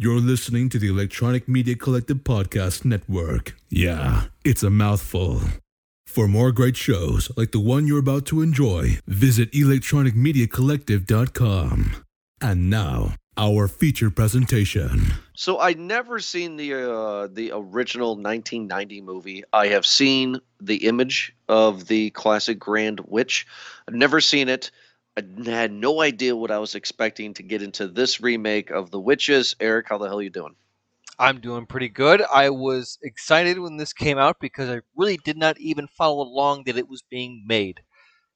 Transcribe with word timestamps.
You're 0.00 0.20
listening 0.20 0.68
to 0.68 0.78
the 0.78 0.86
Electronic 0.86 1.48
Media 1.48 1.74
Collective 1.74 2.18
Podcast 2.18 2.84
Network. 2.84 3.56
Yeah, 3.68 4.26
it's 4.44 4.62
a 4.62 4.70
mouthful. 4.70 5.40
For 6.06 6.28
more 6.28 6.52
great 6.52 6.76
shows 6.76 7.32
like 7.36 7.50
the 7.50 7.58
one 7.58 7.88
you're 7.88 7.98
about 7.98 8.24
to 8.26 8.40
enjoy, 8.40 9.00
visit 9.08 9.50
electronicmediacollective.com. 9.50 12.04
And 12.40 12.70
now, 12.70 13.14
our 13.36 13.66
feature 13.66 14.08
presentation. 14.08 15.14
So 15.34 15.58
I 15.58 15.72
never 15.72 16.20
seen 16.20 16.54
the 16.54 16.74
uh, 16.74 17.26
the 17.32 17.50
original 17.52 18.10
1990 18.10 19.00
movie. 19.00 19.42
I 19.52 19.66
have 19.66 19.84
seen 19.84 20.38
the 20.60 20.86
image 20.86 21.34
of 21.48 21.88
the 21.88 22.10
classic 22.10 22.60
Grand 22.60 23.00
Witch. 23.00 23.48
I've 23.88 23.94
never 23.94 24.20
seen 24.20 24.48
it. 24.48 24.70
I 25.18 25.50
had 25.50 25.72
no 25.72 26.00
idea 26.00 26.36
what 26.36 26.52
I 26.52 26.58
was 26.58 26.74
expecting 26.76 27.34
to 27.34 27.42
get 27.42 27.62
into 27.62 27.88
this 27.88 28.20
remake 28.20 28.70
of 28.70 28.90
The 28.90 29.00
Witches. 29.00 29.56
Eric, 29.58 29.88
how 29.88 29.98
the 29.98 30.06
hell 30.06 30.20
are 30.20 30.22
you 30.22 30.30
doing? 30.30 30.54
I'm 31.18 31.40
doing 31.40 31.66
pretty 31.66 31.88
good. 31.88 32.22
I 32.22 32.50
was 32.50 32.98
excited 33.02 33.58
when 33.58 33.76
this 33.76 33.92
came 33.92 34.18
out 34.18 34.36
because 34.40 34.70
I 34.70 34.80
really 34.96 35.16
did 35.24 35.36
not 35.36 35.58
even 35.58 35.88
follow 35.88 36.22
along 36.22 36.64
that 36.64 36.78
it 36.78 36.88
was 36.88 37.02
being 37.02 37.44
made. 37.46 37.80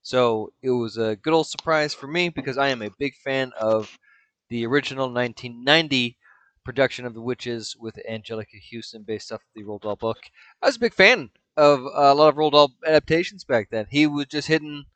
So 0.03 0.53
it 0.61 0.71
was 0.71 0.97
a 0.97 1.15
good 1.15 1.33
old 1.33 1.47
surprise 1.47 1.95
for 1.95 2.09
me 2.09 2.29
because 2.29 2.59
I 2.59 2.71
am 2.71 2.83
a 2.83 2.91
big 2.99 3.15
fan 3.15 3.53
of 3.61 3.97
the 4.49 4.67
original 4.67 5.07
1990 5.13 6.19
production 6.65 7.07
of 7.07 7.15
The 7.15 7.23
Witches 7.23 7.77
with 7.79 8.01
Anjelica 8.11 8.61
Huston 8.73 9.05
based 9.05 9.31
off 9.31 9.43
the 9.55 9.63
Roald 9.63 9.83
Dahl 9.83 9.95
book. 9.95 10.19
I 10.61 10.67
was 10.67 10.77
a 10.77 10.81
big 10.81 10.95
fan 10.95 11.31
of 11.57 11.81
a 11.95 12.15
lot 12.15 12.31
of 12.31 12.35
Roald 12.35 12.53
Dahl 12.53 12.73
adaptations 12.85 13.45
back 13.45 13.69
then. 13.71 13.87
He 13.89 14.09
was 14.09 14.27
just 14.27 14.49
hitting 14.49 14.87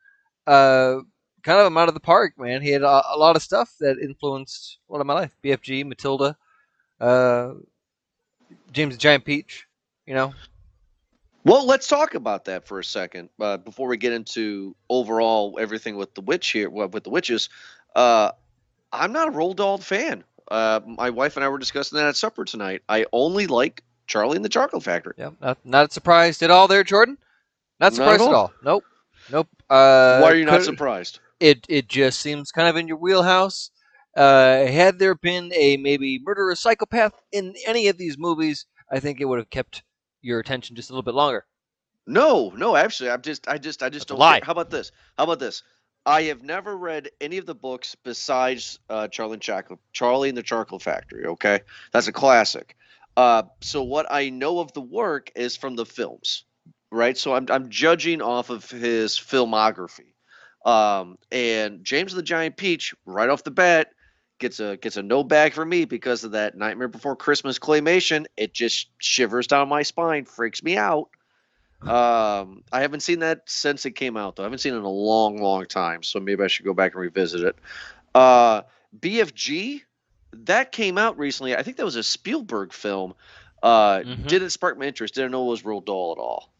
uh, 0.45 0.97
kind 1.47 1.61
of 1.61 1.67
him 1.67 1.77
out 1.77 1.87
of 1.87 1.93
the 1.93 2.01
park, 2.01 2.33
man. 2.37 2.61
He 2.61 2.71
had 2.71 2.81
a, 2.81 3.01
a, 3.13 3.17
lot 3.17 3.37
of 3.37 3.41
stuff 3.41 3.73
that 3.79 3.99
influenced 3.99 4.79
a 4.89 4.91
lot 4.91 4.99
of 4.99 5.07
my 5.07 5.13
life. 5.13 5.33
BFG, 5.41 5.85
Matilda, 5.85 6.35
uh, 6.99 7.53
James 8.73 8.95
the 8.95 8.99
Giant 8.99 9.23
Peach, 9.23 9.65
you 10.05 10.13
know. 10.13 10.33
Well, 11.45 11.65
let's 11.65 11.87
talk 11.87 12.15
about 12.15 12.43
that 12.45 12.67
for 12.67 12.79
a 12.79 12.83
second 12.83 13.29
uh, 13.39 13.55
before 13.55 13.87
we 13.87 13.95
get 13.95 14.11
into 14.11 14.75
overall 14.89 15.57
everything 15.57 15.95
with 15.95 16.13
the 16.15 16.21
witch 16.21 16.51
here, 16.51 16.69
with 16.69 17.05
the 17.05 17.09
witches. 17.09 17.47
Uh, 17.95 18.31
I'm 18.91 19.13
not 19.13 19.29
a 19.29 19.31
Roald 19.31 19.55
Dahl 19.55 19.77
fan. 19.77 20.25
Uh, 20.51 20.81
my 20.85 21.09
wife 21.09 21.37
and 21.37 21.45
I 21.45 21.47
were 21.47 21.59
discussing 21.59 21.97
that 21.97 22.07
at 22.07 22.17
supper 22.17 22.43
tonight. 22.43 22.81
I 22.89 23.05
only 23.13 23.47
like 23.47 23.83
Charlie 24.05 24.35
and 24.35 24.43
the 24.43 24.49
Chocolate 24.49 24.83
Factory. 24.83 25.13
Yeah, 25.17 25.29
not, 25.39 25.57
not 25.63 25.93
surprised 25.93 26.43
at 26.43 26.51
all 26.51 26.67
there, 26.67 26.83
Jordan. 26.83 27.17
Not 27.79 27.93
surprised 27.93 28.19
not 28.19 28.29
at, 28.29 28.35
all. 28.35 28.35
at 28.35 28.37
all. 28.37 28.53
Nope. 28.63 28.83
Nope. 29.31 29.47
Uh, 29.69 30.19
Why 30.19 30.31
are 30.31 30.35
you 30.35 30.45
not 30.45 30.63
surprised? 30.63 31.21
It 31.39 31.65
it 31.69 31.87
just 31.87 32.19
seems 32.19 32.51
kind 32.51 32.67
of 32.67 32.75
in 32.75 32.87
your 32.87 32.97
wheelhouse. 32.97 33.71
Uh, 34.15 34.65
had 34.65 34.97
there 34.97 35.15
been 35.15 35.51
a 35.53 35.77
maybe 35.77 36.19
murderous 36.23 36.59
psychopath 36.59 37.13
in 37.31 37.53
any 37.67 37.87
of 37.87 37.97
these 37.97 38.17
movies, 38.17 38.65
I 38.91 38.99
think 38.99 39.21
it 39.21 39.25
would 39.25 39.37
have 39.37 39.49
kept 39.49 39.83
your 40.21 40.39
attention 40.39 40.75
just 40.75 40.89
a 40.89 40.93
little 40.93 41.03
bit 41.03 41.13
longer. 41.13 41.45
No, 42.07 42.51
no, 42.55 42.75
actually, 42.75 43.11
I'm 43.11 43.21
just, 43.21 43.47
I 43.47 43.57
just, 43.57 43.83
I 43.83 43.89
just 43.89 44.07
That's 44.07 44.17
don't. 44.17 44.19
Lie. 44.19 44.41
How 44.43 44.53
about 44.53 44.69
this? 44.69 44.91
How 45.17 45.25
about 45.25 45.39
this? 45.39 45.61
I 46.05 46.23
have 46.23 46.41
never 46.41 46.75
read 46.75 47.09
any 47.19 47.37
of 47.37 47.45
the 47.45 47.53
books 47.53 47.95
besides 48.03 48.79
uh, 48.89 49.09
Charlie 49.09 49.33
and 49.33 49.41
Chocolate, 49.41 49.79
Charlie 49.91 50.29
and 50.29 50.37
the 50.37 50.43
Charcoal 50.43 50.79
Factory. 50.79 51.25
Okay, 51.25 51.59
that's 51.91 52.07
a 52.07 52.13
classic. 52.13 52.75
Uh, 53.17 53.43
so 53.61 53.83
what 53.83 54.05
I 54.09 54.29
know 54.29 54.59
of 54.59 54.71
the 54.73 54.81
work 54.81 55.31
is 55.35 55.57
from 55.57 55.75
the 55.75 55.85
films, 55.85 56.45
right? 56.91 57.17
So 57.17 57.35
I'm, 57.35 57.47
I'm 57.49 57.69
judging 57.69 58.21
off 58.21 58.49
of 58.49 58.69
his 58.71 59.17
filmography. 59.17 60.13
Um, 60.67 61.17
and 61.31 61.83
James 61.83 62.11
of 62.11 62.17
the 62.17 62.23
Giant 62.23 62.57
Peach, 62.57 62.93
right 63.05 63.29
off 63.29 63.43
the 63.43 63.51
bat, 63.51 63.93
gets 64.37 64.59
a 64.59 64.77
gets 64.77 64.97
a 64.97 65.01
no 65.01 65.23
bag 65.23 65.53
for 65.53 65.65
me 65.65 65.85
because 65.85 66.23
of 66.25 66.31
that 66.31 66.57
Nightmare 66.57 66.89
Before 66.89 67.15
Christmas 67.15 67.57
claymation. 67.57 68.25
It 68.35 68.53
just 68.53 68.89
shivers 68.99 69.47
down 69.47 69.69
my 69.69 69.81
spine, 69.81 70.25
freaks 70.25 70.61
me 70.61 70.77
out. 70.77 71.09
Um, 71.81 72.63
I 72.71 72.81
haven't 72.81 72.99
seen 72.99 73.19
that 73.19 73.43
since 73.45 73.85
it 73.85 73.91
came 73.91 74.17
out 74.17 74.35
though. 74.35 74.43
I 74.43 74.47
haven't 74.47 74.59
seen 74.59 74.73
it 74.73 74.77
in 74.77 74.83
a 74.83 74.89
long, 74.89 75.37
long 75.37 75.65
time, 75.67 76.03
so 76.03 76.19
maybe 76.19 76.43
I 76.43 76.47
should 76.47 76.65
go 76.65 76.73
back 76.73 76.93
and 76.93 77.01
revisit 77.01 77.41
it. 77.43 77.55
Uh, 78.13 78.63
BFG, 78.99 79.83
that 80.33 80.73
came 80.73 80.97
out 80.97 81.17
recently. 81.17 81.55
I 81.55 81.63
think 81.63 81.77
that 81.77 81.85
was 81.85 81.95
a 81.95 82.03
Spielberg 82.03 82.73
film. 82.73 83.13
Uh, 83.63 83.99
mm-hmm. 83.99 84.27
Didn't 84.27 84.49
spark 84.49 84.77
my 84.77 84.85
interest. 84.85 85.15
Didn't 85.15 85.31
know 85.31 85.45
it 85.45 85.49
was 85.49 85.63
Roald 85.63 85.85
Dahl 85.85 86.15
at 86.17 86.21
all. 86.21 86.51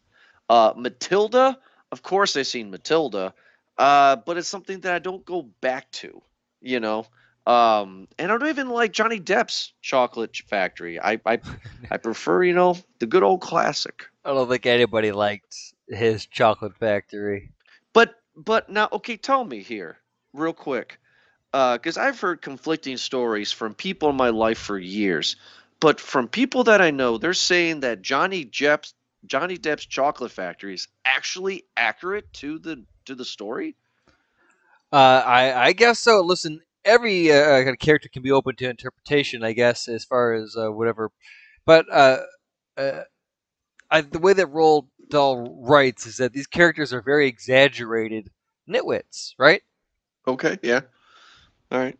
Uh, 0.48 0.72
Matilda, 0.76 1.58
of 1.92 2.02
course, 2.02 2.36
I've 2.36 2.46
seen 2.46 2.70
Matilda. 2.70 3.34
Uh, 3.78 4.16
but 4.16 4.36
it's 4.36 4.48
something 4.48 4.80
that 4.80 4.92
I 4.92 4.98
don't 4.98 5.24
go 5.24 5.42
back 5.60 5.90
to, 5.92 6.20
you 6.60 6.80
know. 6.80 7.06
Um, 7.46 8.08
and 8.18 8.30
I 8.30 8.36
don't 8.36 8.48
even 8.48 8.68
like 8.68 8.92
Johnny 8.92 9.20
Depp's 9.20 9.72
Chocolate 9.80 10.36
Factory. 10.36 11.00
I, 11.00 11.20
I, 11.24 11.38
I 11.90 11.96
prefer, 11.96 12.42
you 12.42 12.54
know, 12.54 12.76
the 12.98 13.06
good 13.06 13.22
old 13.22 13.40
classic. 13.40 14.04
I 14.24 14.34
don't 14.34 14.48
think 14.48 14.66
anybody 14.66 15.12
liked 15.12 15.56
his 15.88 16.26
Chocolate 16.26 16.76
Factory. 16.76 17.50
But, 17.94 18.16
but 18.36 18.68
now, 18.68 18.88
okay, 18.92 19.16
tell 19.16 19.44
me 19.44 19.62
here, 19.62 19.96
real 20.34 20.52
quick, 20.52 20.98
because 21.52 21.96
uh, 21.96 22.02
I've 22.02 22.20
heard 22.20 22.42
conflicting 22.42 22.96
stories 22.98 23.52
from 23.52 23.74
people 23.74 24.10
in 24.10 24.16
my 24.16 24.28
life 24.28 24.58
for 24.58 24.78
years. 24.78 25.36
But 25.80 26.00
from 26.00 26.28
people 26.28 26.64
that 26.64 26.82
I 26.82 26.90
know, 26.90 27.18
they're 27.18 27.32
saying 27.32 27.80
that 27.80 28.02
Johnny 28.02 28.44
Depp's 28.44 28.94
Johnny 29.26 29.58
Depp's 29.58 29.86
Chocolate 29.86 30.30
Factory 30.30 30.74
is 30.74 30.88
actually 31.04 31.64
accurate 31.76 32.32
to 32.34 32.58
the 32.58 32.84
to 33.08 33.14
the 33.14 33.24
story? 33.24 33.76
Uh, 34.92 35.22
I 35.26 35.66
I 35.66 35.72
guess 35.72 35.98
so. 35.98 36.20
Listen, 36.20 36.60
every 36.84 37.30
uh, 37.32 37.74
character 37.78 38.08
can 38.08 38.22
be 38.22 38.32
open 38.32 38.56
to 38.56 38.70
interpretation, 38.70 39.44
I 39.44 39.52
guess, 39.52 39.88
as 39.88 40.04
far 40.04 40.32
as 40.32 40.56
uh, 40.56 40.72
whatever. 40.72 41.10
But 41.66 41.86
uh, 41.92 42.20
uh, 42.76 43.02
I, 43.90 44.00
the 44.00 44.18
way 44.18 44.32
that 44.32 44.52
Roald 44.52 44.88
Dahl 45.10 45.62
writes 45.62 46.06
is 46.06 46.16
that 46.18 46.32
these 46.32 46.46
characters 46.46 46.92
are 46.92 47.02
very 47.02 47.26
exaggerated 47.26 48.30
nitwits, 48.68 49.34
right? 49.38 49.62
Okay. 50.26 50.58
Yeah. 50.62 50.80
All 51.70 51.80
right. 51.80 51.98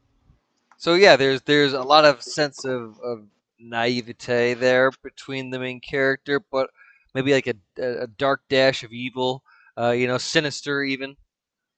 So 0.78 0.94
yeah, 0.94 1.16
there's 1.16 1.42
there's 1.42 1.72
a 1.72 1.82
lot 1.82 2.04
of 2.04 2.22
sense 2.22 2.64
of, 2.64 2.98
of 3.00 3.26
naivete 3.58 4.54
there 4.54 4.90
between 5.02 5.50
the 5.50 5.58
main 5.58 5.80
character, 5.80 6.40
but 6.40 6.70
maybe 7.14 7.32
like 7.32 7.48
a, 7.48 7.56
a 7.82 8.06
dark 8.06 8.42
dash 8.48 8.84
of 8.84 8.92
evil 8.92 9.42
uh, 9.78 9.90
you 9.90 10.06
know, 10.06 10.18
sinister 10.18 10.82
even. 10.82 11.16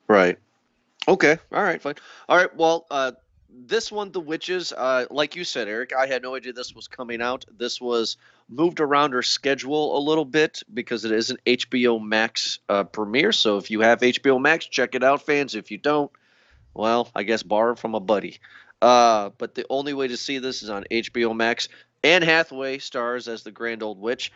Right. 0.09 0.39
Okay. 1.07 1.39
All 1.53 1.63
right. 1.63 1.81
Fine. 1.81 1.97
All 2.29 2.37
right. 2.37 2.55
Well, 2.57 2.87
uh, 2.91 3.13
this 3.53 3.91
one, 3.91 4.13
The 4.13 4.21
Witches, 4.21 4.73
uh, 4.73 5.07
like 5.11 5.37
you 5.37 5.45
said, 5.45 5.69
Eric, 5.69 5.93
I 5.97 6.07
had 6.07 6.23
no 6.23 6.35
idea 6.35 6.53
this 6.53 6.75
was 6.75 6.89
coming 6.89 7.21
out. 7.21 7.45
This 7.57 7.81
was 7.81 8.17
moved 8.49 8.81
around 8.81 9.15
our 9.15 9.23
schedule 9.23 9.97
a 9.97 10.01
little 10.01 10.25
bit 10.25 10.63
because 10.73 11.05
it 11.05 11.13
is 11.13 11.31
an 11.31 11.39
HBO 11.47 12.03
Max 12.03 12.59
uh, 12.69 12.85
premiere. 12.85 13.33
So 13.33 13.57
if 13.59 13.71
you 13.71 13.81
have 13.81 14.01
HBO 14.01 14.41
Max, 14.41 14.67
check 14.67 14.95
it 14.95 15.05
out, 15.05 15.23
fans. 15.23 15.55
If 15.55 15.71
you 15.71 15.79
don't, 15.79 16.11
well, 16.75 17.11
I 17.15 17.23
guess 17.23 17.43
borrow 17.43 17.75
from 17.75 17.95
a 17.95 18.01
buddy. 18.01 18.39
Uh, 18.81 19.31
but 19.37 19.55
the 19.55 19.67
only 19.69 19.95
way 19.95 20.09
to 20.09 20.17
see 20.17 20.39
this 20.39 20.63
is 20.63 20.71
on 20.71 20.85
HBO 20.91 21.35
Max. 21.37 21.69
Anne 22.03 22.23
Hathaway 22.23 22.79
stars 22.79 23.29
as 23.29 23.43
the 23.43 23.51
Grand 23.51 23.83
Old 23.83 24.01
Witch. 24.01 24.33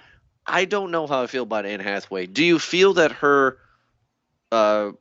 I 0.47 0.65
don't 0.65 0.91
know 0.91 1.07
how 1.07 1.23
I 1.23 1.27
feel 1.27 1.45
about 1.45 1.67
Anne 1.67 1.81
Hathaway. 1.81 2.27
Do 2.27 2.45
you 2.45 2.59
feel 2.59 2.95
that 2.95 3.13
her, 3.13 3.59
uh, 4.53 4.93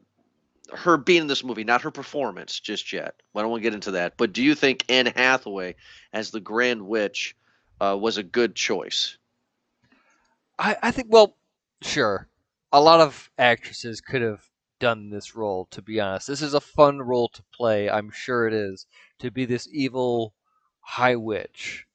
her 0.72 0.98
being 0.98 1.22
in 1.22 1.28
this 1.28 1.44
movie, 1.44 1.64
not 1.64 1.82
her 1.82 1.92
performance 1.92 2.60
just 2.60 2.94
yet. 2.94 3.16
I 3.36 3.42
don't 3.42 3.52
want 3.52 3.62
to 3.62 3.70
get 3.70 3.74
into 3.74 3.92
that. 3.92 4.18
But 4.18 4.34
do 4.34 4.44
you 4.44 4.56
think 4.56 4.86
Anne 4.90 5.08
Hathaway 5.08 5.76
as 6.12 6.32
the 6.32 6.40
Grand 6.40 6.82
Witch 6.82 7.36
uh, 7.80 7.98
was 8.00 8.18
a 8.18 8.24
good 8.24 8.56
choice? 8.56 9.18
I, 10.58 10.78
I 10.82 10.92
think. 10.92 11.08
Well, 11.12 11.36
sure. 11.82 12.28
A 12.72 12.82
lot 12.82 13.02
of 13.02 13.30
actresses 13.38 14.02
could 14.02 14.22
have 14.22 14.42
done 14.80 15.10
this 15.10 15.36
role. 15.36 15.68
To 15.72 15.82
be 15.82 16.00
honest, 16.00 16.28
this 16.28 16.42
is 16.42 16.54
a 16.54 16.62
fun 16.62 17.00
role 17.00 17.30
to 17.30 17.44
play. 17.54 17.90
I'm 17.90 18.10
sure 18.12 18.48
it 18.48 18.54
is 18.54 18.88
to 19.20 19.32
be 19.32 19.46
this 19.46 19.68
evil 19.72 20.34
high 20.80 21.16
witch. 21.16 21.86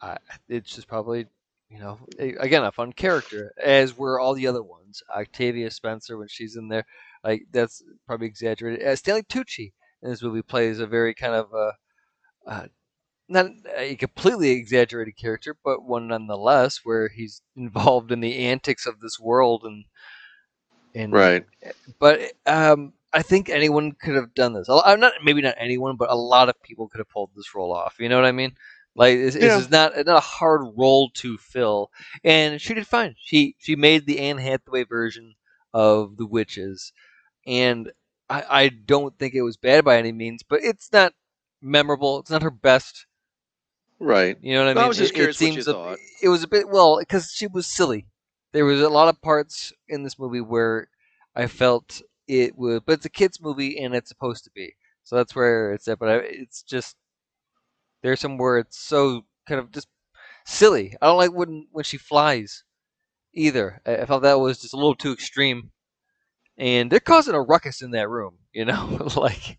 Uh, 0.00 0.16
it's 0.48 0.74
just 0.74 0.88
probably 0.88 1.26
you 1.70 1.78
know, 1.78 1.98
again, 2.18 2.64
a 2.64 2.72
fun 2.72 2.92
character, 2.92 3.52
as 3.62 3.96
were 3.96 4.18
all 4.18 4.34
the 4.34 4.48
other 4.48 4.62
ones. 4.62 5.02
Octavia 5.16 5.70
Spencer, 5.70 6.18
when 6.18 6.26
she's 6.28 6.56
in 6.56 6.68
there, 6.68 6.84
like 7.22 7.46
that's 7.52 7.82
probably 8.06 8.26
exaggerated. 8.26 8.84
Uh, 8.84 8.96
Stanley 8.96 9.22
Tucci 9.22 9.72
in 10.02 10.10
this 10.10 10.22
movie 10.22 10.42
plays 10.42 10.80
a 10.80 10.86
very 10.86 11.14
kind 11.14 11.34
of 11.34 11.54
uh, 11.54 11.72
uh, 12.46 12.66
not 13.28 13.46
a 13.76 13.94
completely 13.94 14.50
exaggerated 14.50 15.16
character, 15.16 15.56
but 15.64 15.84
one 15.84 16.08
nonetheless, 16.08 16.80
where 16.82 17.08
he's 17.08 17.40
involved 17.56 18.10
in 18.10 18.20
the 18.20 18.46
antics 18.46 18.84
of 18.84 18.98
this 19.00 19.20
world 19.20 19.62
and 19.64 19.84
and 20.92 21.12
right. 21.12 21.44
But 22.00 22.32
um, 22.46 22.94
I 23.12 23.22
think 23.22 23.48
anyone 23.48 23.92
could 23.92 24.16
have 24.16 24.34
done 24.34 24.54
this. 24.54 24.68
I'm 24.68 24.98
not 24.98 25.12
maybe 25.22 25.40
not 25.40 25.54
anyone, 25.56 25.94
but 25.94 26.10
a 26.10 26.16
lot 26.16 26.48
of 26.48 26.60
people 26.62 26.88
could 26.88 26.98
have 26.98 27.08
pulled 27.08 27.30
this 27.36 27.54
role 27.54 27.72
off. 27.72 27.94
You 28.00 28.08
know 28.08 28.16
what 28.16 28.24
I 28.26 28.32
mean? 28.32 28.56
Like 28.96 29.18
this, 29.18 29.36
yeah. 29.36 29.64
not 29.70 29.96
not 29.96 30.16
a 30.16 30.20
hard 30.20 30.62
role 30.76 31.10
to 31.14 31.38
fill, 31.38 31.90
and 32.24 32.60
she 32.60 32.74
did 32.74 32.86
fine. 32.86 33.14
She 33.18 33.54
she 33.58 33.76
made 33.76 34.04
the 34.04 34.18
Anne 34.18 34.38
Hathaway 34.38 34.84
version 34.84 35.34
of 35.72 36.16
the 36.16 36.26
witches, 36.26 36.92
and 37.46 37.92
I, 38.28 38.44
I 38.50 38.68
don't 38.68 39.16
think 39.18 39.34
it 39.34 39.42
was 39.42 39.56
bad 39.56 39.84
by 39.84 39.96
any 39.96 40.12
means, 40.12 40.42
but 40.42 40.60
it's 40.64 40.92
not 40.92 41.14
memorable. 41.62 42.18
It's 42.18 42.30
not 42.30 42.42
her 42.42 42.50
best 42.50 43.06
Right. 44.00 44.38
You 44.40 44.54
know 44.54 44.64
what 44.64 44.70
I 44.70 44.74
mean? 44.74 44.84
I 44.84 44.88
was 44.88 44.96
just 44.96 45.12
it, 45.12 45.14
curious 45.14 45.36
it 45.36 45.38
seems 45.38 45.66
what 45.66 45.66
you 45.66 45.72
a, 45.72 45.84
thought. 45.84 45.98
it 46.22 46.28
was 46.30 46.42
a 46.42 46.48
bit 46.48 46.68
well 46.68 46.98
because 46.98 47.30
she 47.30 47.46
was 47.46 47.66
silly. 47.66 48.06
There 48.52 48.64
was 48.64 48.80
a 48.80 48.88
lot 48.88 49.08
of 49.08 49.20
parts 49.20 49.72
in 49.88 50.02
this 50.02 50.18
movie 50.18 50.40
where 50.40 50.88
I 51.36 51.46
felt 51.46 52.00
it 52.26 52.56
would, 52.56 52.86
but 52.86 52.94
it's 52.94 53.04
a 53.04 53.10
kids 53.10 53.40
movie 53.40 53.78
and 53.78 53.94
it's 53.94 54.08
supposed 54.08 54.44
to 54.44 54.50
be, 54.54 54.74
so 55.04 55.16
that's 55.16 55.36
where 55.36 55.72
it's 55.72 55.86
at. 55.86 55.98
But 55.98 56.08
I, 56.08 56.16
it's 56.16 56.62
just 56.62 56.96
there's 58.02 58.20
some 58.20 58.38
where 58.38 58.58
it's 58.58 58.78
so 58.78 59.24
kind 59.46 59.60
of 59.60 59.70
just 59.72 59.88
silly. 60.44 60.96
I 61.00 61.06
don't 61.06 61.18
like 61.18 61.32
when 61.32 61.66
when 61.72 61.84
she 61.84 61.96
flies 61.98 62.64
either. 63.34 63.80
I, 63.86 63.98
I 63.98 64.06
felt 64.06 64.22
that 64.22 64.40
was 64.40 64.60
just 64.60 64.74
a 64.74 64.76
little 64.76 64.94
too 64.94 65.12
extreme, 65.12 65.70
and 66.58 66.90
they're 66.90 67.00
causing 67.00 67.34
a 67.34 67.40
ruckus 67.42 67.82
in 67.82 67.92
that 67.92 68.08
room. 68.08 68.34
You 68.52 68.64
know, 68.64 69.08
like 69.16 69.58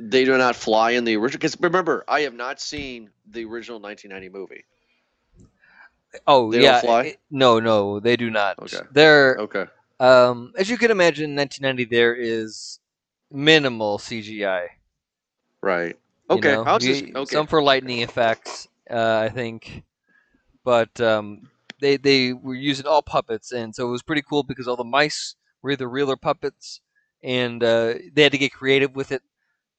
They 0.00 0.24
do 0.24 0.36
not 0.36 0.56
fly 0.56 0.92
in 0.92 1.04
the 1.04 1.16
original. 1.16 1.38
Because 1.38 1.56
remember, 1.60 2.04
I 2.08 2.22
have 2.22 2.34
not 2.34 2.60
seen 2.60 3.10
the 3.30 3.44
original 3.44 3.78
1990 3.78 4.28
movie. 4.36 4.64
oh 6.26 6.50
They 6.50 6.58
don't 6.58 6.64
yeah, 6.64 6.80
fly? 6.80 7.02
it- 7.04 7.20
no, 7.30 7.60
no, 7.60 8.00
they 8.00 8.16
do 8.16 8.30
not. 8.30 8.58
Okay. 8.58 8.80
They're 8.92 9.36
Okay. 9.38 9.66
Um, 10.00 10.52
as 10.58 10.68
you 10.68 10.76
can 10.76 10.90
imagine, 10.90 11.30
in 11.30 11.36
1990 11.36 11.84
there 11.84 12.14
is 12.14 12.80
minimal 13.30 13.98
CGI. 13.98 14.66
Right. 15.60 15.96
You 16.32 16.42
Okay. 16.42 16.52
know? 16.52 16.64
I'll 16.64 16.78
just 16.78 17.04
okay. 17.14 17.24
Some 17.24 17.46
for 17.46 17.62
lightning 17.62 18.00
effects, 18.00 18.68
uh, 18.90 19.18
I 19.24 19.28
think, 19.28 19.84
but 20.64 21.00
um, 21.00 21.50
they 21.80 21.96
they 21.96 22.32
were 22.32 22.54
using 22.54 22.86
all 22.86 23.02
puppets, 23.02 23.52
and 23.52 23.74
so 23.74 23.88
it 23.88 23.90
was 23.92 24.02
pretty 24.02 24.22
cool 24.22 24.42
because 24.42 24.68
all 24.68 24.76
the 24.76 24.84
mice 24.84 25.36
were 25.62 25.72
either 25.72 25.88
real 25.88 26.10
or 26.10 26.16
puppets, 26.16 26.80
and 27.22 27.62
uh, 27.62 27.94
they 28.14 28.22
had 28.22 28.32
to 28.32 28.38
get 28.38 28.52
creative 28.52 28.94
with 28.94 29.12
it, 29.12 29.22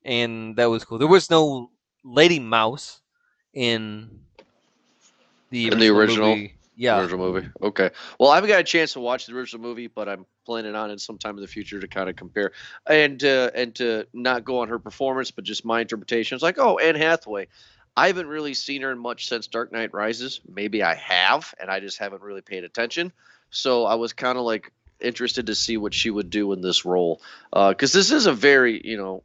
and 0.06 0.56
that 0.58 0.70
was 0.70 0.84
cool. 0.86 0.98
There 1.00 1.08
was 1.08 1.30
no 1.30 1.72
lady 2.04 2.40
mouse 2.40 3.02
in 3.54 4.22
the 5.50 5.70
In 5.72 5.80
the 5.80 5.90
original? 5.90 6.30
movie. 6.36 6.58
Yeah, 6.76 7.00
Original 7.00 7.32
movie. 7.32 7.48
Okay. 7.62 7.92
Well, 8.20 8.30
I 8.30 8.36
haven't 8.36 8.50
got 8.50 8.60
a 8.60 8.64
chance 8.64 8.94
to 8.94 9.00
watch 9.00 9.28
the 9.28 9.36
original 9.36 9.62
movie, 9.62 9.88
but 9.88 10.10
I'm 10.10 10.26
planning 10.46 10.76
on 10.76 10.90
it 10.90 11.00
sometime 11.00 11.36
in 11.36 11.42
the 11.42 11.48
future 11.48 11.80
to 11.80 11.88
kind 11.88 12.10
of 12.10 12.16
compare 12.16 12.52
and 12.88 13.24
uh, 13.24 13.52
and 13.54 13.76
to 13.76 14.08
not 14.14 14.44
go 14.44 14.60
on 14.60 14.70
her 14.70 14.80
performance, 14.80 15.32
but 15.32 15.44
just 15.44 15.66
my 15.66 15.82
interpretation. 15.82 16.36
It's 16.36 16.44
like, 16.44 16.58
oh, 16.58 16.80
Anne 16.80 16.96
Hathaway. 16.96 17.48
I 17.96 18.08
haven't 18.08 18.28
really 18.28 18.56
seen 18.56 18.82
her 18.82 18.92
in 18.92 18.98
much 18.98 19.28
since 19.28 19.46
Dark 19.46 19.72
Knight 19.72 19.94
Rises. 19.94 20.42
Maybe 20.52 20.82
I 20.82 20.96
have, 20.96 21.54
and 21.60 21.70
I 21.70 21.80
just 21.80 22.00
haven't 22.00 22.24
really 22.24 22.42
paid 22.42 22.64
attention. 22.64 23.14
So 23.52 23.86
I 23.86 23.96
was 23.96 24.14
kind 24.14 24.38
of 24.38 24.44
like 24.44 24.72
interested 25.00 25.48
to 25.48 25.56
see 25.56 25.78
what 25.78 25.94
she 25.94 26.10
would 26.10 26.32
do 26.32 26.54
in 26.54 26.62
this 26.62 26.86
role, 26.86 27.22
because 27.52 27.94
this 27.94 28.10
is 28.10 28.26
a 28.26 28.34
very, 28.34 28.82
you 28.84 28.98
know, 28.98 29.22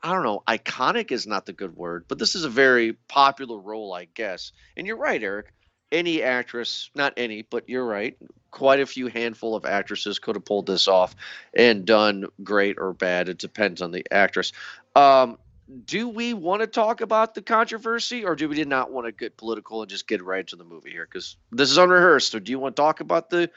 I 0.00 0.12
don't 0.12 0.22
know, 0.22 0.44
iconic 0.46 1.10
is 1.10 1.26
not 1.26 1.44
the 1.44 1.52
good 1.52 1.74
word, 1.74 2.04
but 2.06 2.20
this 2.20 2.36
is 2.36 2.44
a 2.44 2.50
very 2.50 2.92
popular 3.08 3.58
role, 3.58 3.92
I 3.92 4.04
guess. 4.04 4.52
And 4.76 4.86
you're 4.86 4.96
right, 4.96 5.20
Eric 5.20 5.52
any 5.94 6.22
actress, 6.22 6.90
not 6.94 7.14
any, 7.16 7.42
but 7.42 7.68
you're 7.68 7.86
right, 7.86 8.16
quite 8.50 8.80
a 8.80 8.86
few 8.86 9.06
handful 9.06 9.54
of 9.56 9.64
actresses 9.64 10.18
could 10.18 10.36
have 10.36 10.44
pulled 10.44 10.66
this 10.66 10.86
off 10.88 11.14
and 11.54 11.84
done 11.86 12.26
great 12.42 12.76
or 12.78 12.92
bad. 12.92 13.28
It 13.28 13.38
depends 13.38 13.80
on 13.80 13.90
the 13.92 14.04
actress. 14.10 14.52
Um, 14.94 15.38
do 15.86 16.08
we 16.08 16.34
want 16.34 16.60
to 16.60 16.66
talk 16.66 17.00
about 17.00 17.34
the 17.34 17.40
controversy 17.42 18.24
or 18.24 18.36
do 18.36 18.48
we 18.48 18.62
not 18.64 18.92
want 18.92 19.06
to 19.06 19.12
get 19.12 19.36
political 19.36 19.80
and 19.80 19.90
just 19.90 20.06
get 20.06 20.22
right 20.22 20.46
to 20.48 20.56
the 20.56 20.64
movie 20.64 20.90
here? 20.90 21.08
Because 21.10 21.36
this 21.52 21.70
is 21.70 21.78
unrehearsed. 21.78 22.32
So 22.32 22.38
do 22.38 22.52
you 22.52 22.58
want 22.58 22.76
to 22.76 22.82
talk 22.82 23.00
about 23.00 23.30
the 23.30 23.48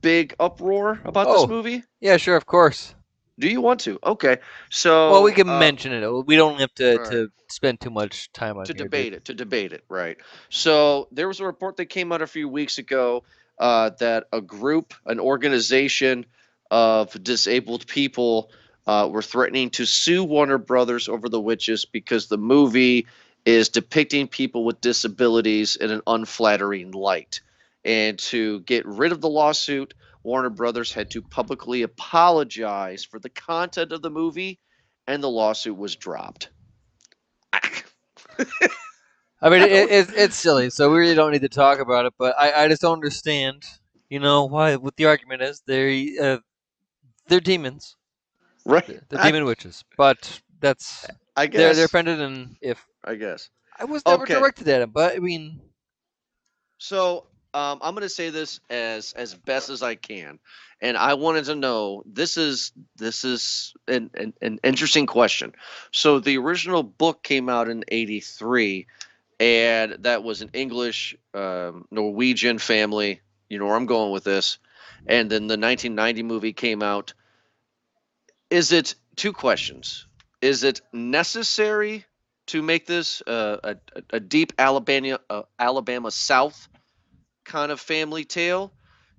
big 0.00 0.34
uproar 0.40 1.00
about 1.04 1.26
Oh. 1.28 1.40
this 1.42 1.48
movie? 1.48 1.82
yeah, 2.00 2.16
sure, 2.16 2.36
of 2.36 2.46
course. 2.46 2.94
Do 3.40 3.48
you 3.48 3.60
want 3.60 3.80
to? 3.80 3.98
Okay. 4.04 4.38
So 4.70 5.10
Well, 5.10 5.22
we 5.22 5.32
can 5.32 5.48
uh, 5.48 5.58
mention 5.58 5.92
it. 5.92 6.26
We 6.26 6.36
don't 6.36 6.60
have 6.60 6.74
to, 6.74 6.92
alright. 6.92 7.10
to 7.10 7.30
spend 7.50 7.80
too 7.80 7.90
much 7.90 8.32
time 8.32 8.56
on 8.56 8.64
to 8.64 8.72
here, 8.72 8.84
debate 8.84 9.12
it 9.12 9.24
to 9.24 9.34
debate 9.34 9.72
it 9.72 9.84
right 9.88 10.18
so 10.48 11.08
there 11.12 11.28
was 11.28 11.40
a 11.40 11.44
report 11.44 11.76
that 11.76 11.86
came 11.86 12.12
out 12.12 12.22
a 12.22 12.26
few 12.26 12.48
weeks 12.48 12.78
ago 12.78 13.22
uh, 13.58 13.90
that 13.98 14.24
a 14.32 14.40
group 14.40 14.94
an 15.06 15.20
organization 15.20 16.24
of 16.70 17.22
disabled 17.22 17.86
people 17.86 18.50
uh, 18.86 19.08
were 19.10 19.22
threatening 19.22 19.70
to 19.70 19.84
sue 19.84 20.24
warner 20.24 20.58
brothers 20.58 21.08
over 21.08 21.28
the 21.28 21.40
witches 21.40 21.84
because 21.84 22.28
the 22.28 22.38
movie 22.38 23.06
is 23.44 23.68
depicting 23.68 24.28
people 24.28 24.64
with 24.64 24.80
disabilities 24.80 25.76
in 25.76 25.90
an 25.90 26.02
unflattering 26.06 26.92
light 26.92 27.40
and 27.84 28.18
to 28.18 28.60
get 28.60 28.86
rid 28.86 29.12
of 29.12 29.20
the 29.20 29.28
lawsuit 29.28 29.94
warner 30.24 30.50
brothers 30.50 30.92
had 30.92 31.10
to 31.12 31.22
publicly 31.22 31.82
apologize 31.82 33.04
for 33.04 33.20
the 33.20 33.30
content 33.30 33.92
of 33.92 34.02
the 34.02 34.10
movie 34.10 34.60
and 35.06 35.22
the 35.22 35.30
lawsuit 35.30 35.76
was 35.76 35.96
dropped 35.96 36.50
I 39.42 39.50
mean, 39.50 39.62
it, 39.62 39.72
it, 39.72 40.10
it's 40.16 40.36
silly, 40.36 40.70
so 40.70 40.90
we 40.90 40.98
really 40.98 41.14
don't 41.14 41.32
need 41.32 41.42
to 41.42 41.48
talk 41.48 41.80
about 41.80 42.06
it. 42.06 42.14
But 42.18 42.34
I, 42.38 42.64
I 42.64 42.68
just 42.68 42.82
don't 42.82 42.94
understand, 42.94 43.64
you 44.10 44.20
know, 44.20 44.46
why 44.46 44.76
what 44.76 44.96
the 44.96 45.06
argument 45.06 45.42
is. 45.42 45.62
They're 45.66 45.90
uh, 46.22 46.38
they're 47.28 47.40
demons, 47.40 47.96
right 48.66 48.84
they're, 48.86 49.02
they're 49.10 49.18
I- 49.18 49.32
demon 49.32 49.44
witches. 49.46 49.84
But 49.96 50.40
that's 50.60 51.10
I 51.36 51.46
guess 51.48 51.74
they're 51.74 51.74
they're 51.76 51.86
offended, 51.86 52.20
and 52.20 52.56
if 52.62 52.84
I 53.04 53.16
guess. 53.16 53.50
I 53.78 53.84
was 53.86 54.06
never 54.06 54.26
Okay. 54.26 54.28
directed 54.28 54.68
at 54.68 54.82
him, 54.82 54.90
but 54.92 55.16
I 55.16 55.20
mean, 55.20 55.60
So 56.78 57.26
um, 57.52 57.80
I'm 57.82 57.94
going 57.94 58.02
to 58.02 58.08
say 58.08 58.30
this 58.30 58.60
as 58.70 59.12
as 59.12 59.34
best 59.34 59.70
as 59.70 59.82
I 59.82 59.96
can, 59.96 60.38
and 60.80 60.96
I 60.96 61.14
wanted 61.14 61.46
to 61.46 61.54
know 61.54 62.02
this 62.06 62.36
is 62.36 62.72
this 62.96 63.24
is 63.24 63.74
an, 63.88 64.10
an 64.14 64.34
an 64.40 64.60
interesting 64.62 65.06
question. 65.06 65.54
So 65.90 66.20
the 66.20 66.38
original 66.38 66.82
book 66.82 67.22
came 67.22 67.48
out 67.48 67.68
in 67.68 67.84
'83, 67.88 68.86
and 69.40 69.96
that 70.00 70.22
was 70.22 70.42
an 70.42 70.50
English 70.52 71.16
um, 71.34 71.86
Norwegian 71.90 72.58
family. 72.58 73.20
You 73.48 73.58
know 73.58 73.66
where 73.66 73.76
I'm 73.76 73.86
going 73.86 74.12
with 74.12 74.24
this, 74.24 74.58
and 75.06 75.28
then 75.28 75.48
the 75.48 75.58
1990 75.58 76.22
movie 76.22 76.52
came 76.52 76.82
out. 76.82 77.14
Is 78.48 78.70
it 78.70 78.94
two 79.16 79.32
questions? 79.32 80.06
Is 80.40 80.62
it 80.62 80.80
necessary 80.92 82.04
to 82.46 82.62
make 82.62 82.86
this 82.86 83.22
uh, 83.28 83.58
a, 83.62 83.76
a, 84.10 84.20
deep 84.20 84.52
Alabama 84.58 85.20
uh, 85.28 85.42
Alabama 85.58 86.10
South 86.10 86.68
kind 87.44 87.72
of 87.72 87.80
family 87.80 88.24
tale? 88.24 88.74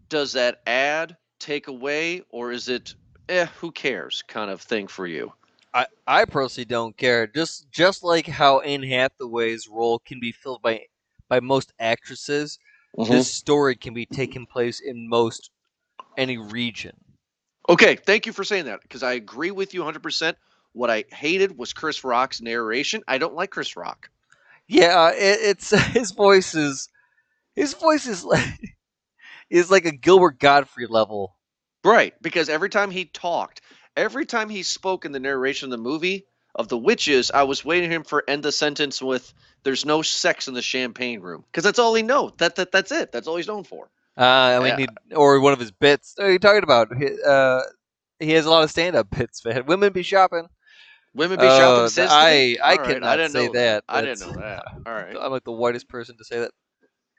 Does 0.10 0.34
that 0.34 0.62
add, 0.68 1.18
take 1.40 1.68
away, 1.68 2.24
or 2.30 2.52
is 2.52 2.70
it 2.70 2.96
eh, 3.30 3.48
who 3.60 3.72
cares 3.72 4.24
kind 4.28 4.52
of 4.52 4.62
thing 4.62 4.88
for 4.88 5.08
you? 5.08 5.34
I 5.74 5.88
I 6.08 6.26
personally 6.26 6.66
don't 6.66 6.98
care. 6.98 7.28
Just 7.28 7.70
just 7.72 8.04
like 8.04 8.28
how 8.28 8.60
Anne 8.62 8.84
Hathaway's 8.84 9.68
role 9.68 10.00
can 10.00 10.20
be 10.20 10.32
filled 10.32 10.62
by 10.62 10.88
by 11.30 11.40
most 11.42 11.74
actresses, 11.80 12.60
Mm-hmm. 12.98 13.22
this 13.22 13.28
story 13.28 13.76
can 13.76 13.94
be 13.94 14.06
taking 14.06 14.46
place 14.48 14.80
in 14.82 15.10
most 15.10 15.52
any 16.18 16.38
region. 16.38 16.98
Okay, 17.70 17.96
thank 17.96 18.26
you 18.28 18.34
for 18.34 18.44
saying 18.44 18.66
that 18.66 18.82
because 18.82 19.04
I 19.04 19.14
agree 19.14 19.52
with 19.52 19.74
you 19.74 19.82
100%. 19.82 20.38
What 20.74 20.90
I 20.92 21.06
hated 21.12 21.58
was 21.58 21.74
Chris 21.74 22.04
Rock's 22.04 22.42
narration. 22.42 23.04
I 23.08 23.18
don't 23.18 23.36
like 23.36 23.52
Chris 23.52 23.76
Rock. 23.76 24.10
Yeah, 24.68 25.12
it, 25.12 25.40
it's 25.42 25.72
his 25.94 26.12
voice 26.12 26.56
is 26.56 26.90
his 27.56 27.74
voice 27.74 28.08
is 28.08 28.24
like 28.24 28.60
is 29.50 29.72
like 29.72 29.86
a 29.86 29.92
Gilbert 29.92 30.40
Gottfried 30.40 30.90
level. 30.90 31.36
Right, 31.84 32.14
because 32.22 32.50
every 32.50 32.70
time 32.70 32.92
he 32.92 33.06
talked, 33.06 33.62
every 33.98 34.26
time 34.26 34.50
he 34.50 34.64
spoke 34.64 35.06
in 35.06 35.12
the 35.12 35.20
narration 35.20 35.68
of 35.68 35.72
the 35.72 35.84
movie 35.84 36.26
of 36.54 36.68
the 36.68 36.78
witches, 36.78 37.32
I 37.32 37.44
was 37.44 37.66
waiting 37.66 37.92
him 37.92 38.04
for 38.04 38.24
end 38.28 38.44
the 38.44 38.52
sentence 38.52 39.02
with 39.02 39.34
"There's 39.64 39.86
no 39.86 40.02
sex 40.02 40.48
in 40.48 40.54
the 40.54 40.62
champagne 40.62 41.22
room" 41.22 41.44
because 41.52 41.64
that's 41.64 41.80
all 41.80 41.94
he 41.96 42.04
knows. 42.04 42.34
That, 42.38 42.56
that 42.56 42.72
that's 42.72 42.92
it. 42.92 43.12
That's 43.12 43.28
all 43.28 43.38
he's 43.38 43.48
known 43.48 43.64
for. 43.64 43.90
Uh, 44.18 44.22
I 44.22 44.60
mean, 44.60 44.78
Yeah. 44.78 44.86
he, 45.10 45.16
or 45.16 45.40
one 45.40 45.54
of 45.54 45.60
his 45.60 45.72
bits. 45.72 46.14
What 46.18 46.28
are 46.28 46.32
you 46.32 46.40
talking 46.40 46.64
about? 46.64 46.96
He, 46.96 47.10
uh, 47.26 47.62
he 48.20 48.32
has 48.32 48.46
a 48.46 48.50
lot 48.50 48.64
of 48.64 48.70
stand-up 48.70 49.10
bits. 49.10 49.44
Man. 49.46 49.66
Women 49.66 49.94
be 49.94 50.04
shopping. 50.04 50.48
Women 51.14 51.40
be 51.40 51.48
Uh, 51.48 51.50
shopping. 51.50 51.92
to 51.96 52.08
I? 52.12 52.58
I 52.64 52.78
All 52.78 52.78
right, 52.78 52.94
cannot 52.94 53.14
I 53.14 53.18
didn't 53.18 53.32
say 53.32 53.48
know 53.48 53.54
that. 53.54 53.84
I 53.90 54.02
didn't 54.02 54.20
know 54.20 54.34
that. 54.34 54.64
All 54.86 54.94
right. 54.94 55.16
I'm 55.20 55.32
like 55.32 55.44
the 55.44 55.52
whitest 55.52 55.88
person 55.90 56.18
to 56.18 56.24
say 56.24 56.40
that. 56.40 56.52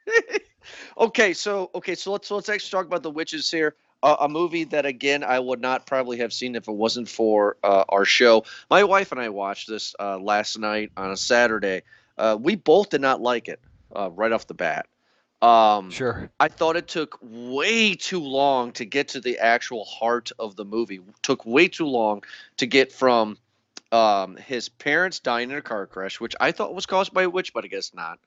okay, 0.99 1.33
so 1.33 1.71
okay, 1.75 1.95
so 1.95 2.13
let's 2.13 2.31
let's 2.31 2.49
actually 2.49 2.71
talk 2.71 2.87
about 2.87 3.03
the 3.03 3.11
witches 3.11 3.51
here. 3.51 3.75
Uh, 4.03 4.17
a 4.21 4.29
movie 4.29 4.65
that 4.65 4.85
again 4.85 5.23
I 5.23 5.39
would 5.39 5.61
not 5.61 5.87
probably 5.87 6.19
have 6.19 6.33
seen 6.33 6.57
if 6.57 6.67
it 6.67 6.73
wasn't 6.73 7.09
for 7.09 7.57
uh, 7.63 7.85
our 7.89 8.05
show. 8.05 8.45
My 8.69 8.85
wife 8.85 9.13
and 9.13 9.21
I 9.21 9.29
watched 9.29 9.69
this 9.69 9.95
uh, 10.01 10.19
last 10.19 10.59
night 10.59 10.91
on 10.97 11.11
a 11.11 11.17
Saturday. 11.17 11.83
Uh, 12.19 12.37
we 12.41 12.57
both 12.57 12.91
did 12.91 13.01
not 13.01 13.21
like 13.21 13.49
it 13.49 13.61
uh, 13.95 14.11
right 14.11 14.33
off 14.33 14.47
the 14.47 14.55
bat. 14.55 14.87
Um, 15.41 15.91
Sure. 15.91 16.31
I 16.39 16.49
thought 16.49 16.77
it 16.77 16.87
took 16.87 17.19
way 17.21 17.95
too 17.95 18.21
long 18.21 18.73
to 18.73 18.85
get 18.85 19.09
to 19.09 19.21
the 19.21 19.39
actual 19.39 19.85
heart 19.85 20.31
of 20.39 20.55
the 20.55 20.65
movie. 20.65 21.01
Took 21.23 21.45
way 21.45 21.69
too 21.69 21.87
long 21.87 22.23
to 22.59 22.67
get 22.67 22.93
from 22.93 23.39
um, 23.91 24.37
his 24.37 24.69
parents 24.69 25.19
dying 25.19 25.51
in 25.51 25.57
a 25.57 25.63
car 25.63 25.87
crash, 25.87 26.21
which 26.21 26.35
I 26.41 26.53
thought 26.53 26.75
was 26.75 26.87
caused 26.87 27.13
by 27.13 27.25
a 27.25 27.31
witch, 27.31 27.53
but 27.53 27.65
I 27.65 27.69
guess 27.69 27.93
not. 27.93 28.19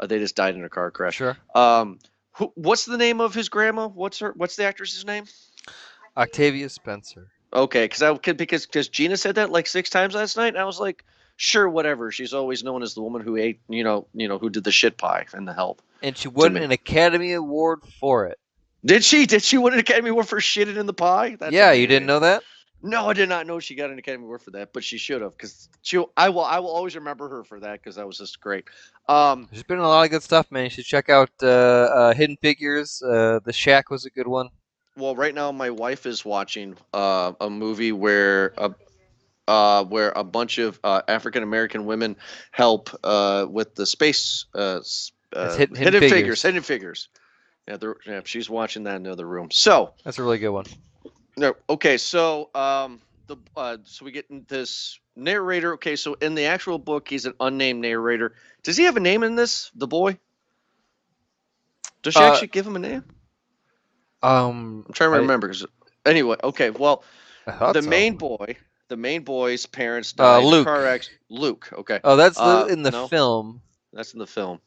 Uh, 0.00 0.06
they 0.06 0.18
just 0.18 0.34
died 0.34 0.54
in 0.54 0.64
a 0.64 0.68
car 0.68 0.90
crash. 0.90 1.16
Sure. 1.16 1.36
Um, 1.54 1.98
who, 2.32 2.52
what's 2.54 2.86
the 2.86 2.96
name 2.96 3.20
of 3.20 3.34
his 3.34 3.48
grandma? 3.48 3.88
What's 3.88 4.18
her? 4.20 4.32
What's 4.34 4.56
the 4.56 4.64
actress's 4.64 5.04
name? 5.04 5.24
Octavia 6.16 6.68
Spencer. 6.68 7.28
Okay, 7.52 7.84
because 7.84 8.02
I 8.02 8.16
could 8.16 8.36
because 8.36 8.66
because 8.66 8.88
Gina 8.88 9.16
said 9.16 9.34
that 9.34 9.50
like 9.50 9.66
six 9.66 9.90
times 9.90 10.14
last 10.14 10.36
night, 10.36 10.48
and 10.48 10.58
I 10.58 10.64
was 10.64 10.80
like, 10.80 11.04
sure, 11.36 11.68
whatever. 11.68 12.10
She's 12.10 12.32
always 12.32 12.64
known 12.64 12.82
as 12.82 12.94
the 12.94 13.02
woman 13.02 13.22
who 13.22 13.36
ate, 13.36 13.60
you 13.68 13.84
know, 13.84 14.06
you 14.14 14.28
know, 14.28 14.38
who 14.38 14.48
did 14.48 14.64
the 14.64 14.72
shit 14.72 14.96
pie 14.96 15.26
and 15.32 15.46
the 15.46 15.52
help. 15.52 15.82
And 16.02 16.16
she 16.16 16.28
won 16.28 16.56
an 16.56 16.70
Academy 16.70 17.32
Award 17.32 17.80
for 17.98 18.26
it. 18.26 18.38
Did 18.84 19.04
she? 19.04 19.26
Did 19.26 19.42
she 19.42 19.58
win 19.58 19.74
an 19.74 19.80
Academy 19.80 20.10
Award 20.10 20.28
for 20.28 20.38
shitting 20.38 20.76
in 20.76 20.86
the 20.86 20.94
pie? 20.94 21.36
That's 21.38 21.52
yeah, 21.52 21.66
amazing. 21.66 21.80
you 21.80 21.86
didn't 21.88 22.06
know 22.06 22.20
that? 22.20 22.42
No, 22.82 23.08
I 23.08 23.12
did 23.12 23.28
not 23.28 23.46
know 23.46 23.60
she 23.60 23.74
got 23.74 23.90
an 23.90 23.98
Academy 23.98 24.24
Award 24.24 24.40
for 24.42 24.52
that, 24.52 24.72
but 24.72 24.82
she 24.82 24.96
should 24.96 25.20
have 25.20 25.36
because 25.36 25.68
she. 25.82 26.02
I 26.16 26.30
will. 26.30 26.44
I 26.44 26.58
will 26.60 26.70
always 26.70 26.94
remember 26.94 27.28
her 27.28 27.44
for 27.44 27.60
that 27.60 27.82
because 27.82 27.96
that 27.96 28.06
was 28.06 28.18
just 28.18 28.40
great. 28.40 28.64
Um, 29.08 29.48
There's 29.50 29.62
been 29.62 29.78
a 29.78 29.86
lot 29.86 30.04
of 30.04 30.10
good 30.10 30.22
stuff, 30.22 30.50
man. 30.50 30.64
You 30.64 30.70
should 30.70 30.86
check 30.86 31.10
out 31.10 31.30
uh, 31.42 31.46
uh, 31.46 32.14
Hidden 32.14 32.38
Figures. 32.40 33.02
Uh, 33.02 33.40
the 33.44 33.52
Shack 33.52 33.90
was 33.90 34.06
a 34.06 34.10
good 34.10 34.26
one. 34.26 34.48
Well, 34.96 35.14
right 35.14 35.34
now 35.34 35.52
my 35.52 35.70
wife 35.70 36.06
is 36.06 36.24
watching 36.24 36.76
uh, 36.94 37.32
a 37.40 37.50
movie 37.50 37.92
where 37.92 38.54
a 38.56 38.74
uh, 39.46 39.84
where 39.84 40.12
a 40.16 40.24
bunch 40.24 40.58
of 40.58 40.80
uh, 40.82 41.02
African 41.06 41.42
American 41.42 41.84
women 41.84 42.16
help 42.50 42.90
with 43.50 43.74
the 43.74 43.84
space 43.84 44.46
hidden, 44.54 44.82
hidden, 45.34 45.76
hidden 45.76 46.00
figures. 46.00 46.10
figures. 46.10 46.42
Hidden 46.42 46.62
figures. 46.62 47.08
Yeah, 47.68 47.76
yeah, 48.06 48.20
she's 48.24 48.48
watching 48.48 48.84
that 48.84 48.96
in 48.96 49.02
the 49.02 49.12
other 49.12 49.26
room. 49.26 49.50
So 49.50 49.92
that's 50.02 50.18
a 50.18 50.22
really 50.22 50.38
good 50.38 50.48
one. 50.48 50.64
No, 51.40 51.56
okay, 51.70 51.96
so 51.96 52.50
um, 52.54 53.00
the 53.26 53.38
uh, 53.56 53.78
so 53.84 54.04
we 54.04 54.12
get 54.12 54.26
this 54.46 55.00
narrator. 55.16 55.72
Okay, 55.72 55.96
so 55.96 56.12
in 56.20 56.34
the 56.34 56.44
actual 56.44 56.78
book, 56.78 57.08
he's 57.08 57.24
an 57.24 57.32
unnamed 57.40 57.80
narrator. 57.80 58.34
Does 58.62 58.76
he 58.76 58.84
have 58.84 58.98
a 58.98 59.00
name 59.00 59.22
in 59.22 59.36
this? 59.36 59.70
The 59.74 59.86
boy? 59.86 60.18
Does 62.02 62.12
she 62.12 62.20
uh, 62.20 62.30
actually 62.30 62.48
give 62.48 62.66
him 62.66 62.76
a 62.76 62.78
name? 62.78 63.04
Um, 64.22 64.84
I'm 64.86 64.92
trying 64.92 65.12
to 65.12 65.20
remember. 65.20 65.48
Cause, 65.48 65.64
anyway, 66.04 66.36
okay, 66.44 66.68
well, 66.68 67.04
the 67.46 67.80
so. 67.80 67.88
main 67.88 68.16
boy, 68.16 68.56
the 68.88 68.98
main 68.98 69.22
boy's 69.22 69.64
parents 69.64 70.12
uh, 70.18 70.22
died. 70.22 70.44
Uh, 70.44 70.46
Luke. 70.46 70.66
Car 70.66 70.86
accident. 70.88 71.22
Luke. 71.30 71.70
Okay. 71.72 72.00
Oh, 72.04 72.16
that's 72.16 72.36
the, 72.36 72.42
uh, 72.42 72.66
in 72.66 72.82
the 72.82 72.90
no, 72.90 73.08
film. 73.08 73.62
That's 73.94 74.12
in 74.12 74.18
the 74.18 74.26
film. 74.26 74.60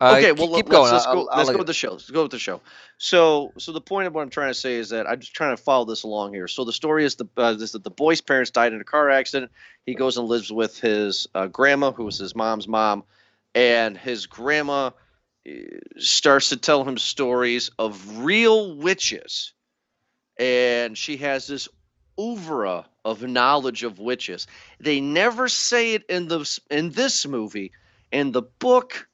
Uh, 0.00 0.14
okay, 0.16 0.30
well, 0.30 0.46
keep 0.46 0.68
let's, 0.68 0.68
going. 0.68 0.92
Let's, 0.92 1.06
go, 1.06 1.10
I'll, 1.10 1.24
let's 1.24 1.48
I'll 1.48 1.54
go 1.54 1.58
with 1.58 1.66
the 1.66 1.74
show. 1.74 1.90
Let's 1.90 2.10
go 2.10 2.22
with 2.22 2.30
the 2.30 2.38
show. 2.38 2.60
So, 2.98 3.52
so 3.58 3.72
the 3.72 3.80
point 3.80 4.06
of 4.06 4.14
what 4.14 4.22
I'm 4.22 4.30
trying 4.30 4.50
to 4.50 4.54
say 4.54 4.74
is 4.74 4.90
that 4.90 5.08
I'm 5.08 5.18
just 5.18 5.34
trying 5.34 5.56
to 5.56 5.62
follow 5.62 5.86
this 5.86 6.04
along 6.04 6.34
here. 6.34 6.46
So 6.46 6.64
the 6.64 6.72
story 6.72 7.04
is 7.04 7.16
the 7.16 7.26
uh, 7.36 7.56
is 7.58 7.72
that 7.72 7.82
the 7.82 7.90
boy's 7.90 8.20
parents 8.20 8.52
died 8.52 8.72
in 8.72 8.80
a 8.80 8.84
car 8.84 9.10
accident. 9.10 9.50
He 9.86 9.94
goes 9.94 10.16
and 10.16 10.28
lives 10.28 10.52
with 10.52 10.78
his 10.78 11.26
uh, 11.34 11.48
grandma, 11.48 11.90
who 11.90 12.04
was 12.04 12.16
his 12.16 12.36
mom's 12.36 12.68
mom, 12.68 13.02
and 13.56 13.98
his 13.98 14.26
grandma 14.26 14.90
uh, 15.48 15.50
starts 15.96 16.50
to 16.50 16.56
tell 16.56 16.84
him 16.84 16.96
stories 16.96 17.70
of 17.76 18.18
real 18.18 18.76
witches, 18.76 19.52
and 20.38 20.96
she 20.96 21.16
has 21.16 21.48
this 21.48 21.68
oeuvre 22.20 22.86
of 23.04 23.22
knowledge 23.24 23.82
of 23.82 23.98
witches. 23.98 24.46
They 24.78 25.00
never 25.00 25.48
say 25.48 25.94
it 25.94 26.04
in 26.08 26.28
the 26.28 26.60
in 26.70 26.90
this 26.90 27.26
movie. 27.26 27.72
In 28.10 28.32
the 28.32 28.42
book 28.42 29.07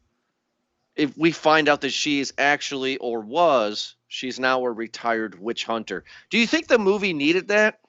if 0.96 1.16
we 1.16 1.32
find 1.32 1.68
out 1.68 1.80
that 1.82 1.90
she 1.90 2.20
is 2.20 2.32
actually 2.38 2.96
or 2.98 3.20
was 3.20 3.96
she's 4.08 4.38
now 4.38 4.64
a 4.64 4.70
retired 4.70 5.40
witch 5.40 5.64
hunter. 5.64 6.04
Do 6.30 6.38
you 6.38 6.46
think 6.46 6.68
the 6.68 6.78
movie 6.78 7.12
needed 7.12 7.48
that? 7.48 7.80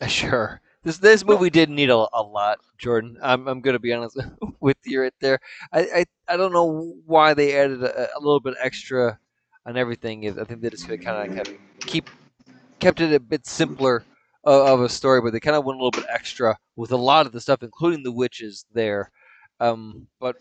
Sure. 0.08 0.60
This 0.82 0.98
this 0.98 1.24
movie 1.24 1.50
did 1.50 1.70
need 1.70 1.90
a, 1.90 2.06
a 2.12 2.22
lot 2.22 2.58
jordan. 2.76 3.16
I'm, 3.22 3.46
I'm 3.46 3.60
gonna 3.60 3.78
be 3.78 3.92
honest 3.92 4.18
with 4.60 4.78
you 4.84 5.02
right 5.02 5.14
there. 5.20 5.38
I 5.72 5.80
i, 5.80 6.04
I 6.26 6.36
don't 6.36 6.52
know 6.52 6.96
why 7.06 7.34
they 7.34 7.56
added 7.56 7.84
a, 7.84 8.08
a 8.16 8.18
little 8.18 8.40
bit 8.40 8.56
extra 8.60 9.16
on 9.64 9.76
everything. 9.76 10.28
I 10.28 10.44
think 10.44 10.60
they 10.60 10.70
just 10.70 10.88
kind 10.88 11.30
of 11.30 11.36
kept 11.36 11.52
keep 11.86 12.10
kept 12.80 13.00
it 13.00 13.14
a 13.14 13.20
bit 13.20 13.46
simpler 13.46 14.04
of, 14.42 14.66
of 14.66 14.80
a 14.80 14.88
story 14.88 15.20
but 15.20 15.32
they 15.32 15.38
kind 15.38 15.54
of 15.54 15.64
went 15.64 15.78
a 15.78 15.84
little 15.84 16.02
bit 16.02 16.10
extra 16.10 16.58
with 16.74 16.90
a 16.90 16.96
lot 16.96 17.26
of 17.26 17.32
the 17.32 17.40
stuff 17.40 17.62
including 17.62 18.02
the 18.02 18.10
witches 18.10 18.64
there. 18.72 19.12
Um, 19.60 20.08
but 20.18 20.34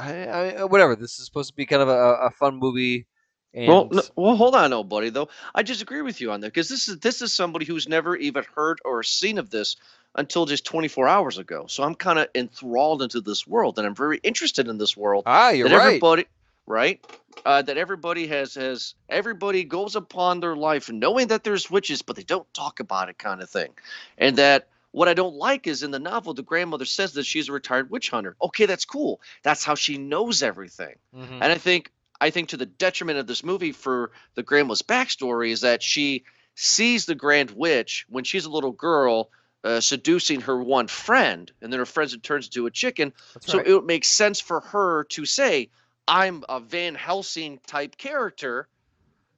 I, 0.00 0.24
I, 0.24 0.54
uh, 0.56 0.66
whatever. 0.66 0.96
This 0.96 1.18
is 1.18 1.24
supposed 1.24 1.50
to 1.50 1.56
be 1.56 1.66
kind 1.66 1.82
of 1.82 1.88
a, 1.88 2.26
a 2.26 2.30
fun 2.30 2.56
movie. 2.56 3.06
And... 3.52 3.68
Well, 3.68 3.88
no, 3.90 4.02
well, 4.16 4.36
hold 4.36 4.54
on, 4.54 4.72
old 4.72 4.88
buddy. 4.88 5.10
Though 5.10 5.28
I 5.54 5.62
disagree 5.62 6.02
with 6.02 6.20
you 6.20 6.32
on 6.32 6.40
that 6.40 6.48
because 6.48 6.68
this 6.68 6.88
is 6.88 6.98
this 6.98 7.20
is 7.20 7.32
somebody 7.32 7.66
who's 7.66 7.88
never 7.88 8.16
even 8.16 8.44
heard 8.54 8.78
or 8.84 9.02
seen 9.02 9.38
of 9.38 9.50
this 9.50 9.76
until 10.14 10.46
just 10.46 10.64
24 10.64 11.08
hours 11.08 11.38
ago. 11.38 11.66
So 11.68 11.82
I'm 11.82 11.94
kind 11.94 12.18
of 12.18 12.28
enthralled 12.34 13.02
into 13.02 13.20
this 13.20 13.46
world, 13.46 13.78
and 13.78 13.86
I'm 13.86 13.94
very 13.94 14.18
interested 14.22 14.68
in 14.68 14.78
this 14.78 14.96
world. 14.96 15.24
Ah, 15.26 15.50
you're 15.50 15.68
that 15.68 15.76
right. 15.76 15.86
Everybody, 15.86 16.26
right? 16.66 17.04
Uh, 17.44 17.62
that 17.62 17.76
everybody 17.76 18.26
has 18.28 18.54
has 18.54 18.94
everybody 19.08 19.64
goes 19.64 19.96
upon 19.96 20.40
their 20.40 20.56
life 20.56 20.90
knowing 20.90 21.28
that 21.28 21.44
there's 21.44 21.70
witches, 21.70 22.02
but 22.02 22.16
they 22.16 22.22
don't 22.22 22.52
talk 22.54 22.80
about 22.80 23.08
it, 23.08 23.18
kind 23.18 23.42
of 23.42 23.50
thing, 23.50 23.70
and 24.18 24.36
that 24.36 24.68
what 24.92 25.08
I 25.08 25.14
don't 25.14 25.34
like 25.34 25.66
is 25.66 25.82
in 25.82 25.90
the 25.90 25.98
novel, 25.98 26.34
the 26.34 26.42
grandmother 26.42 26.84
says 26.84 27.12
that 27.14 27.26
she's 27.26 27.48
a 27.48 27.52
retired 27.52 27.90
witch 27.90 28.10
hunter. 28.10 28.36
Okay, 28.42 28.66
that's 28.66 28.84
cool. 28.84 29.20
That's 29.42 29.64
how 29.64 29.74
she 29.74 29.98
knows 29.98 30.42
everything. 30.42 30.96
Mm-hmm. 31.16 31.34
And 31.34 31.44
I 31.44 31.58
think 31.58 31.92
I 32.20 32.30
think 32.30 32.50
to 32.50 32.56
the 32.56 32.66
detriment 32.66 33.18
of 33.18 33.26
this 33.26 33.44
movie 33.44 33.72
for 33.72 34.10
the 34.34 34.42
grandma's 34.42 34.82
backstory 34.82 35.50
is 35.50 35.62
that 35.62 35.82
she 35.82 36.24
sees 36.54 37.06
the 37.06 37.14
grand 37.14 37.50
witch 37.52 38.04
when 38.08 38.24
she's 38.24 38.44
a 38.44 38.50
little 38.50 38.72
girl 38.72 39.30
uh, 39.62 39.80
seducing 39.80 40.40
her 40.40 40.60
one 40.60 40.88
friend, 40.88 41.50
and 41.60 41.72
then 41.72 41.78
her 41.78 41.86
friend 41.86 42.22
turns 42.22 42.46
into 42.46 42.66
a 42.66 42.70
chicken. 42.70 43.12
That's 43.34 43.46
so 43.46 43.58
right. 43.58 43.66
it 43.66 43.84
makes 43.84 44.08
sense 44.08 44.40
for 44.40 44.60
her 44.60 45.04
to 45.10 45.24
say, 45.24 45.70
"I'm 46.08 46.44
a 46.48 46.60
Van 46.60 46.94
Helsing 46.94 47.60
type 47.66 47.96
character," 47.96 48.68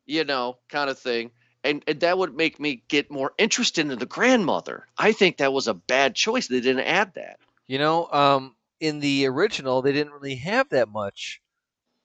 you 0.06 0.24
know, 0.24 0.58
kind 0.68 0.88
of 0.88 0.98
thing 0.98 1.30
and, 1.64 1.82
and 1.86 2.00
that 2.00 2.18
would 2.18 2.36
make 2.36 2.58
me 2.58 2.82
get 2.88 3.10
more 3.10 3.32
interested 3.38 3.90
in 3.90 3.98
the 3.98 4.06
grandmother. 4.06 4.86
I 4.98 5.12
think 5.12 5.36
that 5.36 5.52
was 5.52 5.68
a 5.68 5.74
bad 5.74 6.14
choice. 6.14 6.48
They 6.48 6.60
didn't 6.60 6.86
add 6.86 7.14
that. 7.14 7.38
You 7.66 7.78
know, 7.78 8.08
um, 8.12 8.56
in 8.80 9.00
the 9.00 9.26
original, 9.26 9.82
they 9.82 9.92
didn't 9.92 10.12
really 10.12 10.34
have 10.36 10.68
that 10.70 10.88
much 10.88 11.40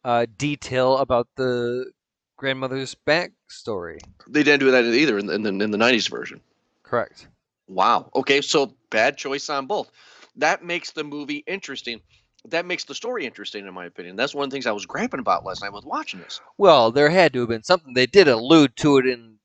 uh, 0.04 0.28
detail 0.38 0.98
about 0.98 1.28
the 1.36 1.92
grandmother's 2.38 2.96
backstory. 2.96 4.00
They 4.28 4.44
didn't 4.44 4.60
do 4.60 4.72
that 4.72 4.86
either 4.86 5.18
in 5.18 5.26
the, 5.26 5.34
in 5.34 5.42
the 5.44 5.50
in 5.50 5.72
the 5.72 5.78
'90s 5.78 6.10
version. 6.10 6.40
Correct. 6.84 7.28
Wow. 7.68 8.10
Okay, 8.16 8.42
so 8.42 8.76
bad 8.90 9.18
choice 9.18 9.50
on 9.50 9.66
both. 9.66 9.92
That 10.38 10.64
makes 10.64 10.92
the 10.92 11.04
movie 11.04 11.44
interesting. 11.48 12.00
That 12.46 12.66
makes 12.66 12.86
the 12.86 12.96
story 12.96 13.26
interesting, 13.26 13.68
in 13.68 13.74
my 13.74 13.86
opinion. 13.86 14.16
That's 14.16 14.34
one 14.34 14.46
of 14.46 14.50
the 14.50 14.56
things 14.56 14.68
I 14.68 14.72
was 14.72 14.86
griping 14.86 15.20
about 15.20 15.44
last 15.44 15.62
night 15.62 15.74
with 15.74 15.84
watching 15.84 16.22
this. 16.22 16.40
Well, 16.58 16.92
there 16.92 17.10
had 17.10 17.34
to 17.34 17.40
have 17.42 17.50
been 17.50 17.64
something. 17.64 17.94
They 17.94 18.06
did 18.06 18.28
allude 18.28 18.76
to 18.78 19.00
it 19.00 19.08
in 19.08 19.37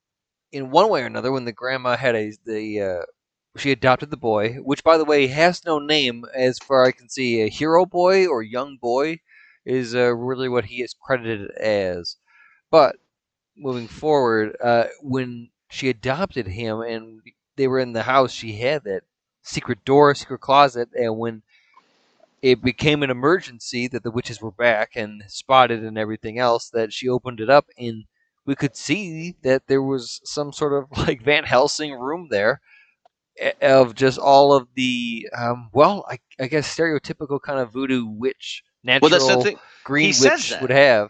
in 0.53 0.71
one 0.71 0.89
way 0.91 1.03
or 1.03 1.07
another, 1.07 1.33
when 1.33 1.45
the 1.47 1.53
grandma 1.53 1.97
had 1.97 2.15
a 2.15 2.33
the 2.45 2.81
uh, 2.81 3.03
she 3.57 3.71
adopted 3.73 4.11
the 4.11 4.17
boy, 4.17 4.55
which 4.57 4.85
by 4.85 4.97
the 4.99 5.05
way 5.05 5.27
has 5.29 5.65
no 5.65 5.79
name 5.79 6.25
as 6.35 6.59
far 6.59 6.85
I 6.87 6.93
can 6.93 7.09
see. 7.09 7.43
A 7.43 7.49
hero 7.51 7.87
boy 7.87 8.27
or 8.27 8.43
young 8.43 8.77
boy 8.77 9.21
is 9.65 9.95
uh, 9.95 10.15
really 10.15 10.49
what 10.49 10.67
he 10.67 10.83
is 10.83 10.95
credited 10.95 11.51
as. 11.53 12.17
But 12.71 12.97
moving 13.57 13.89
forward, 13.89 14.57
uh, 14.63 14.87
when 15.03 15.51
she 15.71 15.89
adopted 15.89 16.49
him 16.49 16.81
and 16.81 17.21
they 17.57 17.69
were 17.69 17.81
in 17.81 17.93
the 17.93 18.03
house, 18.05 18.33
she 18.33 18.55
had 18.55 18.85
that 18.85 19.03
secret 19.43 19.85
door, 19.85 20.15
secret 20.15 20.41
closet, 20.41 20.91
and 20.95 21.19
when 21.19 21.43
it 22.43 22.63
became 22.63 23.03
an 23.03 23.11
emergency 23.11 23.87
that 23.89 24.03
the 24.03 24.11
witches 24.11 24.41
were 24.41 24.51
back 24.53 24.91
and 24.97 25.23
spotted 25.29 25.83
and 25.85 25.97
everything 25.99 26.39
else, 26.39 26.69
that 26.71 26.93
she 26.93 27.09
opened 27.09 27.41
it 27.41 27.49
up 27.51 27.67
and 27.79 28.05
we 28.45 28.55
could 28.55 28.77
see 28.77 29.37
that 29.43 29.67
there 29.67 29.83
was 29.83 30.21
some 30.25 30.53
sort 30.53 30.73
of 30.73 30.99
like 31.07 31.23
Van 31.23 31.45
Helsing 31.45 31.93
room 31.93 32.29
there 32.31 32.61
of 33.61 33.95
just 33.95 34.19
all 34.19 34.53
of 34.53 34.69
the 34.75 35.29
um, 35.37 35.71
well, 35.73 36.05
I, 36.09 36.19
I, 36.39 36.47
guess 36.47 36.77
stereotypical 36.77 37.41
kind 37.41 37.61
of 37.61 37.73
voodoo 37.73 38.07
witch, 38.07 38.63
natural 38.85 39.11
well, 39.11 39.55
green 39.85 40.13
he 40.13 40.21
witch 40.21 40.53
would 40.61 40.71
have. 40.71 41.09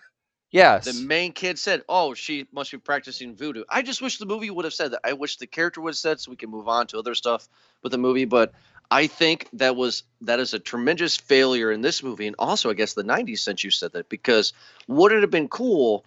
Yes. 0.53 0.85
The 0.85 1.07
main 1.07 1.33
kid 1.33 1.59
said, 1.59 1.83
"Oh, 1.89 2.15
she 2.15 2.47
must 2.53 2.71
be 2.71 2.79
practicing 2.79 3.35
voodoo." 3.35 3.65
I 3.69 3.83
just 3.83 4.03
wish 4.03 4.19
the 4.19 4.27
movie 4.27 4.51
would 4.51 4.67
have 4.67 4.75
said 4.75 4.93
that. 4.93 5.01
I 5.03 5.15
wish 5.15 5.39
the 5.39 5.47
character 5.47 5.81
would 5.81 5.91
have 5.91 5.99
said 5.99 6.21
so 6.21 6.31
we 6.31 6.37
can 6.37 6.51
move 6.51 6.69
on 6.69 6.87
to 6.89 6.99
other 6.99 7.15
stuff 7.15 7.49
with 7.83 7.91
the 7.91 7.99
movie, 7.99 8.27
but 8.27 8.53
I 8.91 9.07
think 9.07 9.49
that 9.55 9.75
was 9.75 10.03
that 10.21 10.39
is 10.39 10.53
a 10.53 10.59
tremendous 10.59 11.17
failure 11.17 11.73
in 11.73 11.81
this 11.81 12.03
movie 12.03 12.27
and 12.27 12.37
also 12.39 12.69
I 12.69 12.75
guess 12.75 12.93
the 12.93 13.03
90s 13.03 13.39
since 13.39 13.65
you 13.65 13.71
said 13.71 13.93
that 13.93 14.11
because 14.11 14.53
would 14.87 15.13
it 15.13 15.23
have 15.23 15.31
been 15.31 15.49
cool 15.49 16.05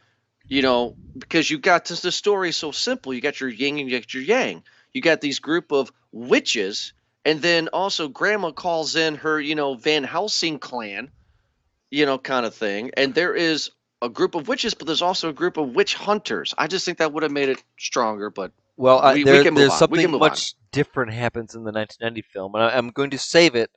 you 0.48 0.62
know, 0.62 0.96
because 1.18 1.50
you 1.50 1.58
got 1.58 1.86
this, 1.86 2.02
the 2.02 2.12
story 2.12 2.52
so 2.52 2.72
simple. 2.72 3.14
You 3.14 3.22
got 3.22 3.40
your 3.40 3.50
yin 3.50 3.80
and 3.80 3.90
you 3.90 4.00
got 4.00 4.14
your 4.14 4.24
yang. 4.24 4.64
You 4.94 5.02
got 5.02 5.22
these 5.22 5.40
group 5.40 5.72
of 5.72 5.92
witches, 6.12 6.94
and 7.25 7.42
then 7.42 7.68
also 7.70 8.08
grandma 8.08 8.52
calls 8.52 8.96
in 8.96 9.16
her, 9.16 9.40
you 9.40 9.56
know, 9.56 9.75
Van 9.75 10.04
Helsing 10.04 10.60
clan, 10.60 11.10
you 11.90 12.06
know, 12.06 12.18
kind 12.18 12.46
of 12.46 12.56
thing. 12.56 12.92
And 12.96 13.14
there 13.14 13.36
is 13.36 13.72
a 14.02 14.10
group 14.10 14.36
of 14.36 14.48
witches, 14.48 14.74
but 14.74 14.88
there's 14.88 15.02
also 15.02 15.30
a 15.30 15.34
group 15.34 15.58
of 15.58 15.70
witch 15.70 15.96
hunters. 15.96 16.54
I 16.58 16.68
just 16.68 16.86
think 16.86 17.00
that 17.00 17.12
would 17.12 17.24
have 17.24 17.32
made 17.32 17.50
it 17.50 17.62
stronger, 17.78 18.30
but 18.30 18.52
well, 18.78 19.04
uh, 19.04 19.14
we, 19.14 19.24
there, 19.24 19.44
we 19.44 19.50
there's 19.50 19.72
on. 19.72 19.78
something 19.78 20.12
much 20.12 20.54
on. 20.54 20.60
different 20.72 21.14
happens 21.14 21.56
in 21.56 21.64
the 21.64 21.72
1990 21.72 22.22
film, 22.32 22.56
and 22.56 22.64
I, 22.64 22.78
am 22.78 22.90
going 22.90 23.12
to 23.12 23.18
save 23.18 23.56
it 23.56 23.72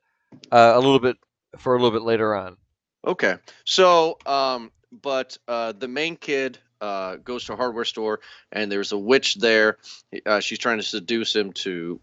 uh, 0.50 0.72
a 0.74 0.80
little 0.80 0.98
bit 0.98 1.16
for 1.58 1.74
a 1.74 1.82
little 1.82 1.98
bit 1.98 2.04
later 2.04 2.34
on. 2.34 2.56
Okay, 3.06 3.36
so 3.64 4.18
um, 4.26 4.70
but 4.90 5.36
uh, 5.46 5.72
the 5.72 5.88
main 5.88 6.16
kid 6.16 6.58
uh, 6.80 7.16
goes 7.16 7.44
to 7.44 7.52
a 7.52 7.56
hardware 7.56 7.84
store 7.84 8.20
and 8.52 8.70
there's 8.70 8.92
a 8.92 8.98
witch 8.98 9.36
there. 9.36 9.78
Uh, 10.24 10.40
she's 10.40 10.58
trying 10.58 10.78
to 10.78 10.82
seduce 10.82 11.34
him 11.34 11.52
to 11.52 12.00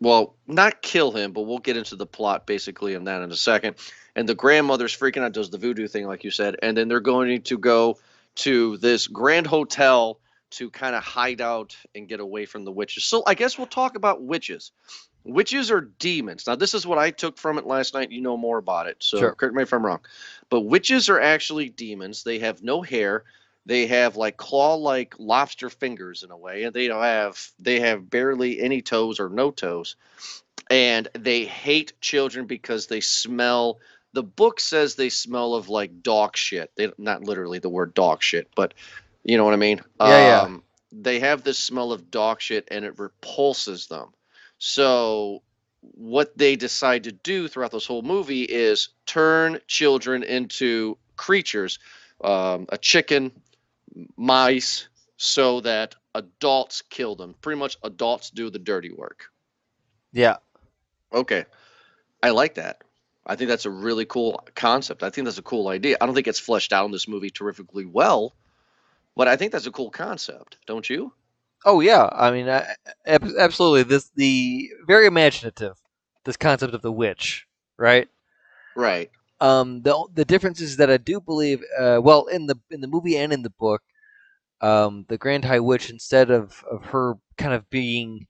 well, 0.00 0.36
not 0.46 0.82
kill 0.82 1.12
him, 1.12 1.32
but 1.32 1.42
we'll 1.42 1.58
get 1.58 1.76
into 1.76 1.96
the 1.96 2.06
plot 2.06 2.46
basically 2.46 2.94
in 2.94 3.04
that 3.04 3.22
in 3.22 3.30
a 3.30 3.36
second. 3.36 3.76
And 4.14 4.28
the 4.28 4.34
grandmother's 4.34 4.96
freaking 4.96 5.22
out, 5.22 5.32
does 5.32 5.50
the 5.50 5.58
voodoo 5.58 5.88
thing, 5.88 6.06
like 6.06 6.24
you 6.24 6.30
said, 6.30 6.56
and 6.62 6.76
then 6.76 6.88
they're 6.88 7.00
going 7.00 7.42
to 7.42 7.58
go 7.58 7.98
to 8.36 8.76
this 8.78 9.06
grand 9.06 9.46
hotel 9.46 10.20
to 10.50 10.70
kind 10.70 10.94
of 10.94 11.02
hide 11.02 11.40
out 11.40 11.76
and 11.94 12.08
get 12.08 12.20
away 12.20 12.44
from 12.44 12.64
the 12.64 12.72
witches. 12.72 13.04
So 13.04 13.22
I 13.26 13.34
guess 13.34 13.56
we'll 13.56 13.66
talk 13.66 13.96
about 13.96 14.22
witches. 14.22 14.72
Witches 15.24 15.70
are 15.70 15.80
demons. 15.80 16.46
Now, 16.46 16.54
this 16.54 16.74
is 16.74 16.86
what 16.86 16.98
I 16.98 17.10
took 17.10 17.38
from 17.38 17.56
it 17.56 17.66
last 17.66 17.94
night. 17.94 18.12
You 18.12 18.20
know 18.20 18.36
more 18.36 18.58
about 18.58 18.86
it, 18.86 18.98
so 19.00 19.18
sure. 19.18 19.34
correct 19.34 19.54
me 19.54 19.62
if 19.62 19.72
I'm 19.72 19.84
wrong. 19.84 20.00
But 20.50 20.62
witches 20.62 21.08
are 21.08 21.20
actually 21.20 21.70
demons. 21.70 22.22
They 22.22 22.38
have 22.40 22.62
no 22.62 22.82
hair. 22.82 23.24
They 23.66 23.86
have 23.86 24.16
like 24.16 24.36
claw-like 24.36 25.14
lobster 25.18 25.70
fingers 25.70 26.22
in 26.22 26.30
a 26.30 26.36
way, 26.36 26.64
and 26.64 26.74
they 26.74 26.88
don't 26.88 27.02
have 27.02 27.40
they 27.58 27.80
have 27.80 28.10
barely 28.10 28.60
any 28.60 28.82
toes 28.82 29.18
or 29.18 29.30
no 29.30 29.50
toes. 29.50 29.96
And 30.70 31.08
they 31.18 31.44
hate 31.44 31.98
children 32.00 32.46
because 32.46 32.86
they 32.86 33.00
smell. 33.00 33.78
The 34.12 34.22
book 34.22 34.60
says 34.60 34.94
they 34.94 35.08
smell 35.08 35.54
of 35.54 35.70
like 35.70 36.02
dog 36.02 36.36
shit. 36.36 36.70
They 36.76 36.92
not 36.98 37.24
literally 37.24 37.58
the 37.58 37.70
word 37.70 37.94
dog 37.94 38.22
shit, 38.22 38.50
but 38.54 38.74
you 39.22 39.38
know 39.38 39.44
what 39.46 39.54
I 39.54 39.58
mean. 39.58 39.80
Yeah, 40.00 40.42
um, 40.42 40.62
yeah. 40.92 41.00
They 41.00 41.20
have 41.20 41.42
this 41.42 41.58
smell 41.58 41.92
of 41.92 42.10
dog 42.10 42.42
shit, 42.42 42.68
and 42.70 42.84
it 42.84 42.98
repulses 42.98 43.86
them. 43.86 44.12
So 44.58 45.42
what 45.80 46.36
they 46.36 46.56
decide 46.56 47.04
to 47.04 47.12
do 47.12 47.48
throughout 47.48 47.70
this 47.70 47.86
whole 47.86 48.02
movie 48.02 48.42
is 48.42 48.88
turn 49.06 49.60
children 49.66 50.22
into 50.22 50.96
creatures, 51.16 51.78
um, 52.22 52.66
a 52.70 52.78
chicken, 52.78 53.32
mice 54.16 54.88
so 55.16 55.60
that 55.60 55.94
adults 56.14 56.82
kill 56.82 57.14
them. 57.14 57.34
Pretty 57.40 57.58
much 57.58 57.76
adults 57.82 58.30
do 58.30 58.50
the 58.50 58.58
dirty 58.58 58.90
work. 58.90 59.26
Yeah. 60.12 60.36
Okay. 61.12 61.44
I 62.22 62.30
like 62.30 62.54
that. 62.54 62.82
I 63.26 63.36
think 63.36 63.48
that's 63.48 63.66
a 63.66 63.70
really 63.70 64.04
cool 64.04 64.44
concept. 64.54 65.02
I 65.02 65.10
think 65.10 65.24
that's 65.26 65.38
a 65.38 65.42
cool 65.42 65.68
idea. 65.68 65.96
I 66.00 66.06
don't 66.06 66.14
think 66.14 66.28
it's 66.28 66.38
fleshed 66.38 66.72
out 66.72 66.84
in 66.84 66.90
this 66.90 67.08
movie 67.08 67.30
terrifically 67.30 67.86
well, 67.86 68.34
but 69.16 69.28
I 69.28 69.36
think 69.36 69.52
that's 69.52 69.66
a 69.66 69.72
cool 69.72 69.90
concept, 69.90 70.58
don't 70.66 70.88
you? 70.88 71.12
Oh 71.64 71.80
yeah, 71.80 72.08
I 72.12 72.30
mean, 72.30 72.48
absolutely. 73.06 73.82
This 73.84 74.10
the 74.14 74.70
very 74.86 75.06
imaginative. 75.06 75.76
This 76.24 76.36
concept 76.36 76.74
of 76.74 76.82
the 76.82 76.92
witch, 76.92 77.46
right? 77.78 78.08
Right. 78.76 79.10
Um, 79.40 79.82
the 79.82 80.06
the 80.14 80.24
difference 80.24 80.60
is 80.60 80.76
that 80.78 80.90
I 80.90 80.96
do 80.96 81.20
believe, 81.20 81.62
uh, 81.78 82.00
well, 82.02 82.26
in 82.26 82.46
the 82.46 82.56
in 82.70 82.80
the 82.80 82.86
movie 82.86 83.16
and 83.16 83.32
in 83.32 83.42
the 83.42 83.50
book, 83.50 83.82
um, 84.60 85.06
the 85.08 85.18
Grand 85.18 85.44
High 85.44 85.60
Witch, 85.60 85.90
instead 85.90 86.30
of, 86.30 86.64
of 86.70 86.86
her 86.86 87.14
kind 87.38 87.54
of 87.54 87.68
being 87.70 88.26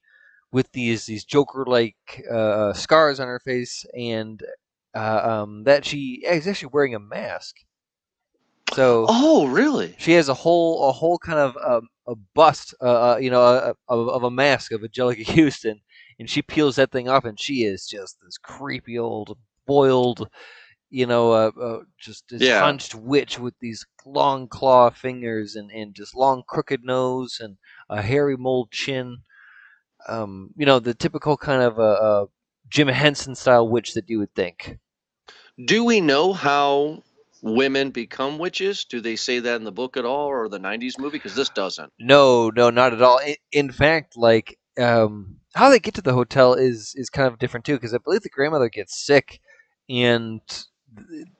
with 0.53 0.73
these 0.73 1.07
these 1.07 1.25
Joker 1.25 1.64
like 1.67 2.25
uh, 2.33 2.73
scars 2.75 3.21
on 3.21 3.29
her 3.29 3.41
face, 3.41 3.87
and 3.97 4.43
uh, 4.95 5.43
um, 5.43 5.64
that 5.64 5.85
she 5.85 6.23
is 6.26 6.47
actually 6.49 6.71
wearing 6.73 6.95
a 6.95 7.00
mask. 7.00 7.57
So, 8.75 9.07
oh, 9.09 9.47
really? 9.47 9.95
She 9.99 10.12
has 10.12 10.29
a 10.29 10.35
whole 10.35 10.88
a 10.88 10.93
whole 10.93 11.19
kind 11.19 11.38
of 11.38 11.57
um, 11.57 11.88
a 12.06 12.14
bust, 12.34 12.75
uh, 12.80 13.12
uh 13.12 13.16
you 13.16 13.30
know, 13.30 13.42
a, 13.42 13.75
of, 13.88 14.08
of 14.08 14.23
a 14.23 14.30
mask 14.30 14.73
of 14.73 14.82
Anjelica 14.82 15.25
Huston, 15.26 15.80
and 16.18 16.28
she 16.28 16.42
peels 16.42 16.76
that 16.76 16.90
thing 16.90 17.08
off, 17.08 17.25
and 17.25 17.38
she 17.38 17.64
is 17.64 17.87
just 17.87 18.18
this 18.23 18.38
creepy 18.38 18.99
old 18.99 19.37
boiled 19.66 20.28
you 20.94 21.06
know, 21.06 21.32
uh, 21.32 21.50
uh, 21.61 21.78
just 21.99 22.28
this 22.28 22.40
yeah. 22.40 22.61
hunched 22.61 22.94
witch 22.94 23.37
with 23.37 23.54
these 23.58 23.84
long 24.06 24.46
claw 24.46 24.90
fingers 24.90 25.56
and, 25.56 25.68
and 25.73 25.92
just 25.92 26.14
long 26.14 26.44
crooked 26.46 26.84
nose 26.84 27.38
and 27.40 27.56
a 27.90 28.00
hairy 28.00 28.37
mold 28.37 28.70
chin. 28.70 29.18
Um, 30.06 30.50
you 30.56 30.64
know, 30.64 30.78
the 30.78 30.94
typical 30.94 31.37
kind 31.37 31.62
of 31.62 31.80
uh, 31.80 31.82
uh, 31.82 32.26
Jim 32.68 32.87
Henson 32.87 33.34
style 33.34 33.68
witch 33.68 33.94
that 33.94 34.08
you 34.08 34.20
would 34.20 34.32
think. 34.37 34.78
Do 35.66 35.84
we 35.84 36.00
know 36.00 36.32
how 36.32 37.02
women 37.44 37.90
become 37.90 38.38
witches? 38.38 38.86
Do 38.86 39.00
they 39.00 39.16
say 39.16 39.38
that 39.38 39.56
in 39.56 39.64
the 39.64 39.72
book 39.72 39.96
at 39.96 40.04
all 40.04 40.26
or 40.26 40.48
the 40.48 40.58
90s 40.58 40.98
movie? 40.98 41.18
Because 41.18 41.35
this 41.35 41.50
doesn't. 41.50 41.92
No, 42.00 42.50
no, 42.50 42.70
not 42.70 42.94
at 42.94 43.02
all. 43.02 43.18
In, 43.18 43.37
in 43.52 43.70
fact, 43.70 44.16
like, 44.16 44.59
um, 44.80 45.37
how 45.54 45.68
they 45.68 45.78
get 45.78 45.94
to 45.94 46.02
the 46.02 46.14
hotel 46.14 46.54
is, 46.54 46.94
is 46.96 47.11
kind 47.11 47.28
of 47.28 47.38
different 47.38 47.66
too, 47.66 47.74
because 47.74 47.94
I 47.94 47.98
believe 47.98 48.22
the 48.22 48.30
grandmother 48.30 48.70
gets 48.70 49.04
sick 49.04 49.40
and 49.90 50.40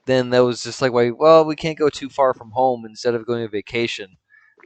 then 0.05 0.31
that 0.31 0.45
was 0.45 0.63
just 0.63 0.83
like, 0.83 0.93
well, 0.93 1.45
we 1.45 1.57
can't 1.57 1.79
go 1.79 1.89
too 1.89 2.11
far 2.11 2.35
from 2.35 2.51
home 2.51 2.85
instead 2.85 3.15
of 3.15 3.27
going 3.27 3.43
on 3.43 3.51
vacation. 3.51 4.17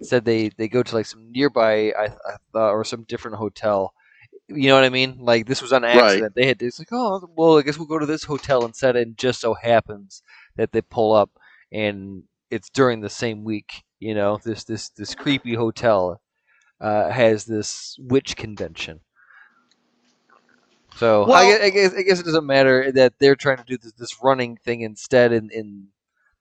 Instead, 0.01 0.25
they, 0.25 0.51
they 0.57 0.69
go 0.69 0.83
to 0.83 0.95
like 0.95 1.07
some 1.07 1.31
nearby, 1.31 1.91
I, 1.91 2.07
I 2.07 2.37
thought, 2.53 2.71
or 2.71 2.85
some 2.85 3.05
different 3.05 3.37
hotel. 3.37 3.93
You 4.49 4.69
know 4.69 4.75
what 4.75 4.85
I 4.85 4.89
mean? 4.89 5.19
Like 5.21 5.47
this 5.47 5.61
was 5.61 5.73
an 5.73 5.85
accident. 5.85 6.23
Right. 6.23 6.33
They 6.35 6.47
had 6.47 6.63
it's 6.63 6.79
like, 6.79 6.89
oh, 6.91 7.29
well, 7.37 7.59
I 7.59 7.63
guess 7.63 7.79
we'll 7.79 7.87
go 7.87 7.99
to 7.99 8.07
this 8.07 8.25
hotel 8.25 8.65
instead. 8.65 8.97
And 8.97 9.17
just 9.17 9.41
so 9.41 9.55
happens 9.55 10.23
that 10.59 10.73
they 10.73 10.83
pull 10.83 11.15
up, 11.15 11.31
and 11.73 12.25
it's 12.51 12.69
during 12.69 13.01
the 13.01 13.09
same 13.09 13.45
week. 13.45 13.83
You 13.99 14.15
know, 14.15 14.39
this 14.45 14.65
this 14.65 14.91
this 14.91 15.15
creepy 15.15 15.55
hotel 15.55 16.21
uh, 16.81 17.11
has 17.11 17.47
this 17.47 17.97
witch 17.99 18.37
convention. 18.37 19.01
So 20.97 21.27
well, 21.27 21.37
I, 21.37 21.47
guess, 21.47 21.61
I, 21.61 21.71
guess, 21.71 21.95
I 21.95 22.03
guess 22.03 22.21
it 22.21 22.25
doesn't 22.25 22.47
matter 22.47 22.91
that 22.93 23.15
they're 23.21 23.37
trying 23.37 23.59
to 23.59 23.65
do 23.65 23.79
this, 23.79 23.93
this 23.93 24.17
running 24.23 24.57
thing 24.57 24.81
instead 24.81 25.33
in, 25.33 25.49
in 25.51 25.89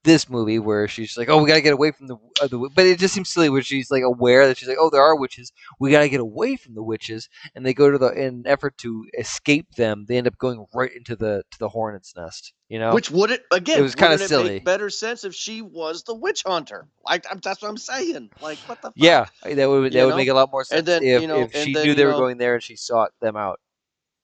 this 0.08 0.30
movie 0.30 0.58
where 0.58 0.88
she's 0.88 1.18
like, 1.18 1.28
"Oh, 1.30 1.42
we 1.42 1.48
gotta 1.48 1.62
get 1.62 1.74
away 1.74 1.92
from 1.92 2.08
the, 2.08 2.16
uh, 2.42 2.48
the," 2.48 2.70
but 2.74 2.86
it 2.86 2.98
just 2.98 3.14
seems 3.14 3.30
silly 3.30 3.50
where 3.50 3.62
she's 3.62 3.92
like 3.92 4.04
aware 4.04 4.48
that 4.48 4.58
she's 4.58 4.70
like, 4.70 4.78
"Oh, 4.80 4.90
there 4.90 5.02
are 5.02 5.16
witches. 5.16 5.52
We 5.80 5.92
gotta 5.92 6.08
get 6.08 6.22
away 6.22 6.56
from 6.56 6.74
the 6.74 6.82
witches," 6.82 7.28
and 7.54 7.66
they 7.66 7.74
go 7.74 7.92
to 7.92 7.98
the 7.98 8.12
in 8.14 8.28
an 8.28 8.44
effort 8.46 8.78
to 8.80 9.06
escape 9.20 9.76
them. 9.76 10.06
They 10.08 10.18
end 10.18 10.26
up 10.26 10.38
going 10.38 10.66
right 10.74 10.92
into 10.96 11.18
the 11.18 11.44
to 11.52 11.60
the 11.60 11.68
hornet's 11.68 12.16
nest. 12.16 12.54
You 12.70 12.80
know, 12.80 12.94
which 12.94 13.12
would 13.12 13.32
it 13.32 13.44
again? 13.52 13.80
It 13.80 13.84
was 13.84 13.96
kind 13.96 14.14
of 14.14 14.22
silly. 14.22 14.50
Make 14.54 14.66
better 14.66 14.90
sense 14.90 15.26
if 15.26 15.36
she 15.36 15.62
was 15.62 16.04
the 16.04 16.16
witch 16.16 16.44
hunter. 16.46 16.88
Like 17.06 17.26
that's 17.44 17.62
what 17.62 17.70
I'm 17.70 17.78
saying. 17.78 18.30
Like 18.42 18.58
what 18.60 18.82
the? 18.82 18.88
Fuck? 18.88 18.94
Yeah, 18.96 19.26
that 19.44 19.70
would 19.70 19.92
that 19.92 20.00
you 20.00 20.06
would 20.06 20.12
know? 20.12 20.16
make 20.16 20.30
a 20.30 20.34
lot 20.34 20.52
more 20.52 20.64
sense. 20.64 20.80
And 20.80 20.88
then, 20.88 21.04
if, 21.04 21.22
you 21.22 21.28
know, 21.28 21.42
if 21.42 21.52
she 21.54 21.74
then, 21.74 21.86
knew 21.86 21.94
they 21.94 22.06
were 22.06 22.12
know, 22.12 22.20
going 22.20 22.38
there 22.38 22.56
and 22.56 22.64
she 22.64 22.78
sought 22.78 23.12
them 23.20 23.36
out 23.36 23.60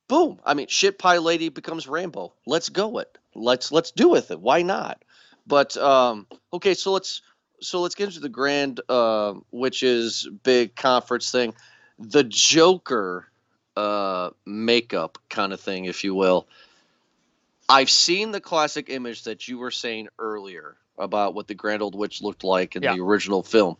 boom. 0.08 0.40
I 0.46 0.54
mean, 0.54 0.68
shit 0.68 1.00
pie 1.00 1.18
lady 1.18 1.50
becomes 1.50 1.88
Rambo. 1.88 2.34
Let's 2.46 2.70
go 2.70 3.00
it. 3.00 3.18
Let's 3.36 3.72
let's 3.72 3.92
do 3.92 4.10
with 4.10 4.32
it. 4.32 4.40
Why 4.40 4.62
not? 4.62 5.04
But 5.46 5.76
um, 5.78 6.28
okay, 6.54 6.74
so 6.74 6.92
let's 6.92 7.22
so 7.60 7.82
let's 7.82 7.96
get 7.96 8.08
into 8.08 8.20
the 8.20 8.30
grand, 8.30 8.82
uh, 8.90 9.34
which 9.52 9.84
is 9.84 10.28
big 10.44 10.76
conference 10.76 11.32
thing, 11.32 11.54
the 12.00 12.24
Joker 12.24 13.28
uh, 13.76 14.32
makeup 14.46 15.18
kind 15.30 15.54
of 15.54 15.60
thing, 15.60 15.86
if 15.86 16.04
you 16.04 16.16
will. 16.16 16.48
I've 17.68 17.90
seen 17.90 18.32
the 18.32 18.42
classic 18.42 18.90
image 18.90 19.24
that 19.24 19.48
you 19.48 19.58
were 19.58 19.72
saying 19.72 20.10
earlier 20.20 20.76
about 20.98 21.34
what 21.34 21.48
the 21.48 21.56
Grand 21.56 21.82
Old 21.82 21.96
Witch 21.96 22.22
looked 22.22 22.44
like 22.44 22.76
in 22.76 22.84
yeah. 22.84 22.94
the 22.94 23.02
original 23.02 23.42
film. 23.42 23.78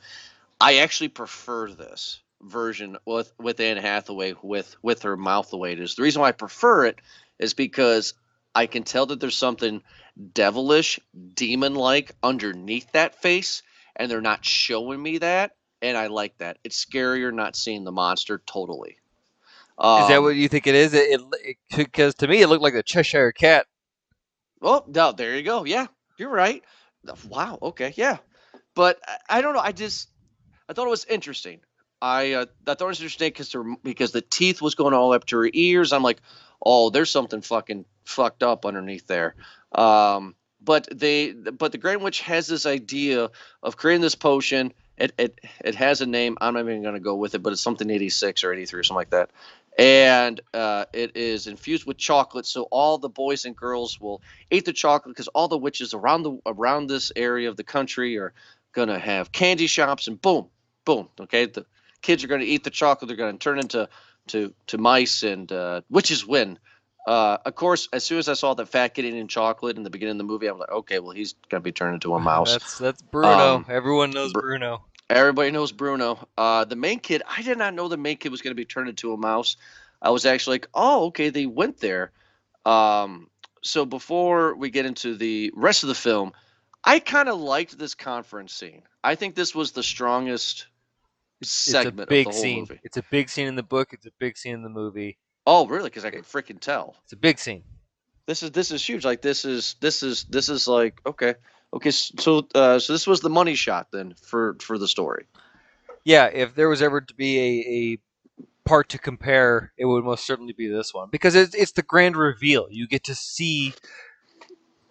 I 0.60 0.78
actually 0.78 1.10
prefer 1.10 1.70
this 1.70 2.20
version 2.42 2.98
with 3.06 3.32
with 3.38 3.60
Anne 3.60 3.78
Hathaway 3.78 4.36
with 4.42 4.76
with 4.82 5.04
her 5.04 5.18
mouth 5.18 5.50
the 5.50 5.58
way 5.58 5.74
it 5.74 5.80
is. 5.80 5.96
The 5.96 6.04
reason 6.04 6.22
why 6.22 6.30
I 6.30 6.34
prefer 6.34 6.86
it 6.86 7.00
is 7.40 7.54
because 7.54 8.14
I 8.56 8.66
can 8.68 8.84
tell 8.84 9.06
that 9.08 9.20
there's 9.20 9.38
something 9.38 9.82
devilish, 10.34 11.00
demon 11.34 11.76
like 11.76 12.12
underneath 12.22 12.92
that 12.94 13.22
face, 13.22 13.64
and 13.96 14.10
they're 14.10 14.22
not 14.22 14.46
showing 14.46 15.02
me 15.02 15.20
that, 15.20 15.52
and 15.82 15.98
I 15.98 16.08
like 16.08 16.38
that. 16.38 16.58
It's 16.64 16.84
scarier 16.84 17.34
not 17.34 17.56
seeing 17.56 17.84
the 17.84 17.92
monster 17.92 18.42
totally. 18.46 18.98
Um, 19.78 20.04
is 20.04 20.08
that 20.10 20.18
um, 20.18 20.24
what 20.24 20.36
you 20.36 20.48
think 20.48 20.68
it 20.68 20.76
is? 20.76 20.94
It 20.94 21.22
because 21.76 22.16
to 22.16 22.28
me 22.28 22.42
it 22.42 22.48
looked 22.48 22.64
like 22.64 22.76
a 22.76 22.84
Cheshire 22.84 23.32
cat. 23.32 23.66
Well, 24.62 24.86
no, 24.88 25.12
there 25.12 25.36
you 25.36 25.44
go. 25.44 25.66
Yeah, 25.66 25.88
you're 26.18 26.30
right. 26.30 26.64
Wow. 27.28 27.60
Okay. 27.62 27.94
Yeah, 27.98 28.18
but 28.76 29.00
I, 29.06 29.40
I 29.40 29.42
don't 29.42 29.54
know. 29.54 29.60
I 29.60 29.72
just 29.72 30.10
I 30.70 30.74
thought 30.74 30.88
it 30.88 30.92
was 30.92 31.06
interesting. 31.06 31.60
I 32.02 32.34
uh, 32.34 32.46
I 32.68 32.74
thought 32.74 32.86
it 32.86 32.88
was 32.88 33.00
interesting 33.00 33.30
because 33.30 33.56
because 33.84 34.12
the 34.12 34.22
teeth 34.22 34.62
was 34.62 34.76
going 34.76 34.94
all 34.94 35.14
up 35.14 35.26
to 35.28 35.38
her 35.38 35.50
ears. 35.54 35.92
I'm 35.92 36.04
like, 36.04 36.22
oh, 36.64 36.90
there's 36.90 37.12
something 37.12 37.42
fucking 37.42 37.86
fucked 38.06 38.44
up 38.44 38.66
underneath 38.66 39.08
there. 39.08 39.36
Um, 39.74 40.36
but 40.62 40.88
they 40.92 41.32
but 41.32 41.72
the 41.72 41.78
Grand 41.78 42.02
Witch 42.02 42.22
has 42.22 42.48
this 42.48 42.66
idea 42.66 43.30
of 43.62 43.78
creating 43.78 44.02
this 44.02 44.16
potion. 44.16 44.74
It 44.98 45.14
it 45.18 45.40
it 45.64 45.76
has 45.76 46.02
a 46.02 46.06
name. 46.06 46.38
I'm 46.40 46.54
not 46.54 46.62
even 46.62 46.84
gonna 46.84 47.00
go 47.00 47.16
with 47.16 47.36
it, 47.36 47.44
but 47.44 47.54
it's 47.54 47.62
something 47.62 47.90
86 47.90 48.44
or 48.44 48.54
83 48.54 48.80
or 48.80 48.84
something 48.84 48.96
like 48.96 49.10
that. 49.10 49.32
And 49.78 50.40
uh, 50.54 50.86
it 50.94 51.18
is 51.18 51.48
infused 51.48 51.86
with 51.86 51.98
chocolate, 51.98 52.46
so 52.46 52.64
all 52.72 52.98
the 53.00 53.10
boys 53.10 53.44
and 53.46 53.56
girls 53.56 54.00
will 54.00 54.22
eat 54.52 54.66
the 54.66 54.74
chocolate 54.74 55.16
because 55.16 55.28
all 55.30 55.48
the 55.48 55.58
witches 55.58 55.94
around 55.94 56.24
the 56.24 56.38
around 56.46 56.88
this 56.88 57.12
area 57.16 57.50
of 57.50 57.58
the 57.58 57.64
country 57.64 58.18
are 58.18 58.34
gonna 58.72 59.00
have 59.00 59.32
candy 59.32 59.68
shops 59.68 60.08
and 60.08 60.22
boom, 60.22 60.48
boom. 60.86 61.10
Okay, 61.20 61.48
the 61.48 61.66
kids 62.04 62.24
are 62.24 62.28
going 62.28 62.42
to 62.42 62.48
eat 62.48 62.64
the 62.64 62.70
chocolate. 62.70 63.08
They're 63.08 63.18
going 63.18 63.34
to 63.34 63.44
turn 63.44 63.58
into 63.58 63.90
to 64.28 64.54
to 64.68 64.78
mice, 64.78 65.24
and 65.24 65.52
uh, 65.52 65.82
witches 65.90 66.28
win. 66.28 66.60
Uh, 67.06 67.38
of 67.46 67.56
course, 67.56 67.90
as 67.92 68.04
soon 68.04 68.20
as 68.20 68.30
I 68.30 68.34
saw 68.34 68.54
the 68.54 68.66
fat 68.66 68.94
kid 68.94 69.06
eating 69.06 69.28
chocolate 69.28 69.78
in 69.78 69.84
the 69.84 69.90
beginning 69.90 70.14
of 70.14 70.18
the 70.20 70.24
movie, 70.24 70.48
I 70.48 70.54
was 70.54 70.62
like, 70.62 70.72
okay, 70.72 71.00
well, 71.00 71.12
he's 71.12 71.34
gonna 71.50 71.62
be 71.62 71.72
turned 71.72 71.96
into 71.96 72.14
a 72.14 72.20
mouse. 72.32 72.52
That's 72.52 72.78
that's 72.78 73.02
Bruno. 73.02 73.56
Um, 73.56 73.66
Everyone 73.70 74.12
knows 74.12 74.32
Br- 74.32 74.40
Bruno. 74.40 74.86
Everybody 75.10 75.52
knows 75.52 75.72
Bruno. 75.72 76.28
Uh, 76.38 76.66
the 76.66 76.78
main 76.78 77.00
kid, 77.00 77.22
I 77.28 77.42
did 77.42 77.58
not 77.58 77.74
know 77.74 77.88
the 77.88 77.98
main 77.98 78.18
kid 78.18 78.30
was 78.30 78.42
gonna 78.42 78.56
be 78.56 78.66
turned 78.66 78.90
into 78.90 79.14
a 79.14 79.18
mouse. 79.18 79.58
I 80.02 80.12
was 80.12 80.26
actually 80.26 80.56
like, 80.56 80.70
oh, 80.74 81.06
okay, 81.08 81.30
they 81.30 81.46
went 81.46 81.80
there. 81.80 82.12
Um, 82.66 83.30
so 83.62 83.86
before 83.86 84.56
we 84.56 84.70
get 84.70 84.86
into 84.86 85.16
the 85.16 85.52
rest 85.56 85.84
of 85.84 85.90
the 85.90 85.96
film, 85.96 86.34
I 86.84 87.00
kind 87.00 87.30
of 87.30 87.40
liked 87.40 87.78
this 87.78 87.96
conference 87.96 88.54
scene. 88.54 88.84
I 89.04 89.16
think 89.16 89.36
this 89.36 89.56
was 89.56 89.72
the 89.72 89.84
strongest 89.84 90.68
segment 91.42 92.00
it's 92.02 92.04
a 92.04 92.08
big 92.08 92.28
of 92.28 92.34
the 92.34 92.36
whole 92.36 92.42
scene. 92.44 92.60
movie. 92.62 92.80
It's 92.84 92.98
a 92.98 93.04
big 93.10 93.30
scene 93.30 93.48
in 93.48 93.56
the 93.56 93.64
book. 93.64 93.90
It's 93.92 94.06
a 94.06 94.12
big 94.20 94.38
scene 94.38 94.54
in 94.54 94.64
the 94.64 94.70
movie. 94.70 95.18
Oh, 95.46 95.68
really? 95.68 95.90
Because 95.90 96.06
I 96.06 96.10
can 96.12 96.22
freaking 96.22 96.60
tell. 96.60 96.96
It's 97.04 97.14
a 97.14 97.18
big 97.18 97.40
scene. 97.40 97.64
This 98.26 98.44
is 98.44 98.52
this 98.52 98.72
is 98.72 98.86
huge. 98.88 99.04
Like 99.04 99.22
this 99.22 99.44
is 99.44 99.76
this 99.82 100.02
is 100.02 100.24
this 100.26 100.48
is 100.48 100.68
like 100.68 101.02
okay, 101.06 101.36
okay. 101.74 101.92
So 101.92 102.48
uh, 102.56 102.80
so 102.80 102.94
this 102.94 103.06
was 103.06 103.20
the 103.20 103.30
money 103.30 103.56
shot 103.56 103.88
then 103.92 104.14
for 104.22 104.56
for 104.62 104.78
the 104.78 104.88
story. 104.88 105.26
Yeah, 106.06 106.28
if 106.28 106.56
there 106.56 106.70
was 106.70 106.82
ever 106.82 107.02
to 107.02 107.14
be 107.14 107.40
a, 107.40 107.70
a 107.70 107.98
part 108.66 108.90
to 108.90 108.98
compare, 108.98 109.74
it 109.78 109.86
would 109.86 110.06
most 110.06 110.26
certainly 110.26 110.54
be 110.54 110.68
this 110.70 110.94
one 110.94 111.10
because 111.12 111.36
it's 111.36 111.54
it's 111.54 111.74
the 111.74 111.82
grand 111.84 112.16
reveal. 112.16 112.68
You 112.70 112.88
get 112.88 113.04
to 113.06 113.16
see 113.16 113.74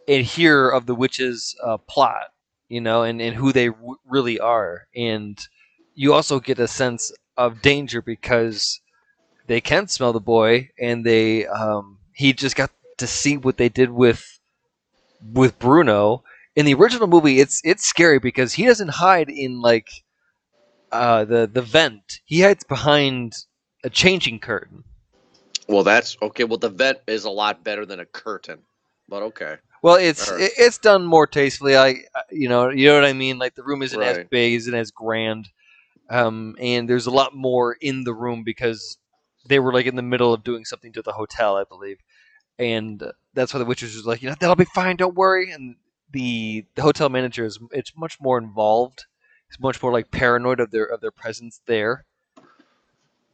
and 0.09 0.27
hear 0.27 0.69
of 0.69 0.87
the 0.87 0.95
witches' 0.95 1.57
uh, 1.65 1.79
plot, 1.79 2.33
you 2.69 2.81
know, 2.81 3.03
and 3.03 3.21
and 3.23 3.35
who 3.35 3.53
they 3.53 3.69
w- 3.69 3.97
really 4.07 4.39
are, 4.39 4.89
and 4.95 5.39
you 5.95 6.13
also 6.13 6.41
get 6.41 6.59
a 6.59 6.69
sense 6.69 7.13
of 7.37 7.63
danger 7.63 8.03
because 8.03 8.81
they 9.47 9.61
can 9.61 9.89
smell 9.89 10.13
the 10.13 10.21
boy, 10.21 10.71
and 10.79 11.05
they 11.05 11.47
um, 11.47 11.99
he 12.15 12.33
just 12.33 12.57
got 12.57 12.71
to 12.99 13.07
see 13.07 13.37
what 13.37 13.57
they 13.57 13.69
did 13.69 13.91
with 13.91 14.41
with 15.33 15.59
Bruno. 15.59 16.25
In 16.55 16.67
the 16.67 16.75
original 16.75 17.07
movie, 17.07 17.41
it's 17.41 17.61
it's 17.65 17.85
scary 17.85 18.19
because 18.19 18.55
he 18.55 18.67
doesn't 18.67 18.89
hide 18.89 19.29
in 19.29 19.61
like 19.61 19.89
uh, 20.91 21.25
the 21.25 21.51
the 21.53 21.63
vent. 21.63 22.21
He 22.25 22.43
hides 22.43 22.65
behind 22.65 23.35
a 23.85 23.91
changing 23.91 24.39
curtain. 24.39 24.85
Well, 25.69 25.83
that's 25.83 26.17
okay. 26.21 26.45
Well, 26.45 26.59
the 26.59 26.69
vent 26.69 26.99
is 27.07 27.25
a 27.25 27.31
lot 27.31 27.65
better 27.65 27.87
than 27.87 28.01
a 28.01 28.07
curtain, 28.07 28.61
but 29.09 29.23
okay. 29.23 29.57
Well, 29.83 29.97
it's 29.97 30.31
it, 30.31 30.53
it's 30.59 30.79
done 30.79 31.05
more 31.05 31.27
tastefully. 31.27 31.77
I 31.77 32.05
you 32.31 32.49
know 32.49 32.69
you 32.69 32.89
know 32.89 32.95
what 32.95 33.05
I 33.05 33.13
mean. 33.13 33.39
Like 33.39 33.55
the 33.55 33.65
room 33.65 33.83
isn't 33.83 34.01
as 34.01 34.21
big, 34.31 34.55
isn't 34.55 34.75
as 34.75 34.91
grand, 34.91 35.49
um, 36.11 36.55
and 36.61 36.89
there's 36.89 37.07
a 37.07 37.11
lot 37.11 37.35
more 37.35 37.77
in 37.81 38.05
the 38.05 38.15
room 38.15 38.45
because 38.45 38.99
they 39.47 39.59
were 39.59 39.73
like 39.73 39.87
in 39.87 39.97
the 39.97 40.03
middle 40.03 40.33
of 40.35 40.45
doing 40.45 40.65
something 40.65 40.93
to 40.95 41.03
the 41.03 41.13
hotel, 41.13 41.57
I 41.57 41.65
believe, 41.65 41.99
and 42.59 43.03
that's 43.35 43.53
why 43.55 43.59
the 43.59 43.65
witches 43.67 43.97
was 43.97 44.07
like, 44.07 44.23
you 44.23 44.29
know, 44.29 44.37
that'll 44.39 44.57
be 44.57 44.65
fine, 44.65 44.97
don't 44.97 45.15
worry. 45.17 45.51
And 45.51 45.77
the 46.11 46.67
the 46.75 46.83
hotel 46.83 47.09
manager 47.09 47.45
is 47.45 47.59
it's 47.73 47.97
much 47.97 48.21
more 48.21 48.39
involved. 48.39 49.07
It's 49.49 49.61
much 49.61 49.83
more 49.83 49.93
like 49.93 50.11
paranoid 50.11 50.61
of 50.61 50.71
their 50.71 50.85
of 50.85 51.01
their 51.01 51.11
presence 51.11 51.61
there. 51.67 52.05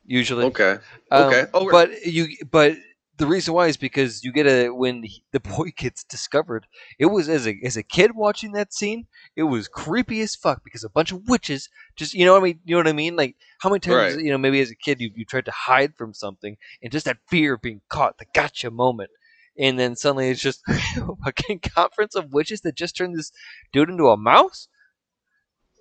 Usually, 0.04 0.46
Okay. 0.46 0.78
um, 1.10 1.24
Okay. 1.26 1.46
Oh, 1.52 1.68
but 1.70 2.06
you, 2.06 2.28
but 2.50 2.76
the 3.18 3.26
reason 3.26 3.52
why 3.52 3.66
is 3.66 3.76
because 3.76 4.24
you 4.24 4.32
get 4.32 4.46
a 4.46 4.70
when 4.70 5.02
he, 5.02 5.22
the 5.32 5.40
boy 5.56 5.70
gets 5.76 6.04
discovered. 6.04 6.66
It 6.98 7.06
was 7.06 7.28
as 7.28 7.46
a 7.46 7.58
as 7.64 7.76
a 7.76 7.82
kid 7.82 8.12
watching 8.14 8.52
that 8.52 8.72
scene. 8.72 9.06
It 9.36 9.44
was 9.44 9.68
creepy 9.68 10.20
as 10.20 10.34
fuck 10.36 10.62
because 10.64 10.84
a 10.84 10.88
bunch 10.88 11.12
of 11.12 11.28
witches 11.28 11.68
just 11.96 12.14
you 12.14 12.24
know 12.24 12.32
what 12.32 12.40
I 12.40 12.44
mean. 12.44 12.60
You 12.64 12.76
know 12.76 12.80
what 12.80 12.88
I 12.88 12.92
mean? 12.92 13.16
Like 13.16 13.36
how 13.60 13.68
many 13.68 13.80
times 13.80 14.16
Right. 14.16 14.24
you 14.24 14.30
know 14.30 14.38
maybe 14.38 14.60
as 14.60 14.70
a 14.70 14.76
kid 14.76 15.00
you 15.00 15.10
you 15.14 15.24
tried 15.24 15.44
to 15.46 15.50
hide 15.52 15.94
from 15.96 16.14
something 16.14 16.56
and 16.82 16.92
just 16.92 17.04
that 17.06 17.18
fear 17.28 17.54
of 17.54 17.62
being 17.62 17.80
caught, 17.88 18.18
the 18.18 18.26
gotcha 18.34 18.70
moment. 18.70 19.10
And 19.58 19.76
then 19.78 19.96
suddenly 19.96 20.28
it's 20.30 20.40
just 20.40 20.62
a 20.68 21.16
fucking 21.24 21.60
conference 21.60 22.14
of 22.14 22.32
witches 22.32 22.60
that 22.60 22.76
just 22.76 22.96
turned 22.96 23.18
this 23.18 23.32
dude 23.72 23.90
into 23.90 24.08
a 24.08 24.16
mouse. 24.16 24.68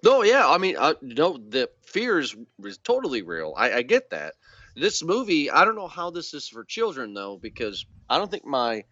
No, 0.04 0.24
yeah. 0.24 0.48
I 0.48 0.58
mean, 0.58 0.76
uh, 0.78 0.94
no, 1.02 1.38
the 1.38 1.70
fear 1.86 2.20
is, 2.20 2.36
is 2.64 2.78
totally 2.78 3.22
real. 3.22 3.54
I, 3.58 3.74
I 3.74 3.82
get 3.82 4.10
that. 4.12 4.36
This 4.80 5.04
movie, 5.04 5.50
I 5.50 5.66
don't 5.66 5.76
know 5.76 5.88
how 5.88 6.12
this 6.12 6.36
is 6.36 6.48
for 6.48 6.64
children 6.64 7.14
though, 7.16 7.38
because 7.42 7.86
I 8.10 8.20
don't 8.20 8.30
think 8.30 8.46
my, 8.46 8.84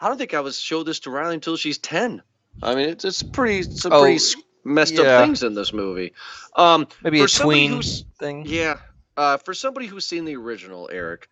I 0.00 0.08
don't 0.08 0.18
think 0.18 0.34
I 0.34 0.40
was 0.40 0.58
showed 0.58 0.84
this 0.84 0.98
to 1.00 1.10
Riley 1.10 1.34
until 1.34 1.56
she's 1.56 1.78
ten. 1.78 2.22
I 2.60 2.74
mean, 2.74 2.88
it's 2.88 3.04
it's 3.04 3.22
pretty 3.22 3.62
some 3.62 3.92
Oh, 3.92 4.02
pretty 4.02 4.18
messed 4.64 4.94
yeah. 4.94 5.02
up 5.02 5.24
things 5.24 5.44
in 5.44 5.54
this 5.54 5.72
movie. 5.72 6.12
Um, 6.56 6.88
Maybe 7.04 7.18
For 7.18 7.24
a 7.26 7.28
tween 7.28 7.80
thing. 8.18 8.44
yeah, 8.46 8.78
uh, 9.16 9.36
for 9.38 9.54
somebody 9.54 9.86
who's 9.86 10.06
seen 10.06 10.24
the 10.24 10.34
original, 10.36 10.90
Eric, 10.92 11.28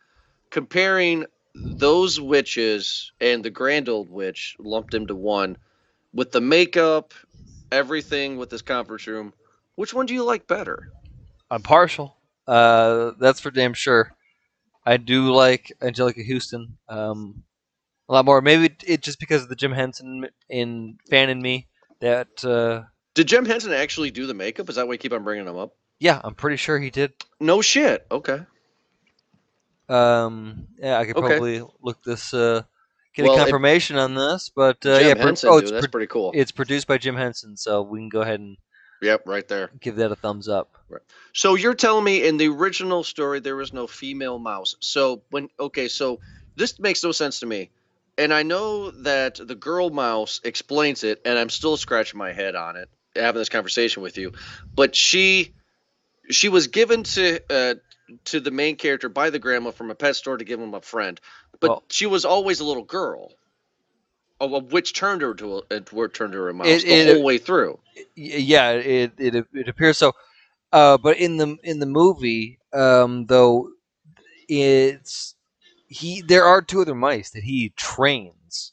comparing 0.50 1.26
those 1.55 2.20
witches 2.20 3.11
and 3.20 3.44
the 3.44 3.50
grand 3.50 3.88
old 3.88 4.09
witch 4.09 4.57
lumped 4.61 4.94
into 4.94 5.16
one, 5.16 5.57
with 6.14 6.31
the 6.31 6.40
makeup, 6.40 7.12
everything 7.72 8.37
with 8.37 8.50
this 8.50 8.62
conference 8.62 9.07
room, 9.09 9.33
which 9.74 9.92
one 9.92 10.07
do 10.07 10.14
you 10.14 10.22
like 10.22 10.46
better? 10.46 10.90
I'm 11.50 11.62
partial. 11.62 12.16
Uh, 12.46 13.12
that's 13.20 13.40
for 13.40 13.50
damn 13.50 13.74
sure. 13.74 14.14
I 14.85 14.96
do 14.96 15.33
like 15.33 15.72
Anjelica 15.81 16.26
Huston 16.26 16.79
um, 16.88 17.44
a 18.09 18.12
lot 18.14 18.24
more. 18.24 18.40
Maybe 18.40 18.74
it 18.87 19.03
just 19.03 19.20
because 19.20 19.42
of 19.42 19.48
the 19.48 19.57
Jim 19.57 19.72
Henson 19.72 20.26
in 20.48 20.98
fan 21.11 21.29
in 21.31 21.40
me 21.40 21.68
that 22.00 22.44
uh, 22.44 22.85
Did 23.14 23.29
Jim 23.29 23.44
Henson 23.44 23.72
actually 23.72 24.11
do 24.11 24.26
the 24.26 24.35
makeup? 24.35 24.68
Is 24.68 24.76
that 24.76 24.87
why 24.87 24.94
you 24.94 24.98
keep 24.98 25.12
on 25.12 25.22
bringing 25.24 25.46
him 25.46 25.57
up? 25.59 25.72
yeah, 25.98 26.18
I'm 26.24 26.35
pretty 26.35 26.57
sure 26.57 26.79
he 26.79 26.88
did. 26.90 27.12
No 27.40 27.61
shit. 27.61 28.07
Okay. 28.11 28.40
Um, 29.88 30.66
yeah, 30.79 30.98
I 30.98 31.05
could 31.05 31.16
Okay. 31.16 31.29
probably 31.29 31.62
look 31.83 32.03
this 32.05 32.33
uh, 32.33 32.62
get 33.14 33.26
Well, 33.26 33.35
a 33.35 33.38
confirmation 33.38 33.96
on 33.96 34.14
this, 34.14 34.50
but 34.55 34.85
uh, 34.87 34.98
yeah, 34.98 35.14
Henson, 35.16 35.50
oh, 35.50 35.57
dude, 35.57 35.64
it's 35.64 35.72
that's 35.72 35.87
pretty 35.88 36.07
cool. 36.07 36.31
it's 36.35 36.53
produced 36.53 36.87
by 36.87 36.96
Jim 36.96 37.16
Henson, 37.16 37.57
so 37.57 37.83
we 37.83 37.98
can 37.98 38.09
go 38.09 38.20
ahead 38.22 38.40
and 38.40 38.57
Yep, 39.00 39.22
right 39.26 39.46
there. 39.48 39.70
give 39.80 39.96
that 39.96 40.12
a 40.12 40.16
thumbs 40.16 40.48
up. 40.48 40.76
Right. 40.88 41.02
So 41.32 41.54
you're 41.54 41.74
telling 41.74 42.04
me 42.04 42.26
in 42.26 42.36
the 42.36 42.48
original 42.48 43.02
story 43.02 43.40
there 43.40 43.56
was 43.56 43.72
no 43.72 43.86
female 43.86 44.38
mouse. 44.38 44.76
So 44.80 45.22
when 45.30 45.48
okay, 45.58 45.88
so 45.88 46.20
this 46.56 46.78
makes 46.78 47.02
no 47.02 47.12
sense 47.12 47.40
to 47.40 47.46
me. 47.46 47.70
And 48.18 48.34
I 48.34 48.42
know 48.42 48.90
that 48.90 49.36
the 49.36 49.54
girl 49.54 49.88
mouse 49.88 50.40
explains 50.44 51.04
it, 51.04 51.22
and 51.24 51.38
I'm 51.38 51.48
still 51.48 51.78
scratching 51.78 52.18
my 52.18 52.32
head 52.32 52.54
on 52.54 52.76
it, 52.76 52.90
having 53.16 53.38
this 53.38 53.48
conversation 53.48 54.02
with 54.02 54.18
you. 54.18 54.32
But 54.74 54.94
she 54.94 55.54
she 56.28 56.48
was 56.50 56.66
given 56.66 57.04
to 57.04 57.40
uh, 57.48 57.74
to 58.26 58.40
the 58.40 58.50
main 58.50 58.76
character 58.76 59.08
by 59.08 59.30
the 59.30 59.38
grandma 59.38 59.70
from 59.70 59.90
a 59.90 59.94
pet 59.94 60.16
store 60.16 60.36
to 60.36 60.44
give 60.44 60.60
him 60.60 60.74
a 60.74 60.80
friend. 60.80 61.18
But 61.60 61.70
Well- 61.70 61.84
she 61.88 62.06
was 62.06 62.24
always 62.24 62.60
a 62.60 62.64
little 62.64 62.84
girl. 62.84 63.32
Well, 64.40 64.62
which 64.62 64.94
turned 64.94 65.20
her 65.20 65.35
to 65.35 65.59
a, 65.70 65.76
uh, 65.76 66.09
turned 66.09 66.33
her 66.35 66.48
a 66.48 66.55
mouse 66.55 66.66
It- 66.68 66.85
the 66.85 66.94
it- 66.94 67.14
whole 67.14 67.24
way 67.24 67.38
through. 67.38 67.79
Yeah 68.14 68.70
it, 68.72 69.12
it 69.18 69.35
it 69.53 69.68
appears 69.68 69.98
so 69.98 70.12
uh 70.72 70.96
but 70.96 71.18
in 71.18 71.37
the 71.37 71.57
in 71.62 71.79
the 71.81 71.87
movie 71.87 72.59
um 72.72 73.26
though 73.26 73.70
it's 74.48 75.35
he 75.88 76.22
there 76.22 76.44
are 76.44 76.62
two 76.62 76.81
other 76.81 76.94
mice 76.94 77.31
that 77.31 77.42
he 77.42 77.70
trains 77.76 78.72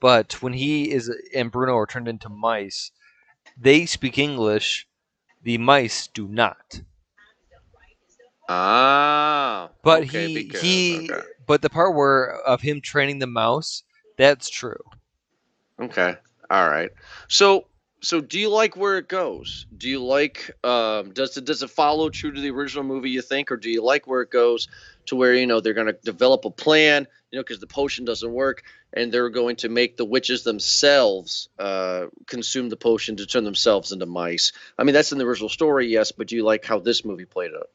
but 0.00 0.40
when 0.42 0.52
he 0.52 0.90
is 0.92 1.10
and 1.34 1.50
bruno 1.50 1.76
are 1.76 1.86
turned 1.86 2.06
into 2.08 2.28
mice 2.28 2.92
they 3.56 3.86
speak 3.86 4.18
english 4.18 4.86
the 5.42 5.58
mice 5.58 6.06
do 6.08 6.28
not 6.28 6.82
Ah, 8.48 9.70
but 9.82 10.04
okay, 10.04 10.26
he 10.28 10.34
because- 10.34 10.60
he 10.62 11.08
okay. 11.10 11.22
but 11.46 11.62
the 11.62 11.70
part 11.70 11.94
where 11.94 12.32
of 12.46 12.60
him 12.62 12.80
training 12.80 13.18
the 13.18 13.26
mouse 13.26 13.82
that's 14.16 14.48
true 14.48 14.80
Okay. 15.80 16.16
All 16.50 16.68
right. 16.68 16.90
So 17.28 17.66
so 18.00 18.20
do 18.20 18.38
you 18.38 18.48
like 18.48 18.76
where 18.76 18.98
it 18.98 19.08
goes? 19.08 19.66
Do 19.76 19.88
you 19.88 20.02
like 20.04 20.50
um 20.64 21.12
does 21.12 21.36
it 21.36 21.44
does 21.44 21.62
it 21.62 21.70
follow 21.70 22.10
true 22.10 22.32
to 22.32 22.40
the 22.40 22.50
original 22.50 22.84
movie 22.84 23.10
you 23.10 23.22
think 23.22 23.50
or 23.50 23.56
do 23.56 23.70
you 23.70 23.82
like 23.82 24.06
where 24.06 24.22
it 24.22 24.30
goes 24.30 24.68
to 25.06 25.16
where 25.16 25.34
you 25.34 25.46
know 25.46 25.60
they're 25.60 25.74
going 25.74 25.86
to 25.88 25.98
develop 26.04 26.44
a 26.44 26.50
plan, 26.50 27.06
you 27.30 27.38
know, 27.38 27.42
cuz 27.44 27.58
the 27.60 27.66
potion 27.66 28.04
doesn't 28.04 28.32
work 28.32 28.62
and 28.92 29.12
they're 29.12 29.30
going 29.30 29.56
to 29.56 29.68
make 29.68 29.96
the 29.96 30.04
witches 30.04 30.42
themselves 30.42 31.48
uh 31.58 32.06
consume 32.26 32.68
the 32.68 32.76
potion 32.76 33.16
to 33.16 33.26
turn 33.26 33.44
themselves 33.44 33.92
into 33.92 34.06
mice. 34.06 34.52
I 34.78 34.84
mean 34.84 34.94
that's 34.94 35.12
in 35.12 35.18
the 35.18 35.26
original 35.26 35.48
story, 35.48 35.88
yes, 35.88 36.12
but 36.12 36.28
do 36.28 36.36
you 36.36 36.44
like 36.44 36.64
how 36.64 36.78
this 36.78 37.04
movie 37.04 37.26
played 37.26 37.52
out? 37.54 37.70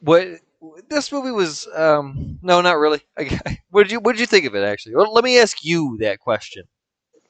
What 0.00 0.40
this 0.88 1.12
movie 1.12 1.30
was? 1.30 1.66
Um, 1.74 2.38
no, 2.42 2.60
not 2.60 2.78
really. 2.78 3.00
what 3.70 3.84
did 3.84 3.92
you 3.92 4.00
What 4.00 4.12
did 4.12 4.20
you 4.20 4.26
think 4.26 4.46
of 4.46 4.54
it? 4.54 4.62
Actually, 4.64 4.96
well, 4.96 5.12
let 5.12 5.24
me 5.24 5.38
ask 5.38 5.64
you 5.64 5.96
that 6.00 6.18
question. 6.20 6.64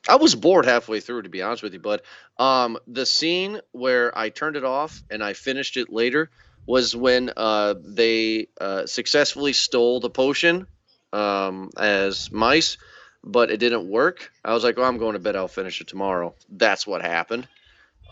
I 0.08 0.16
was 0.16 0.34
bored 0.34 0.64
halfway 0.64 1.00
through, 1.00 1.22
to 1.22 1.28
be 1.28 1.42
honest 1.42 1.62
with 1.62 1.72
you. 1.74 1.80
But 1.80 2.04
um, 2.38 2.78
the 2.86 3.04
scene 3.06 3.60
where 3.72 4.16
I 4.16 4.30
turned 4.30 4.56
it 4.56 4.64
off 4.64 5.02
and 5.10 5.22
I 5.22 5.34
finished 5.34 5.76
it 5.76 5.90
later 5.90 6.30
was 6.66 6.94
when 6.96 7.30
uh, 7.36 7.74
they 7.84 8.48
uh, 8.60 8.86
successfully 8.86 9.52
stole 9.52 10.00
the 10.00 10.10
potion 10.10 10.66
um, 11.12 11.70
as 11.78 12.30
mice, 12.30 12.78
but 13.24 13.50
it 13.50 13.58
didn't 13.58 13.88
work. 13.90 14.30
I 14.44 14.54
was 14.54 14.64
like, 14.64 14.76
"Well, 14.76 14.86
I'm 14.86 14.98
going 14.98 15.14
to 15.14 15.18
bed. 15.18 15.36
I'll 15.36 15.48
finish 15.48 15.80
it 15.80 15.88
tomorrow." 15.88 16.34
That's 16.50 16.86
what 16.86 17.02
happened. 17.02 17.48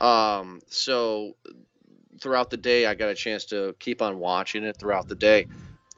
Um, 0.00 0.60
so 0.68 1.36
throughout 2.20 2.50
the 2.50 2.56
day, 2.56 2.86
I 2.86 2.94
got 2.94 3.08
a 3.08 3.14
chance 3.14 3.46
to 3.46 3.74
keep 3.78 4.02
on 4.02 4.18
watching 4.18 4.64
it 4.64 4.78
throughout 4.78 5.08
the 5.08 5.14
day, 5.14 5.46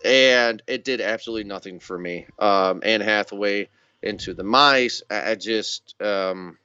and 0.04 0.62
it 0.66 0.84
did 0.84 1.00
absolutely 1.00 1.44
nothing 1.44 1.80
for 1.80 1.98
me. 1.98 2.26
Um, 2.38 2.80
Anne 2.84 3.00
Hathaway 3.00 3.68
into 4.02 4.34
the 4.34 4.44
mice. 4.44 5.02
I, 5.10 5.32
I 5.32 5.34
just 5.34 6.00
um, 6.00 6.58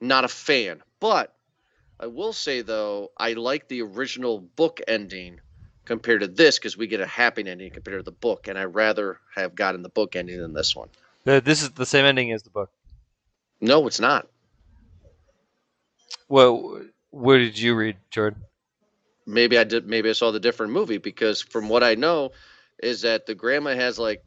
not 0.00 0.24
a 0.24 0.28
fan. 0.28 0.82
But 1.00 1.34
I 2.00 2.06
will 2.06 2.32
say 2.32 2.62
though, 2.62 3.10
I 3.16 3.32
like 3.34 3.68
the 3.68 3.82
original 3.82 4.40
book 4.40 4.80
ending 4.86 5.40
compared 5.84 6.20
to 6.20 6.28
this 6.28 6.58
because 6.58 6.76
we 6.76 6.86
get 6.86 7.00
a 7.00 7.06
happy 7.06 7.46
ending 7.46 7.70
compared 7.70 8.00
to 8.00 8.04
the 8.04 8.16
book, 8.16 8.48
and 8.48 8.58
I 8.58 8.64
rather 8.64 9.20
have 9.34 9.54
gotten 9.54 9.82
the 9.82 9.88
book 9.88 10.16
ending 10.16 10.40
than 10.40 10.52
this 10.52 10.76
one. 10.76 10.88
This 11.24 11.62
is 11.62 11.70
the 11.70 11.86
same 11.86 12.04
ending 12.04 12.32
as 12.32 12.42
the 12.42 12.50
book. 12.50 12.70
No, 13.60 13.86
it's 13.86 14.00
not. 14.00 14.26
Well, 16.28 16.82
where 17.12 17.38
did 17.38 17.56
you 17.58 17.76
read, 17.76 17.96
Jordan? 18.10 18.42
Maybe 19.24 19.56
I 19.56 19.64
did. 19.64 19.86
Maybe 19.86 20.10
I 20.10 20.14
saw 20.14 20.32
the 20.32 20.40
different 20.40 20.72
movie 20.72 20.98
because 20.98 21.40
from 21.40 21.68
what 21.68 21.84
I 21.84 21.94
know, 21.94 22.32
is 22.82 23.02
that 23.02 23.26
the 23.26 23.34
grandma 23.34 23.74
has 23.74 23.98
like 23.98 24.24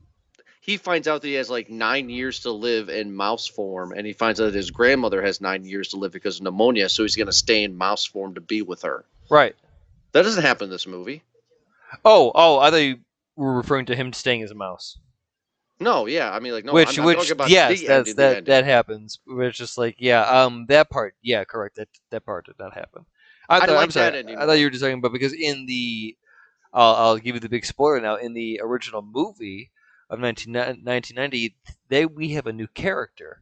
he 0.62 0.78
finds 0.78 1.08
out 1.08 1.22
that 1.22 1.28
he 1.28 1.34
has 1.34 1.50
like 1.50 1.70
nine 1.70 2.10
years 2.10 2.40
to 2.42 2.52
live 2.52 2.90
in 2.90 3.14
mouse 3.14 3.46
form, 3.46 3.92
and 3.92 4.08
he 4.08 4.14
finds 4.14 4.40
out 4.40 4.46
that 4.46 4.56
his 4.56 4.72
grandmother 4.72 5.22
has 5.22 5.42
nine 5.42 5.66
years 5.66 5.90
to 5.90 5.98
live 5.98 6.12
because 6.12 6.38
of 6.38 6.44
pneumonia, 6.44 6.88
so 6.88 7.04
he's 7.04 7.16
going 7.16 7.28
to 7.28 7.34
stay 7.34 7.64
in 7.64 7.78
mouse 7.78 8.06
form 8.06 8.34
to 8.36 8.42
be 8.42 8.62
with 8.62 8.82
her. 8.84 9.06
Right. 9.30 9.56
That 10.14 10.24
doesn't 10.24 10.44
happen 10.44 10.66
in 10.66 10.70
this 10.72 10.88
movie. 10.88 11.22
Oh, 12.04 12.32
oh, 12.34 12.58
I 12.60 12.72
thought 12.72 12.78
you 12.78 12.98
were 13.36 13.56
referring 13.56 13.86
to 13.88 13.96
him 13.96 14.14
staying 14.14 14.42
as 14.42 14.52
a 14.52 14.56
mouse. 14.56 14.98
No, 15.80 16.06
yeah, 16.06 16.32
I 16.32 16.40
mean 16.40 16.54
like 16.54 16.64
no, 16.64 16.74
which 16.74 16.98
I'm, 16.98 17.06
which 17.06 17.34
yes, 17.48 17.84
that's, 17.84 18.14
that 18.16 18.46
that 18.46 18.64
happens. 18.66 19.20
It's 19.28 19.58
just 19.58 19.78
like 19.78 19.96
yeah, 20.00 20.22
um, 20.22 20.66
that 20.70 20.90
part, 20.90 21.16
yeah, 21.22 21.44
correct. 21.44 21.76
That 21.76 21.90
that 22.12 22.26
part 22.26 22.46
did 22.46 22.56
not 22.58 22.74
happen. 22.74 23.06
I, 23.50 23.60
thought, 23.60 23.70
I 23.70 23.84
am 23.84 23.92
sorry. 23.92 24.36
I 24.36 24.46
thought 24.46 24.54
you 24.54 24.66
were 24.66 24.72
just 24.72 24.82
talking 24.82 24.98
about 24.98 25.14
because 25.14 25.34
in 25.34 25.66
the, 25.68 26.18
I'll, 26.74 26.96
I'll 26.96 27.18
give 27.18 27.36
you 27.36 27.42
the 27.42 27.50
big 27.50 27.66
spoiler 27.66 28.02
now. 28.02 28.16
In 28.16 28.34
the 28.34 28.60
original 28.64 29.02
movie 29.02 29.72
of 30.10 30.20
19, 30.20 30.54
1990, 30.54 31.56
they 31.90 32.06
we 32.06 32.30
have 32.30 32.48
a 32.48 32.54
new 32.54 32.68
character. 32.68 33.42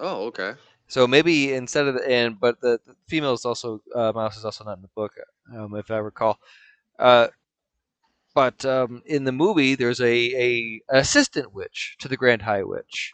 Oh, 0.00 0.26
okay. 0.26 0.54
So 0.86 1.06
maybe 1.06 1.54
instead 1.54 1.86
of 1.86 1.94
the, 1.94 2.08
and 2.08 2.38
but 2.38 2.60
the, 2.60 2.78
the 2.86 2.94
female 3.06 3.32
is 3.32 3.44
also 3.44 3.80
uh, 3.94 4.12
mouse 4.14 4.36
is 4.36 4.44
also 4.44 4.64
not 4.64 4.76
in 4.76 4.82
the 4.82 4.88
book, 4.88 5.12
um, 5.54 5.74
if 5.76 5.90
I 5.90 5.98
recall. 5.98 6.38
Uh, 6.98 7.28
but 8.34 8.64
um, 8.64 9.02
in 9.06 9.24
the 9.24 9.32
movie, 9.32 9.74
there's 9.74 10.00
a, 10.00 10.06
a 10.08 10.80
assistant 10.88 11.54
witch 11.54 11.96
to 12.00 12.08
the 12.08 12.16
Grand 12.16 12.42
High 12.42 12.64
Witch, 12.64 13.12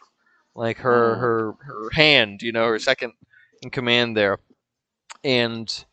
like 0.55 0.77
her 0.77 1.15
oh. 1.15 1.19
her 1.19 1.53
her 1.61 1.89
hand, 1.93 2.41
you 2.41 2.51
know, 2.51 2.67
her 2.67 2.79
second 2.79 3.13
in 3.61 3.69
command 3.69 4.17
there, 4.17 4.39
and 5.23 5.85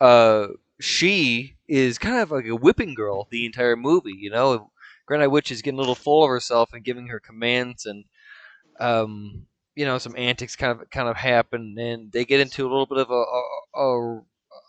uh, 0.00 0.48
she 0.80 1.56
is 1.68 1.98
kind 1.98 2.20
of 2.20 2.30
like 2.30 2.46
a 2.46 2.56
whipping 2.56 2.94
girl 2.94 3.28
the 3.30 3.44
entire 3.44 3.76
movie. 3.76 4.16
You 4.18 4.30
know, 4.30 4.70
Grand 5.06 5.22
High 5.22 5.28
Witch 5.28 5.50
is 5.50 5.62
getting 5.62 5.78
a 5.78 5.80
little 5.80 5.94
full 5.94 6.24
of 6.24 6.30
herself 6.30 6.72
and 6.72 6.84
giving 6.84 7.08
her 7.08 7.20
commands, 7.20 7.84
and 7.84 8.04
um, 8.80 9.46
you 9.74 9.84
know, 9.84 9.98
some 9.98 10.14
antics 10.16 10.56
kind 10.56 10.80
of 10.80 10.88
kind 10.90 11.08
of 11.08 11.16
happen, 11.16 11.76
and 11.78 12.10
they 12.12 12.24
get 12.24 12.40
into 12.40 12.62
a 12.62 12.70
little 12.70 12.86
bit 12.86 12.98
of 12.98 13.10
a 13.10 13.24
a, 13.78 14.20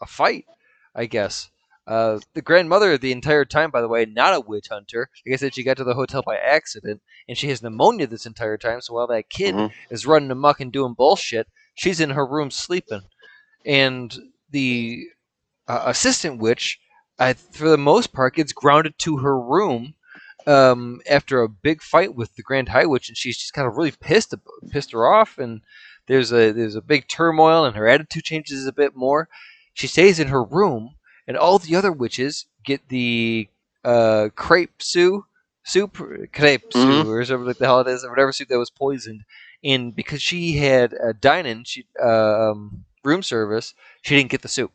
a 0.01 0.05
fight, 0.05 0.45
I 0.93 1.05
guess. 1.05 1.49
Uh, 1.89 2.19
the 2.35 2.41
grandmother, 2.43 2.99
the 2.99 3.11
entire 3.11 3.43
time, 3.43 3.71
by 3.71 3.81
the 3.81 3.87
way, 3.87 4.05
not 4.05 4.35
a 4.35 4.39
witch 4.39 4.67
hunter. 4.69 5.09
Like 5.25 5.33
I 5.33 5.37
said, 5.37 5.55
she 5.55 5.63
got 5.63 5.77
to 5.77 5.83
the 5.83 5.95
hotel 5.95 6.21
by 6.21 6.37
accident, 6.37 7.01
and 7.27 7.35
she 7.35 7.49
has 7.49 7.63
pneumonia 7.63 8.05
this 8.05 8.27
entire 8.27 8.59
time. 8.59 8.79
So 8.79 8.93
while 8.93 9.07
that 9.07 9.31
kid 9.31 9.55
mm-hmm. 9.55 9.73
is 9.89 10.05
running 10.05 10.29
amok 10.29 10.59
and 10.59 10.71
doing 10.71 10.93
bullshit, 10.93 11.47
she's 11.73 11.99
in 11.99 12.11
her 12.11 12.27
room 12.27 12.51
sleeping. 12.51 13.01
And 13.65 14.15
the 14.51 15.03
uh, 15.67 15.81
assistant 15.87 16.39
witch, 16.39 16.79
uh, 17.17 17.33
for 17.33 17.69
the 17.69 17.77
most 17.77 18.13
part, 18.13 18.35
gets 18.35 18.53
grounded 18.53 18.93
to 18.99 19.17
her 19.17 19.39
room 19.39 19.95
um, 20.45 21.01
after 21.09 21.41
a 21.41 21.49
big 21.49 21.81
fight 21.81 22.13
with 22.13 22.35
the 22.35 22.43
Grand 22.43 22.69
High 22.69 22.85
Witch, 22.85 23.09
and 23.09 23.17
she's 23.17 23.39
just 23.39 23.53
kind 23.53 23.67
of 23.67 23.77
really 23.77 23.93
pissed, 23.99 24.35
pissed 24.69 24.91
her 24.91 25.07
off. 25.07 25.39
And 25.39 25.61
there's 26.05 26.31
a 26.31 26.51
there's 26.51 26.75
a 26.75 26.83
big 26.83 27.07
turmoil, 27.07 27.65
and 27.65 27.75
her 27.75 27.87
attitude 27.87 28.25
changes 28.25 28.67
a 28.67 28.71
bit 28.71 28.95
more. 28.95 29.27
She 29.73 29.87
stays 29.87 30.19
in 30.19 30.27
her 30.27 30.43
room 30.43 30.91
and 31.29 31.37
all 31.37 31.59
the 31.59 31.75
other 31.75 31.91
witches 31.91 32.47
get 32.65 32.89
the 32.89 33.47
uh, 33.85 34.29
crepe 34.35 34.81
soup, 34.81 35.25
soup, 35.63 35.93
crepe 36.33 36.71
mm-hmm. 36.71 36.71
soup, 36.71 37.07
or 37.07 37.19
whatever 37.19 37.45
like 37.45 37.59
the 37.59 37.65
hell 37.65 37.81
it 37.81 37.87
is, 37.87 38.03
or 38.03 38.09
whatever 38.09 38.31
soup 38.31 38.47
that 38.49 38.57
was 38.57 38.71
poisoned. 38.71 39.23
And 39.63 39.95
because 39.95 40.23
she 40.23 40.57
had 40.57 40.91
a 40.93 41.13
dine-in, 41.13 41.65
she 41.65 41.85
uh, 42.03 42.49
um, 42.49 42.83
room 43.03 43.21
service, 43.21 43.75
she 44.01 44.15
didn't 44.15 44.31
get 44.31 44.41
the 44.41 44.47
soup. 44.47 44.71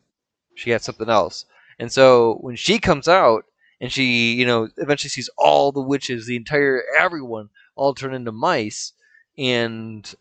She 0.55 0.71
got 0.71 0.83
something 0.83 1.09
else. 1.09 1.45
And 1.81 1.91
so 1.91 2.39
when 2.41 2.55
she 2.55 2.79
comes 2.79 3.09
out 3.09 3.47
and 3.81 3.91
she, 3.91 4.35
you 4.35 4.47
know, 4.47 4.69
eventually 4.77 5.11
sees 5.11 5.29
all 5.37 5.73
the 5.73 5.81
witches, 5.81 6.27
the 6.27 6.37
entire 6.37 6.83
everyone, 6.97 7.49
all 7.75 7.95
turn 7.95 8.15
into 8.15 8.31
mice 8.31 8.93
and 9.37 10.15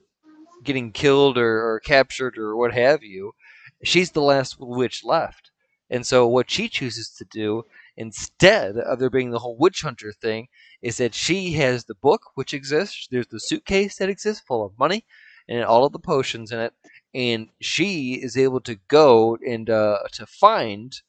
getting 0.64 0.92
killed 0.92 1.38
or, 1.38 1.74
or 1.74 1.80
captured 1.80 2.40
or 2.40 2.56
what 2.56 2.74
have 2.74 3.04
you, 3.04 3.36
she's 3.84 4.10
the 4.12 4.22
last 4.22 4.56
witch 4.60 5.04
left. 5.04 5.52
And 5.94 6.04
so 6.08 6.28
what 6.28 6.50
she 6.50 6.70
chooses 6.70 7.10
to 7.12 7.26
do 7.26 7.66
instead 7.98 8.78
of 8.78 8.98
there 8.98 9.12
being 9.12 9.30
the 9.30 9.38
whole 9.38 9.56
witch 9.56 9.84
hunter 9.84 10.12
thing 10.12 10.48
is 10.82 10.98
that 10.98 11.14
she 11.14 11.52
has 11.54 11.86
the 11.86 11.94
book 11.94 12.32
which 12.34 12.52
exists. 12.52 13.08
There's 13.12 13.28
the 13.28 13.40
suitcase 13.40 13.98
that 13.98 14.10
exists 14.10 14.44
full 14.46 14.66
of 14.66 14.78
money 14.80 15.06
and 15.48 15.64
all 15.64 15.86
of 15.86 15.94
the 15.94 16.00
potions 16.00 16.52
in 16.52 16.60
it, 16.60 16.74
and 17.14 17.50
she 17.62 18.16
is 18.16 18.36
able 18.36 18.60
to 18.62 18.80
go 18.88 19.38
and 19.48 19.70
uh, 19.70 20.00
to 20.14 20.26
find 20.26 21.00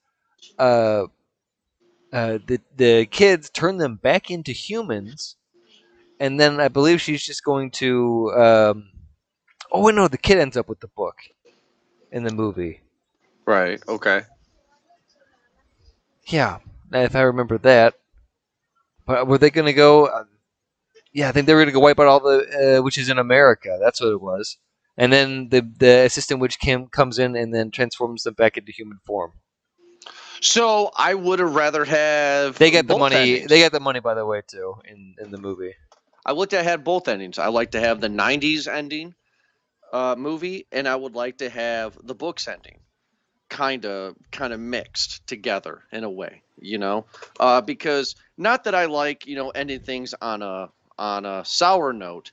uh, 0.59 1.07
uh, 2.13 2.39
the 2.47 2.61
the 2.77 3.07
kids, 3.07 3.49
turn 3.49 3.79
them 3.79 3.97
back 3.97 4.31
into 4.31 4.53
humans, 4.53 5.37
and 6.21 6.39
then 6.39 6.61
I 6.61 6.69
believe 6.69 7.01
she's 7.01 7.25
just 7.25 7.43
going 7.43 7.71
to. 7.73 8.33
Um, 8.37 8.91
oh 9.73 9.89
no, 9.89 10.09
the 10.09 10.19
kid 10.19 10.39
ends 10.39 10.59
up 10.59 10.69
with 10.69 10.81
the 10.81 10.89
book 10.89 11.17
in 12.13 12.25
the 12.25 12.35
movie. 12.35 12.83
Right. 13.47 13.81
Okay. 13.89 14.23
Yeah, 16.27 16.59
if 16.93 17.17
I 17.17 17.23
remember 17.23 17.59
that. 17.59 17.95
But 19.07 19.27
were 19.27 19.39
they 19.39 19.51
going 19.51 19.67
to 19.67 19.73
go? 19.73 20.07
Uh, 20.07 20.25
yeah, 21.13 21.29
I 21.29 21.33
think 21.33 21.47
they 21.47 21.55
were 21.55 21.61
going 21.61 21.69
to 21.69 21.73
go 21.73 21.81
wipe 21.81 22.01
out 22.01 22.07
all 22.07 22.21
the 22.21 22.79
uh, 22.79 22.83
witches 22.83 23.09
in 23.09 23.19
America. 23.19 23.79
That's 23.81 24.01
what 24.01 24.11
it 24.11 24.21
was. 24.21 24.57
And 24.97 25.13
then 25.13 25.49
the 25.49 25.61
the 25.61 26.05
assistant 26.05 26.41
witch 26.41 26.59
Kim 26.59 26.87
comes 26.87 27.19
in 27.19 27.37
and 27.37 27.53
then 27.53 27.71
transforms 27.71 28.23
them 28.23 28.35
back 28.35 28.57
into 28.57 28.73
human 28.73 28.99
form. 29.05 29.33
So 30.41 30.91
I 30.97 31.15
would 31.15 31.39
have 31.39 31.55
rather 31.55 31.85
have. 31.85 32.59
They 32.59 32.71
get 32.71 32.87
the 32.87 32.99
money. 32.99 33.17
Endings. 33.17 33.49
They 33.49 33.59
get 33.59 33.73
the 33.73 33.81
money, 33.81 34.01
by 34.01 34.15
the 34.15 34.25
way, 34.25 34.43
too, 34.47 34.75
in 34.85 35.17
in 35.21 35.31
the 35.31 35.39
movie. 35.39 35.75
I 36.25 36.33
would 36.33 36.51
to 36.51 36.63
had 36.63 36.85
both 36.85 37.09
endings. 37.09 37.39
I 37.39 37.49
like 37.49 37.73
to 37.73 37.81
have 37.81 38.01
the 38.01 38.09
'90s 38.09 38.67
ending 38.67 39.15
uh, 39.93 40.15
movie, 40.17 40.67
and 40.73 40.89
I 40.89 40.97
would 40.97 41.15
like 41.15 41.39
to 41.39 41.51
have 41.51 41.99
the 42.03 42.15
books 42.15 42.49
ending 42.49 42.79
kind 43.55 43.87
of 43.87 44.17
kind 44.33 44.53
of 44.53 44.59
mixed 44.59 45.25
together 45.29 45.85
in 45.93 46.03
a 46.03 46.11
way, 46.11 46.43
you 46.61 46.77
know, 46.77 47.07
uh, 47.39 47.61
because 47.61 48.17
not 48.37 48.65
that 48.65 48.75
I 48.75 48.87
like 48.87 49.29
you 49.29 49.37
know 49.37 49.51
ending 49.51 49.79
things 49.79 50.13
on 50.21 50.43
a 50.43 50.71
on 50.99 51.25
a 51.25 51.45
sour 51.45 51.93
note, 51.93 52.33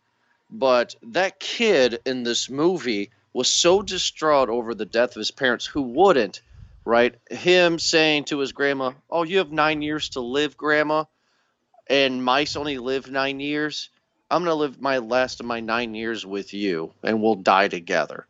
but 0.50 0.96
that 1.04 1.40
kid 1.40 2.00
in 2.08 2.24
this 2.24 2.50
movie 2.50 3.12
was 3.34 3.48
so 3.48 3.84
distraught 3.84 4.50
over 4.50 4.74
the 4.74 4.86
death 4.86 5.12
of 5.12 5.20
his 5.20 5.30
parents. 5.30 5.68
Who 5.68 5.84
wouldn't, 5.84 6.42
right? 6.86 7.14
Him 7.30 7.78
saying 7.78 8.24
to 8.26 8.40
his 8.40 8.52
grandma, 8.52 8.94
"Oh, 9.08 9.22
you 9.22 9.38
have 9.38 9.52
nine 9.52 9.84
years 9.84 10.10
to 10.10 10.22
live, 10.22 10.58
grandma," 10.58 11.04
and 11.86 12.26
mice 12.26 12.56
only 12.56 12.80
live 12.80 13.12
nine 13.12 13.40
years. 13.40 13.90
I'm 14.32 14.44
gonna 14.44 14.56
live 14.56 14.82
my 14.82 14.98
last 14.98 15.40
of 15.40 15.46
my 15.46 15.60
nine 15.60 15.94
years 15.94 16.26
with 16.26 16.52
you, 16.52 16.94
and 17.04 17.22
we'll 17.22 17.36
die 17.36 17.68
together. 17.68 18.26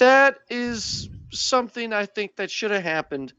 That 0.00 0.38
is 0.50 1.08
something 1.38 1.92
I 1.92 2.06
think 2.06 2.36
that 2.36 2.50
should 2.50 2.70
have 2.70 2.82
happened, 2.82 3.32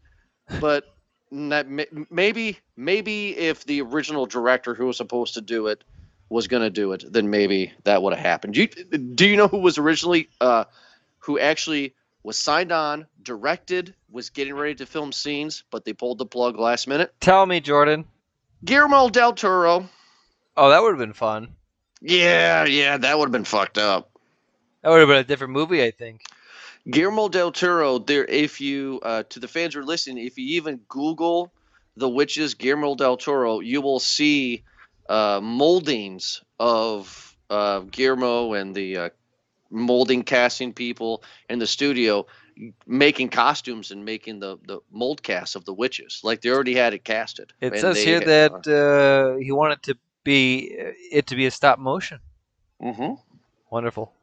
but 0.60 0.86
that 1.32 1.68
maybe 2.10 2.60
maybe 2.78 3.38
if 3.38 3.66
the 3.66 3.82
original 3.82 4.26
director 4.26 4.74
who 4.74 4.88
was 4.88 4.98
supposed 4.98 5.34
to 5.34 5.42
do 5.42 5.68
it 5.68 5.84
was 6.30 6.48
going 6.48 6.64
to 6.64 6.70
do 6.70 6.92
it, 6.94 7.04
then 7.12 7.30
maybe 7.30 7.74
that 7.84 8.02
would 8.02 8.14
have 8.14 8.26
happened. 8.26 8.54
Do 8.54 8.62
you, 8.62 8.68
do 8.68 9.28
you 9.28 9.38
know 9.38 9.48
who 9.48 9.60
was 9.60 9.78
originally 9.78 10.30
uh, 10.42 10.66
who 11.20 11.40
actually 11.40 11.94
was 12.24 12.38
signed 12.38 12.72
on, 12.72 13.06
directed, 13.22 13.94
was 14.10 14.30
getting 14.30 14.56
ready 14.56 14.76
to 14.76 14.86
film 14.86 15.12
scenes, 15.12 15.64
but 15.70 15.86
they 15.86 15.94
pulled 15.94 16.18
the 16.18 16.26
plug 16.26 16.58
last 16.58 16.88
minute? 16.88 17.14
Tell 17.20 17.46
me, 17.46 17.60
Jordan. 17.60 18.06
Guillermo 18.64 19.10
del 19.10 19.34
Toro. 19.34 19.88
Oh, 20.58 20.70
that 20.70 20.82
would 20.82 20.90
have 20.90 21.00
been 21.00 21.14
fun. 21.14 21.50
Yeah, 22.02 22.66
yeah, 22.66 22.98
that 22.98 23.18
would 23.18 23.26
have 23.26 23.32
been 23.32 23.44
fucked 23.44 23.78
up. 23.78 24.12
That 24.82 24.90
would 24.90 25.00
have 25.00 25.08
been 25.08 25.18
a 25.18 25.24
different 25.24 25.54
movie, 25.54 25.84
I 25.84 25.92
think. 25.92 26.22
Guillermo 26.90 27.28
del 27.30 27.52
Toro, 27.52 27.98
there 27.98 28.26
if 28.26 28.62
you 28.62 29.00
uh, 29.04 29.24
to 29.30 29.40
the 29.40 29.48
fans 29.48 29.74
who 29.74 29.80
are 29.80 29.86
listening, 29.86 30.26
if 30.26 30.38
you 30.38 30.58
even 30.58 30.82
Google 30.88 31.52
the 31.98 32.10
witches 32.10 32.54
Guillermo 32.54 32.96
del 32.96 33.18
Toro, 33.18 33.60
you 33.60 33.82
will 33.82 34.00
see 34.00 34.64
uh, 35.10 35.40
moldings 35.42 36.44
of 36.60 37.36
uh, 37.50 37.80
Guillermo 37.80 38.54
and 38.54 38.76
the 38.76 38.98
uh, 38.98 39.10
molding 39.72 40.24
casting 40.24 40.74
people 40.74 41.24
in 41.50 41.60
the 41.60 41.68
studio 41.68 42.26
making 42.88 43.30
costumes 43.30 43.92
and 43.92 44.06
making 44.06 44.40
the, 44.40 44.58
the 44.66 44.80
mold 44.92 45.22
cast 45.22 45.56
of 45.56 45.66
the 45.66 45.74
witches. 45.74 46.22
Like 46.24 46.42
they 46.42 46.50
already 46.50 46.76
had 46.76 46.94
it 46.94 47.04
casted. 47.04 47.52
It 47.60 47.78
says 47.80 48.02
here 48.02 48.20
had, 48.20 48.28
that 48.64 48.68
uh, 48.68 49.38
he 49.38 49.52
wanted 49.52 49.82
to 49.84 49.98
be 50.24 50.72
it 51.12 51.28
to 51.28 51.36
be 51.36 51.48
a 51.48 51.52
stop 51.52 51.80
motion. 51.80 52.20
Mm-hmm. 52.82 53.14
Wonderful 53.70 54.15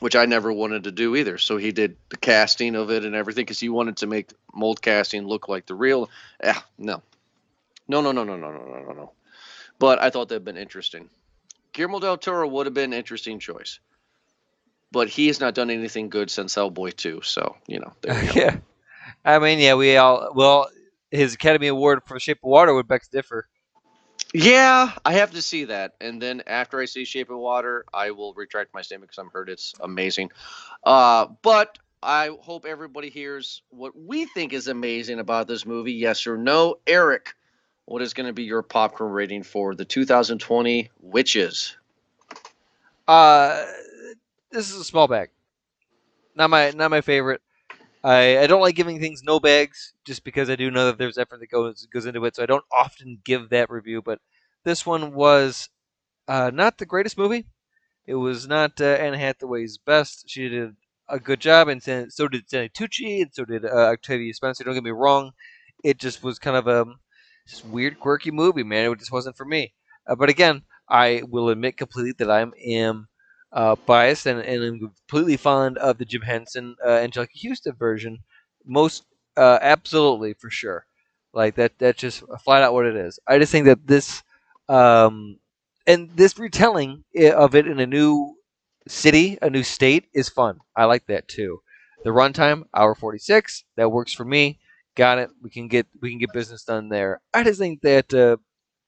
which 0.00 0.16
I 0.16 0.26
never 0.26 0.52
wanted 0.52 0.84
to 0.84 0.92
do 0.92 1.16
either. 1.16 1.38
So 1.38 1.56
he 1.56 1.72
did 1.72 1.96
the 2.08 2.16
casting 2.16 2.74
of 2.74 2.90
it 2.90 3.04
and 3.04 3.14
everything 3.14 3.44
because 3.44 3.60
he 3.60 3.68
wanted 3.68 3.98
to 3.98 4.06
make 4.06 4.30
mold 4.54 4.80
casting 4.80 5.26
look 5.26 5.48
like 5.48 5.66
the 5.66 5.74
real. 5.74 6.10
Ah, 6.42 6.64
no, 6.78 7.02
no, 7.88 8.00
no, 8.00 8.12
no, 8.12 8.24
no, 8.24 8.36
no, 8.36 8.50
no, 8.50 8.64
no, 8.64 8.82
no, 8.82 8.92
no. 8.92 9.12
But 9.78 10.00
I 10.00 10.10
thought 10.10 10.28
that'd 10.28 10.44
been 10.44 10.56
interesting. 10.56 11.08
Guillermo 11.72 12.00
del 12.00 12.18
Toro 12.18 12.48
would 12.48 12.66
have 12.66 12.74
been 12.74 12.92
an 12.92 12.98
interesting 12.98 13.38
choice, 13.38 13.78
but 14.90 15.08
he 15.08 15.28
has 15.28 15.40
not 15.40 15.54
done 15.54 15.70
anything 15.70 16.08
good 16.08 16.30
since 16.30 16.54
Hellboy 16.54 16.96
two. 16.96 17.20
So 17.22 17.56
you 17.66 17.80
know, 17.80 17.92
yeah. 18.34 18.56
I 19.24 19.38
mean, 19.38 19.58
yeah, 19.58 19.74
we 19.74 19.96
all 19.96 20.32
well, 20.34 20.68
his 21.10 21.34
Academy 21.34 21.68
Award 21.68 22.00
for 22.06 22.18
Shape 22.18 22.38
of 22.42 22.48
Water 22.48 22.74
would 22.74 22.88
beg 22.88 23.02
to 23.02 23.10
differ. 23.10 23.48
Yeah, 24.34 24.92
I 25.04 25.14
have 25.14 25.32
to 25.32 25.42
see 25.42 25.64
that, 25.64 25.94
and 26.00 26.20
then 26.20 26.42
after 26.46 26.78
I 26.80 26.84
see 26.84 27.04
Shape 27.04 27.30
of 27.30 27.38
Water, 27.38 27.84
I 27.94 28.10
will 28.12 28.34
retract 28.34 28.74
my 28.74 28.82
statement 28.82 29.10
because 29.10 29.18
I'm 29.22 29.30
heard 29.30 29.48
it's 29.48 29.74
amazing. 29.80 30.30
Uh, 30.84 31.26
but 31.42 31.78
I 32.02 32.30
hope 32.42 32.66
everybody 32.66 33.10
hears 33.10 33.62
what 33.70 33.92
we 33.98 34.26
think 34.26 34.52
is 34.52 34.68
amazing 34.68 35.18
about 35.18 35.48
this 35.48 35.66
movie. 35.66 35.94
Yes 35.94 36.26
or 36.26 36.36
no, 36.36 36.76
Eric? 36.86 37.34
What 37.86 38.02
is 38.02 38.14
going 38.14 38.26
to 38.26 38.34
be 38.34 38.44
your 38.44 38.62
popcorn 38.62 39.12
rating 39.12 39.42
for 39.42 39.74
the 39.74 39.84
2020 39.84 40.90
Witches? 41.00 41.76
Uh, 43.08 43.64
this 44.52 44.70
is 44.70 44.76
a 44.76 44.84
small 44.84 45.08
bag. 45.08 45.30
Not 46.34 46.50
my 46.50 46.70
not 46.70 46.90
my 46.90 47.00
favorite. 47.00 47.42
I, 48.04 48.38
I 48.38 48.46
don't 48.46 48.60
like 48.60 48.76
giving 48.76 49.00
things 49.00 49.22
no 49.22 49.40
bags 49.40 49.92
just 50.04 50.24
because 50.24 50.48
I 50.50 50.56
do 50.56 50.70
know 50.70 50.86
that 50.86 50.98
there's 50.98 51.18
effort 51.18 51.40
that 51.40 51.50
goes 51.50 51.86
goes 51.92 52.06
into 52.06 52.24
it, 52.24 52.36
so 52.36 52.42
I 52.42 52.46
don't 52.46 52.64
often 52.72 53.20
give 53.24 53.50
that 53.50 53.70
review. 53.70 54.02
But 54.02 54.20
this 54.64 54.86
one 54.86 55.14
was 55.14 55.68
uh, 56.28 56.50
not 56.54 56.78
the 56.78 56.86
greatest 56.86 57.18
movie. 57.18 57.46
It 58.06 58.16
was 58.16 58.48
not 58.48 58.80
uh, 58.80 58.84
Anne 58.86 59.14
Hathaway's 59.14 59.78
best. 59.78 60.24
She 60.28 60.48
did 60.48 60.76
a 61.08 61.20
good 61.20 61.40
job, 61.40 61.68
and 61.68 61.82
so 61.82 62.28
did 62.28 62.48
Stanley 62.48 62.70
Tucci, 62.70 63.22
and 63.22 63.34
so 63.34 63.44
did 63.44 63.64
uh, 63.64 63.68
Octavia 63.92 64.34
Spencer. 64.34 64.64
Don't 64.64 64.74
get 64.74 64.84
me 64.84 64.90
wrong; 64.90 65.32
it 65.84 65.98
just 65.98 66.22
was 66.22 66.38
kind 66.38 66.56
of 66.56 66.66
a 66.68 66.86
just 67.48 67.64
weird, 67.64 67.98
quirky 67.98 68.30
movie, 68.30 68.62
man. 68.62 68.90
It 68.90 68.98
just 68.98 69.12
wasn't 69.12 69.36
for 69.36 69.44
me. 69.44 69.74
Uh, 70.06 70.14
but 70.14 70.28
again, 70.28 70.62
I 70.88 71.22
will 71.28 71.48
admit 71.48 71.76
completely 71.76 72.12
that 72.18 72.30
I 72.30 72.40
am 72.42 73.08
uh, 73.52 73.76
biased 73.86 74.26
and, 74.26 74.40
and 74.40 74.62
I'm 74.62 74.78
completely 74.80 75.36
fond 75.36 75.78
of 75.78 75.98
the 75.98 76.04
Jim 76.04 76.22
Henson 76.22 76.76
uh, 76.84 76.88
Anjelica 76.90 77.48
Huston 77.48 77.74
version. 77.74 78.18
Most 78.64 79.04
uh, 79.36 79.58
absolutely 79.62 80.34
for 80.34 80.50
sure. 80.50 80.86
Like 81.32 81.54
that 81.56 81.78
that's 81.78 82.00
just 82.00 82.22
flat 82.44 82.62
out 82.62 82.72
what 82.74 82.86
it 82.86 82.96
is. 82.96 83.18
I 83.26 83.38
just 83.38 83.52
think 83.52 83.66
that 83.66 83.86
this 83.86 84.22
um, 84.68 85.38
and 85.86 86.10
this 86.10 86.38
retelling 86.38 87.04
of 87.34 87.54
it 87.54 87.66
in 87.66 87.80
a 87.80 87.86
new 87.86 88.36
city, 88.86 89.38
a 89.42 89.50
new 89.50 89.62
state 89.62 90.06
is 90.14 90.28
fun. 90.28 90.58
I 90.76 90.84
like 90.84 91.06
that 91.06 91.28
too. 91.28 91.60
The 92.04 92.10
runtime, 92.10 92.64
hour 92.74 92.94
46, 92.94 93.64
that 93.76 93.90
works 93.90 94.12
for 94.12 94.24
me. 94.24 94.58
Got 94.96 95.18
it. 95.18 95.30
We 95.42 95.50
can 95.50 95.68
get 95.68 95.86
we 96.00 96.10
can 96.10 96.18
get 96.18 96.32
business 96.32 96.64
done 96.64 96.88
there. 96.88 97.20
I 97.34 97.44
just 97.44 97.58
think 97.60 97.82
that 97.82 98.12
uh, 98.12 98.36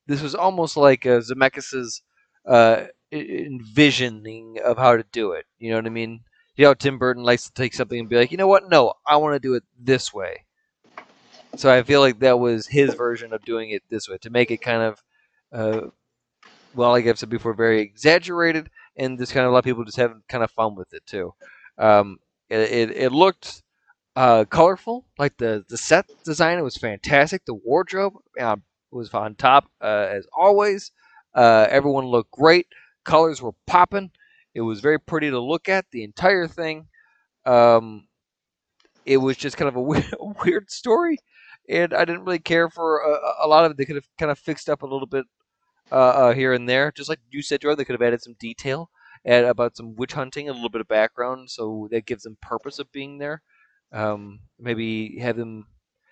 this 0.06 0.22
was 0.22 0.34
almost 0.34 0.76
like 0.76 1.06
uh, 1.06 1.20
Zemeckis's 1.20 2.02
uh, 2.46 2.86
envisioning 3.12 4.58
of 4.64 4.78
how 4.78 4.96
to 4.96 5.04
do 5.12 5.32
it. 5.32 5.46
You 5.58 5.70
know 5.70 5.76
what 5.76 5.86
I 5.86 5.90
mean? 5.90 6.20
You 6.56 6.66
know, 6.66 6.74
Tim 6.74 6.98
Burton 6.98 7.22
likes 7.22 7.44
to 7.44 7.52
take 7.52 7.74
something 7.74 7.98
and 7.98 8.08
be 8.08 8.16
like, 8.16 8.30
you 8.30 8.36
know 8.36 8.48
what? 8.48 8.68
No, 8.68 8.94
I 9.06 9.16
want 9.16 9.34
to 9.34 9.40
do 9.40 9.54
it 9.54 9.64
this 9.78 10.12
way. 10.12 10.44
So 11.56 11.72
I 11.72 11.82
feel 11.82 12.00
like 12.00 12.20
that 12.20 12.38
was 12.38 12.66
his 12.66 12.94
version 12.94 13.32
of 13.32 13.44
doing 13.44 13.70
it 13.70 13.82
this 13.90 14.08
way 14.08 14.18
to 14.18 14.30
make 14.30 14.50
it 14.50 14.58
kind 14.58 14.82
of, 14.82 15.02
uh, 15.52 15.88
well, 16.74 16.90
like 16.90 17.06
I've 17.06 17.18
said 17.18 17.30
before, 17.30 17.54
very 17.54 17.80
exaggerated 17.80 18.70
and 18.96 19.18
just 19.18 19.32
kind 19.32 19.46
of 19.46 19.50
a 19.50 19.54
lot 19.54 19.60
of 19.60 19.64
people 19.64 19.84
just 19.84 19.96
having 19.98 20.22
kind 20.28 20.44
of 20.44 20.50
fun 20.52 20.74
with 20.76 20.92
it 20.94 21.04
too. 21.06 21.34
Um, 21.78 22.18
it, 22.48 22.60
it, 22.60 22.90
it 22.96 23.12
looked 23.12 23.62
uh, 24.16 24.44
colorful, 24.46 25.06
like 25.18 25.36
the 25.38 25.64
the 25.68 25.78
set 25.78 26.06
design 26.24 26.58
it 26.58 26.62
was 26.62 26.76
fantastic. 26.76 27.44
The 27.46 27.54
wardrobe 27.54 28.14
was 28.90 29.12
on 29.14 29.34
top 29.36 29.70
uh, 29.80 30.06
as 30.10 30.26
always. 30.36 30.92
Uh, 31.34 31.66
everyone 31.70 32.06
looked 32.06 32.32
great. 32.32 32.66
Colors 33.04 33.42
were 33.42 33.54
popping. 33.66 34.10
It 34.54 34.62
was 34.62 34.80
very 34.80 34.98
pretty 34.98 35.30
to 35.30 35.40
look 35.40 35.68
at. 35.68 35.86
The 35.92 36.04
entire 36.04 36.46
thing. 36.46 36.86
Um, 37.46 38.08
it 39.06 39.16
was 39.16 39.36
just 39.36 39.56
kind 39.56 39.68
of 39.68 39.76
a 39.76 39.80
weird, 39.82 40.14
weird 40.44 40.70
story, 40.70 41.18
and 41.68 41.94
I 41.94 42.04
didn't 42.04 42.24
really 42.24 42.38
care 42.38 42.68
for 42.68 43.00
a, 43.00 43.46
a, 43.46 43.48
lot 43.48 43.64
of 43.64 43.72
it. 43.72 43.76
They 43.76 43.84
could 43.84 43.96
have 43.96 44.08
kind 44.18 44.30
of 44.30 44.38
fixed 44.38 44.68
up 44.68 44.82
a 44.82 44.86
little 44.86 45.06
bit 45.06 45.24
uh, 45.90 45.94
uh, 45.94 46.32
here 46.34 46.52
and 46.52 46.68
there, 46.68 46.92
just 46.92 47.08
like 47.08 47.20
you 47.30 47.42
said, 47.42 47.62
Jordan. 47.62 47.78
They 47.78 47.84
could 47.84 47.98
have 47.98 48.06
added 48.06 48.22
some 48.22 48.36
detail 48.38 48.90
add 49.24 49.44
about 49.44 49.76
some 49.76 49.94
witch 49.96 50.12
hunting, 50.12 50.48
a 50.48 50.52
little 50.52 50.68
bit 50.70 50.80
of 50.80 50.88
background, 50.88 51.50
so 51.50 51.88
that 51.90 52.06
gives 52.06 52.22
them 52.22 52.38
purpose 52.40 52.78
of 52.78 52.92
being 52.92 53.18
there. 53.18 53.42
Um, 53.92 54.40
maybe 54.58 55.18
have 55.18 55.36
them 55.36 55.66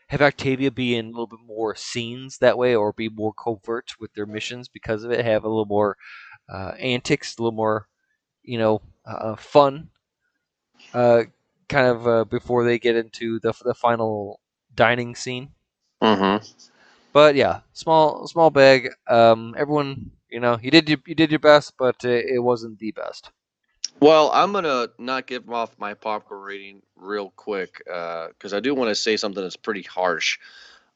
have 0.09 0.23
Octavia 0.23 0.71
be 0.71 0.97
in 0.97 1.07
a 1.07 1.11
little 1.11 1.27
bit 1.27 1.41
more 1.47 1.75
scenes 1.77 2.39
that 2.39 2.59
way, 2.59 2.75
or 2.75 2.93
be 2.93 3.09
more 3.09 3.33
covert 3.33 3.93
with 4.01 4.13
their 4.15 4.27
missions 4.27 4.69
because 4.69 5.05
of 5.05 5.11
it. 5.11 5.25
Have 5.25 5.45
a 5.45 5.49
little 5.49 5.67
more 5.67 5.97
uh, 5.97 6.28
antics, 6.53 7.37
a 7.37 7.43
little 7.43 7.57
more, 7.57 7.89
you 8.43 8.59
know, 8.59 8.83
uh, 9.05 9.37
fun. 9.37 9.91
Uh, 10.95 11.25
kind 11.69 11.87
of 11.87 12.07
uh, 12.07 12.25
before 12.25 12.65
they 12.65 12.79
get 12.79 12.97
into 12.97 13.39
the 13.41 13.53
the 13.65 13.75
final 13.75 14.41
dining 14.75 15.15
scene. 15.15 15.51
Mm-hmm. 16.03 16.45
But 17.13 17.35
yeah, 17.35 17.61
small 17.73 18.27
small 18.27 18.51
bag. 18.51 18.91
Um, 19.07 19.55
everyone, 19.59 20.11
you 20.31 20.41
know, 20.41 20.59
you 20.63 20.71
did 20.71 20.89
your, 20.89 20.99
you 21.07 21.15
did 21.15 21.31
your 21.31 21.41
best, 21.41 21.75
but 21.79 22.05
it 22.05 22.43
wasn't 22.43 22.79
the 22.79 22.93
best. 22.93 23.31
Well, 24.01 24.31
I'm 24.33 24.53
gonna 24.53 24.89
not 24.99 25.27
give 25.27 25.51
off 25.51 25.79
my 25.79 25.95
popcorn 25.95 26.41
rating 26.41 26.83
real 26.97 27.33
quick 27.37 27.79
because 27.79 28.53
uh, 28.53 28.57
I 28.57 28.61
do 28.61 28.75
want 28.75 28.91
to 28.91 28.95
say 28.95 29.17
something 29.17 29.43
that's 29.43 29.57
pretty 29.57 29.83
harsh. 29.83 30.39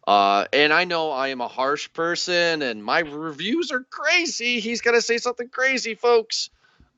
Uh, 0.07 0.47
and 0.53 0.73
I 0.73 0.85
know 0.85 1.11
I 1.11 1.29
am 1.29 1.41
a 1.41 1.49
harsh 1.49 1.93
person, 1.93 2.63
and 2.63 2.85
my 2.85 3.01
reviews 3.01 3.71
are 3.71 3.85
crazy. 3.85 4.61
He's 4.61 4.81
gonna 4.81 5.01
say 5.01 5.19
something 5.19 5.49
crazy, 5.49 5.95
folks. 5.95 6.51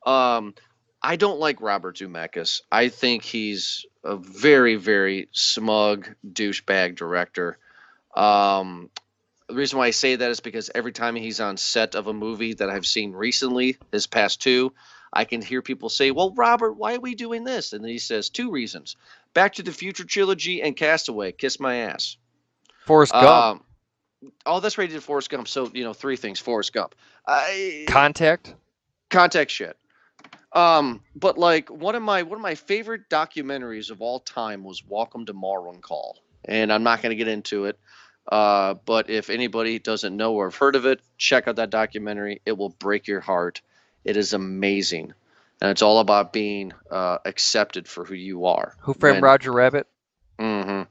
Um, 0.07 0.55
I 1.03 1.17
don't 1.17 1.39
like 1.39 1.61
Robert 1.61 1.97
Zemeckis. 1.99 2.63
I 2.73 2.89
think 2.89 3.25
he's 3.25 3.85
a 4.03 4.17
very, 4.17 4.77
very 4.77 5.29
smug 5.33 6.09
douchebag 6.27 6.97
director. 6.97 7.59
Um, 8.17 8.89
the 9.49 9.55
reason 9.55 9.79
why 9.79 9.89
I 9.89 9.91
say 9.91 10.17
that 10.17 10.31
is 10.31 10.41
because 10.41 10.71
every 10.75 10.93
time 10.93 11.15
he's 11.15 11.41
on 11.41 11.59
set 11.59 11.95
of 11.95 12.07
a 12.07 12.15
movie 12.15 12.55
that 12.55 12.71
I've 12.71 12.87
seen 12.87 13.13
recently, 13.13 13.77
his 13.93 14.07
past 14.07 14.41
two, 14.41 14.73
I 15.13 15.25
can 15.25 15.43
hear 15.43 15.61
people 15.61 15.91
say, 15.91 16.11
Well, 16.11 16.33
Robert, 16.33 16.73
why 16.73 16.95
are 16.95 17.01
we 17.01 17.15
doing 17.15 17.45
this? 17.45 17.73
And 17.73 17.85
then 17.85 17.91
he 17.91 17.99
says, 17.99 18.31
Two 18.31 18.51
reasons 18.51 18.97
Back 19.35 19.55
to 19.55 19.63
the 19.63 19.73
Future 19.73 20.05
trilogy 20.05 20.63
and 20.63 20.77
Castaway. 20.77 21.33
Kiss 21.33 21.61
my 21.61 21.77
ass. 21.77 22.17
Forrest 22.85 23.13
Gump. 23.13 23.63
Um, 24.47 24.61
that's 24.61 24.79
right. 24.79 24.91
He 24.91 24.99
Forrest 24.99 25.31
Gump. 25.31 25.49
So, 25.49 25.71
you 25.73 25.85
know, 25.85 25.93
three 25.93 26.17
things 26.17 26.39
Forrest 26.39 26.73
Gump. 26.73 26.95
I, 27.27 27.85
contact? 27.89 28.55
Contact 29.11 29.51
shit. 29.51 29.77
Um, 30.53 31.03
but 31.17 31.37
like 31.37 31.69
one 31.71 31.95
of 31.95 32.03
my 32.03 32.23
one 32.23 32.39
of 32.39 32.43
my 32.43 32.55
favorite 32.55 33.09
documentaries 33.11 33.91
of 33.91 34.01
all 34.01 34.21
time 34.21 34.63
was 34.63 34.85
Welcome 34.87 35.27
to 35.27 35.35
Marwencol, 35.35 36.15
and 36.45 36.73
I'm 36.73 36.85
not 36.85 37.03
going 37.03 37.11
to 37.11 37.17
get 37.17 37.27
into 37.27 37.65
it. 37.65 37.79
Uh, 38.31 38.75
but 38.87 39.11
if 39.11 39.31
anybody 39.31 39.79
doesn't 39.79 40.17
know 40.17 40.35
or 40.35 40.47
have 40.47 40.57
heard 40.57 40.77
of 40.77 40.87
it, 40.87 41.01
check 41.19 41.49
out 41.49 41.57
that 41.57 41.71
documentary. 41.71 42.41
It 42.47 42.57
will 42.57 42.71
break 42.71 43.07
your 43.07 43.21
heart. 43.21 43.63
It 44.05 44.17
is 44.17 44.33
amazing, 44.33 45.13
and 45.61 45.71
it's 45.71 45.83
all 45.83 45.99
about 45.99 46.33
being 46.33 46.73
uh, 46.91 47.19
accepted 47.25 47.89
for 47.89 48.05
who 48.05 48.15
you 48.15 48.47
are. 48.47 48.77
Who 48.81 48.95
framed 48.95 49.23
Roger 49.23 49.53
Rabbit? 49.53 49.89
Mm-hmm. 50.39 50.83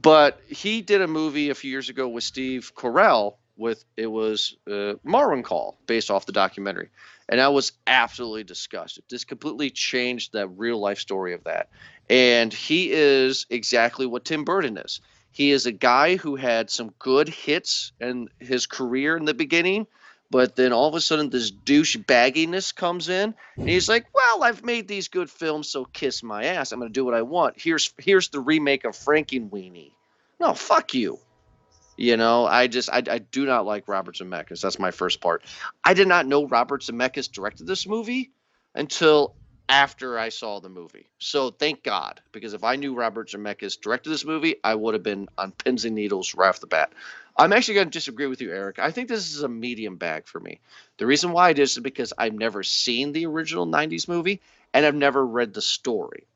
But 0.00 0.40
he 0.48 0.82
did 0.82 1.02
a 1.02 1.08
movie 1.08 1.50
a 1.50 1.54
few 1.54 1.70
years 1.70 1.88
ago 1.88 2.08
with 2.08 2.22
Steve 2.24 2.72
Carell. 2.74 3.36
With 3.56 3.84
it 3.96 4.06
was 4.06 4.56
uh, 4.70 4.94
Call, 5.42 5.80
based 5.88 6.12
off 6.12 6.26
the 6.26 6.30
documentary, 6.30 6.90
and 7.28 7.40
I 7.40 7.48
was 7.48 7.72
absolutely 7.88 8.44
disgusted. 8.44 9.02
This 9.10 9.24
completely 9.24 9.70
changed 9.70 10.30
the 10.30 10.46
real 10.46 10.78
life 10.78 11.00
story 11.00 11.34
of 11.34 11.42
that, 11.42 11.68
and 12.08 12.54
he 12.54 12.92
is 12.92 13.46
exactly 13.50 14.06
what 14.06 14.24
Tim 14.24 14.44
Burton 14.44 14.78
is. 14.78 15.00
He 15.32 15.50
is 15.50 15.66
a 15.66 15.72
guy 15.72 16.14
who 16.14 16.36
had 16.36 16.70
some 16.70 16.94
good 17.00 17.28
hits 17.28 17.90
in 18.00 18.28
his 18.38 18.66
career 18.66 19.16
in 19.16 19.24
the 19.24 19.34
beginning, 19.34 19.88
but 20.30 20.54
then 20.54 20.72
all 20.72 20.88
of 20.88 20.94
a 20.94 21.00
sudden, 21.00 21.30
this 21.30 21.50
douche 21.50 21.96
bagginess 21.96 22.70
comes 22.70 23.08
in, 23.08 23.34
and 23.56 23.68
he's 23.68 23.88
like, 23.88 24.06
"Well, 24.14 24.44
I've 24.44 24.64
made 24.64 24.86
these 24.86 25.08
good 25.08 25.30
films, 25.30 25.68
so 25.68 25.84
kiss 25.84 26.22
my 26.22 26.44
ass. 26.44 26.70
I'm 26.70 26.78
going 26.78 26.92
to 26.92 26.94
do 26.94 27.04
what 27.04 27.14
I 27.14 27.22
want. 27.22 27.60
Here's 27.60 27.92
here's 27.98 28.28
the 28.28 28.38
remake 28.40 28.84
of 28.84 28.94
Frankenweenie. 28.94 29.94
No, 30.40 30.54
fuck 30.54 30.94
you. 30.94 31.18
You 31.96 32.16
know, 32.16 32.46
I 32.46 32.68
just 32.68 32.90
I, 32.90 33.02
I 33.10 33.18
do 33.18 33.44
not 33.44 33.66
like 33.66 33.88
Robert 33.88 34.16
Zemeckis. 34.16 34.60
That's 34.60 34.78
my 34.78 34.92
first 34.92 35.20
part. 35.20 35.44
I 35.84 35.94
did 35.94 36.06
not 36.08 36.26
know 36.26 36.46
Robert 36.46 36.82
Zemeckis 36.82 37.30
directed 37.30 37.66
this 37.66 37.86
movie 37.88 38.30
until 38.74 39.34
after 39.68 40.18
I 40.18 40.28
saw 40.30 40.60
the 40.60 40.68
movie. 40.68 41.10
So 41.18 41.50
thank 41.50 41.82
God, 41.82 42.20
because 42.32 42.54
if 42.54 42.64
I 42.64 42.76
knew 42.76 42.94
Robert 42.94 43.28
Zemeckis 43.30 43.80
directed 43.80 44.10
this 44.10 44.24
movie, 44.24 44.56
I 44.64 44.74
would 44.76 44.94
have 44.94 45.02
been 45.02 45.28
on 45.36 45.52
pins 45.52 45.84
and 45.84 45.94
needles 45.94 46.34
right 46.34 46.48
off 46.48 46.60
the 46.60 46.66
bat. 46.68 46.92
I'm 47.36 47.52
actually 47.52 47.74
going 47.74 47.88
to 47.88 47.98
disagree 47.98 48.26
with 48.26 48.40
you, 48.40 48.52
Eric. 48.52 48.78
I 48.78 48.90
think 48.90 49.08
this 49.08 49.34
is 49.34 49.42
a 49.42 49.48
medium 49.48 49.96
bag 49.96 50.26
for 50.26 50.40
me. 50.40 50.60
The 50.98 51.06
reason 51.06 51.32
why 51.32 51.50
it 51.50 51.58
is 51.58 51.72
is 51.72 51.82
because 51.82 52.12
I've 52.16 52.34
never 52.34 52.62
seen 52.62 53.12
the 53.12 53.26
original 53.26 53.66
90s 53.66 54.08
movie 54.08 54.40
and 54.72 54.86
I've 54.86 54.94
never 54.94 55.24
read 55.24 55.52
the 55.54 55.62
story. 55.62 56.26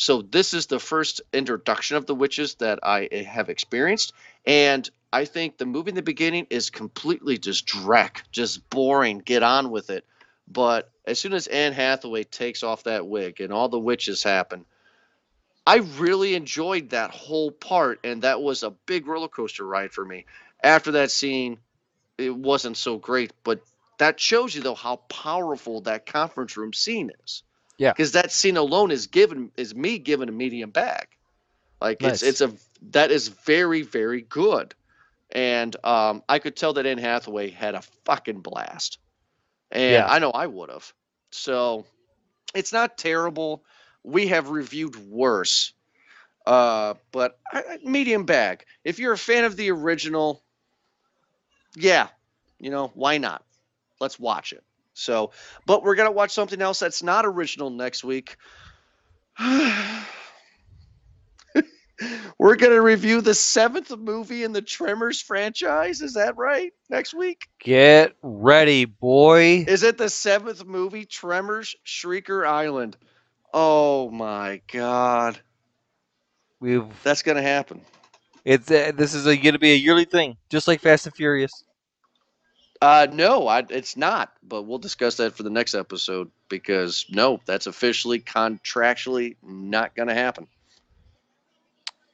So 0.00 0.22
this 0.22 0.54
is 0.54 0.64
the 0.64 0.80
first 0.80 1.20
introduction 1.30 1.98
of 1.98 2.06
the 2.06 2.14
witches 2.14 2.54
that 2.54 2.78
I 2.82 3.10
have 3.12 3.50
experienced, 3.50 4.14
and 4.46 4.88
I 5.12 5.26
think 5.26 5.58
the 5.58 5.66
movie 5.66 5.90
in 5.90 5.94
the 5.94 6.00
beginning 6.00 6.46
is 6.48 6.70
completely 6.70 7.36
just 7.36 7.66
dreck, 7.66 8.22
just 8.32 8.70
boring. 8.70 9.18
Get 9.18 9.42
on 9.42 9.70
with 9.70 9.90
it. 9.90 10.06
But 10.48 10.90
as 11.04 11.18
soon 11.18 11.34
as 11.34 11.48
Anne 11.48 11.74
Hathaway 11.74 12.24
takes 12.24 12.62
off 12.62 12.84
that 12.84 13.06
wig 13.08 13.42
and 13.42 13.52
all 13.52 13.68
the 13.68 13.78
witches 13.78 14.22
happen, 14.22 14.64
I 15.66 15.76
really 15.98 16.34
enjoyed 16.34 16.88
that 16.90 17.10
whole 17.10 17.50
part, 17.50 18.00
and 18.02 18.22
that 18.22 18.40
was 18.40 18.62
a 18.62 18.70
big 18.70 19.06
roller 19.06 19.28
coaster 19.28 19.66
ride 19.66 19.92
for 19.92 20.06
me. 20.06 20.24
After 20.64 20.92
that 20.92 21.10
scene, 21.10 21.58
it 22.16 22.34
wasn't 22.34 22.78
so 22.78 22.96
great, 22.96 23.34
but 23.44 23.60
that 23.98 24.18
shows 24.18 24.54
you 24.54 24.62
though 24.62 24.74
how 24.74 24.96
powerful 24.96 25.82
that 25.82 26.06
conference 26.06 26.56
room 26.56 26.72
scene 26.72 27.12
is. 27.22 27.42
Yeah, 27.80 27.94
because 27.94 28.12
that 28.12 28.30
scene 28.30 28.58
alone 28.58 28.90
is 28.90 29.06
given 29.06 29.52
is 29.56 29.74
me 29.74 29.98
giving 29.98 30.28
a 30.28 30.32
medium 30.32 30.68
back. 30.68 31.16
Like 31.80 32.02
nice. 32.02 32.22
it's 32.22 32.42
it's 32.42 32.52
a 32.52 32.54
that 32.90 33.10
is 33.10 33.28
very 33.28 33.80
very 33.80 34.20
good, 34.20 34.74
and 35.30 35.74
um, 35.82 36.22
I 36.28 36.40
could 36.40 36.56
tell 36.56 36.74
that 36.74 36.84
Anne 36.84 36.98
Hathaway 36.98 37.48
had 37.48 37.74
a 37.74 37.80
fucking 38.04 38.40
blast, 38.40 38.98
and 39.70 39.92
yeah. 39.92 40.06
I 40.06 40.18
know 40.18 40.30
I 40.30 40.46
would 40.46 40.68
have. 40.68 40.92
So 41.30 41.86
it's 42.54 42.70
not 42.70 42.98
terrible. 42.98 43.64
We 44.02 44.26
have 44.26 44.50
reviewed 44.50 44.96
worse, 45.08 45.72
uh, 46.44 46.94
but 47.12 47.38
I, 47.50 47.78
medium 47.82 48.26
bag. 48.26 48.66
If 48.84 48.98
you're 48.98 49.14
a 49.14 49.18
fan 49.18 49.44
of 49.44 49.56
the 49.56 49.70
original, 49.70 50.42
yeah, 51.76 52.08
you 52.58 52.68
know 52.68 52.90
why 52.92 53.16
not? 53.16 53.42
Let's 54.00 54.20
watch 54.20 54.52
it. 54.52 54.62
So, 55.00 55.32
but 55.66 55.82
we're 55.82 55.94
gonna 55.94 56.12
watch 56.12 56.32
something 56.32 56.60
else 56.60 56.78
that's 56.78 57.02
not 57.02 57.24
original 57.26 57.70
next 57.70 58.04
week. 58.04 58.36
we're 62.38 62.56
gonna 62.56 62.80
review 62.80 63.20
the 63.20 63.34
seventh 63.34 63.96
movie 63.96 64.44
in 64.44 64.52
the 64.52 64.62
Tremors 64.62 65.20
franchise. 65.20 66.00
Is 66.02 66.14
that 66.14 66.36
right? 66.36 66.72
Next 66.88 67.14
week? 67.14 67.48
Get 67.60 68.14
ready, 68.22 68.84
boy. 68.84 69.64
Is 69.66 69.82
it 69.82 69.98
the 69.98 70.10
seventh 70.10 70.64
movie, 70.64 71.06
Tremors 71.06 71.74
Shrieker 71.86 72.46
Island? 72.46 72.96
Oh 73.52 74.10
my 74.10 74.60
god. 74.70 75.40
We've 76.60 76.84
that's 77.02 77.22
gonna 77.22 77.42
happen. 77.42 77.80
It's 78.44 78.70
uh, 78.70 78.92
this 78.94 79.14
is 79.14 79.24
going 79.24 79.52
to 79.52 79.58
be 79.58 79.72
a 79.72 79.76
yearly 79.76 80.04
thing, 80.06 80.36
just 80.48 80.66
like 80.66 80.80
Fast 80.80 81.06
and 81.06 81.14
Furious. 81.14 81.64
Uh, 82.80 83.06
no, 83.12 83.46
I, 83.46 83.64
it's 83.68 83.96
not. 83.96 84.32
But 84.42 84.62
we'll 84.62 84.78
discuss 84.78 85.16
that 85.16 85.36
for 85.36 85.42
the 85.42 85.50
next 85.50 85.74
episode 85.74 86.30
because 86.48 87.06
no, 87.10 87.40
that's 87.44 87.66
officially 87.66 88.20
contractually 88.20 89.36
not 89.42 89.94
going 89.94 90.08
to 90.08 90.14
happen. 90.14 90.46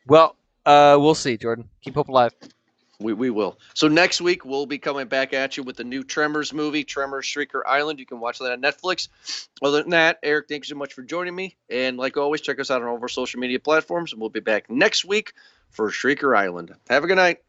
Well, 0.07 0.37
uh, 0.65 0.97
we'll 1.01 1.15
see, 1.15 1.37
Jordan. 1.37 1.69
Keep 1.83 1.95
hope 1.95 2.09
alive. 2.09 2.33
We, 2.99 3.13
we 3.13 3.31
will. 3.31 3.59
So 3.75 3.89
next 3.89 4.21
week 4.23 4.45
we'll 4.45 4.67
be 4.67 4.79
coming 4.79 5.07
back 5.07 5.35
at 5.35 5.57
you 5.57 5.63
with 5.63 5.77
the 5.77 5.85
new 5.85 6.03
Tremors 6.03 6.53
movie, 6.53 6.83
Tremors 6.83 7.27
Shrieker 7.27 7.61
Island. 7.67 8.01
You 8.01 8.07
can 8.07 8.21
watch 8.21 8.39
that 8.39 8.53
on 8.53 8.63
Netflix. 8.63 9.09
Other 9.63 9.83
than 9.83 9.91
that, 9.91 10.19
Eric, 10.23 10.49
thank 10.49 10.65
you 10.65 10.69
so 10.69 10.77
much 10.77 10.95
for 10.95 11.03
joining 11.03 11.35
me. 11.35 11.57
And 11.69 11.99
like 11.99 12.17
always, 12.17 12.41
check 12.41 12.59
us 12.59 12.71
out 12.71 12.81
on 12.81 12.89
all 12.89 12.97
of 12.97 13.03
our 13.03 13.09
social 13.09 13.39
media 13.39 13.61
platforms. 13.61 14.13
And 14.13 14.21
we'll 14.21 14.31
be 14.31 14.41
back 14.41 14.71
next 14.71 15.05
week 15.05 15.35
for 15.71 15.91
Shrieker 15.91 16.37
Island. 16.37 16.75
Have 16.89 17.05
a 17.05 17.07
good 17.07 17.17
night. 17.17 17.41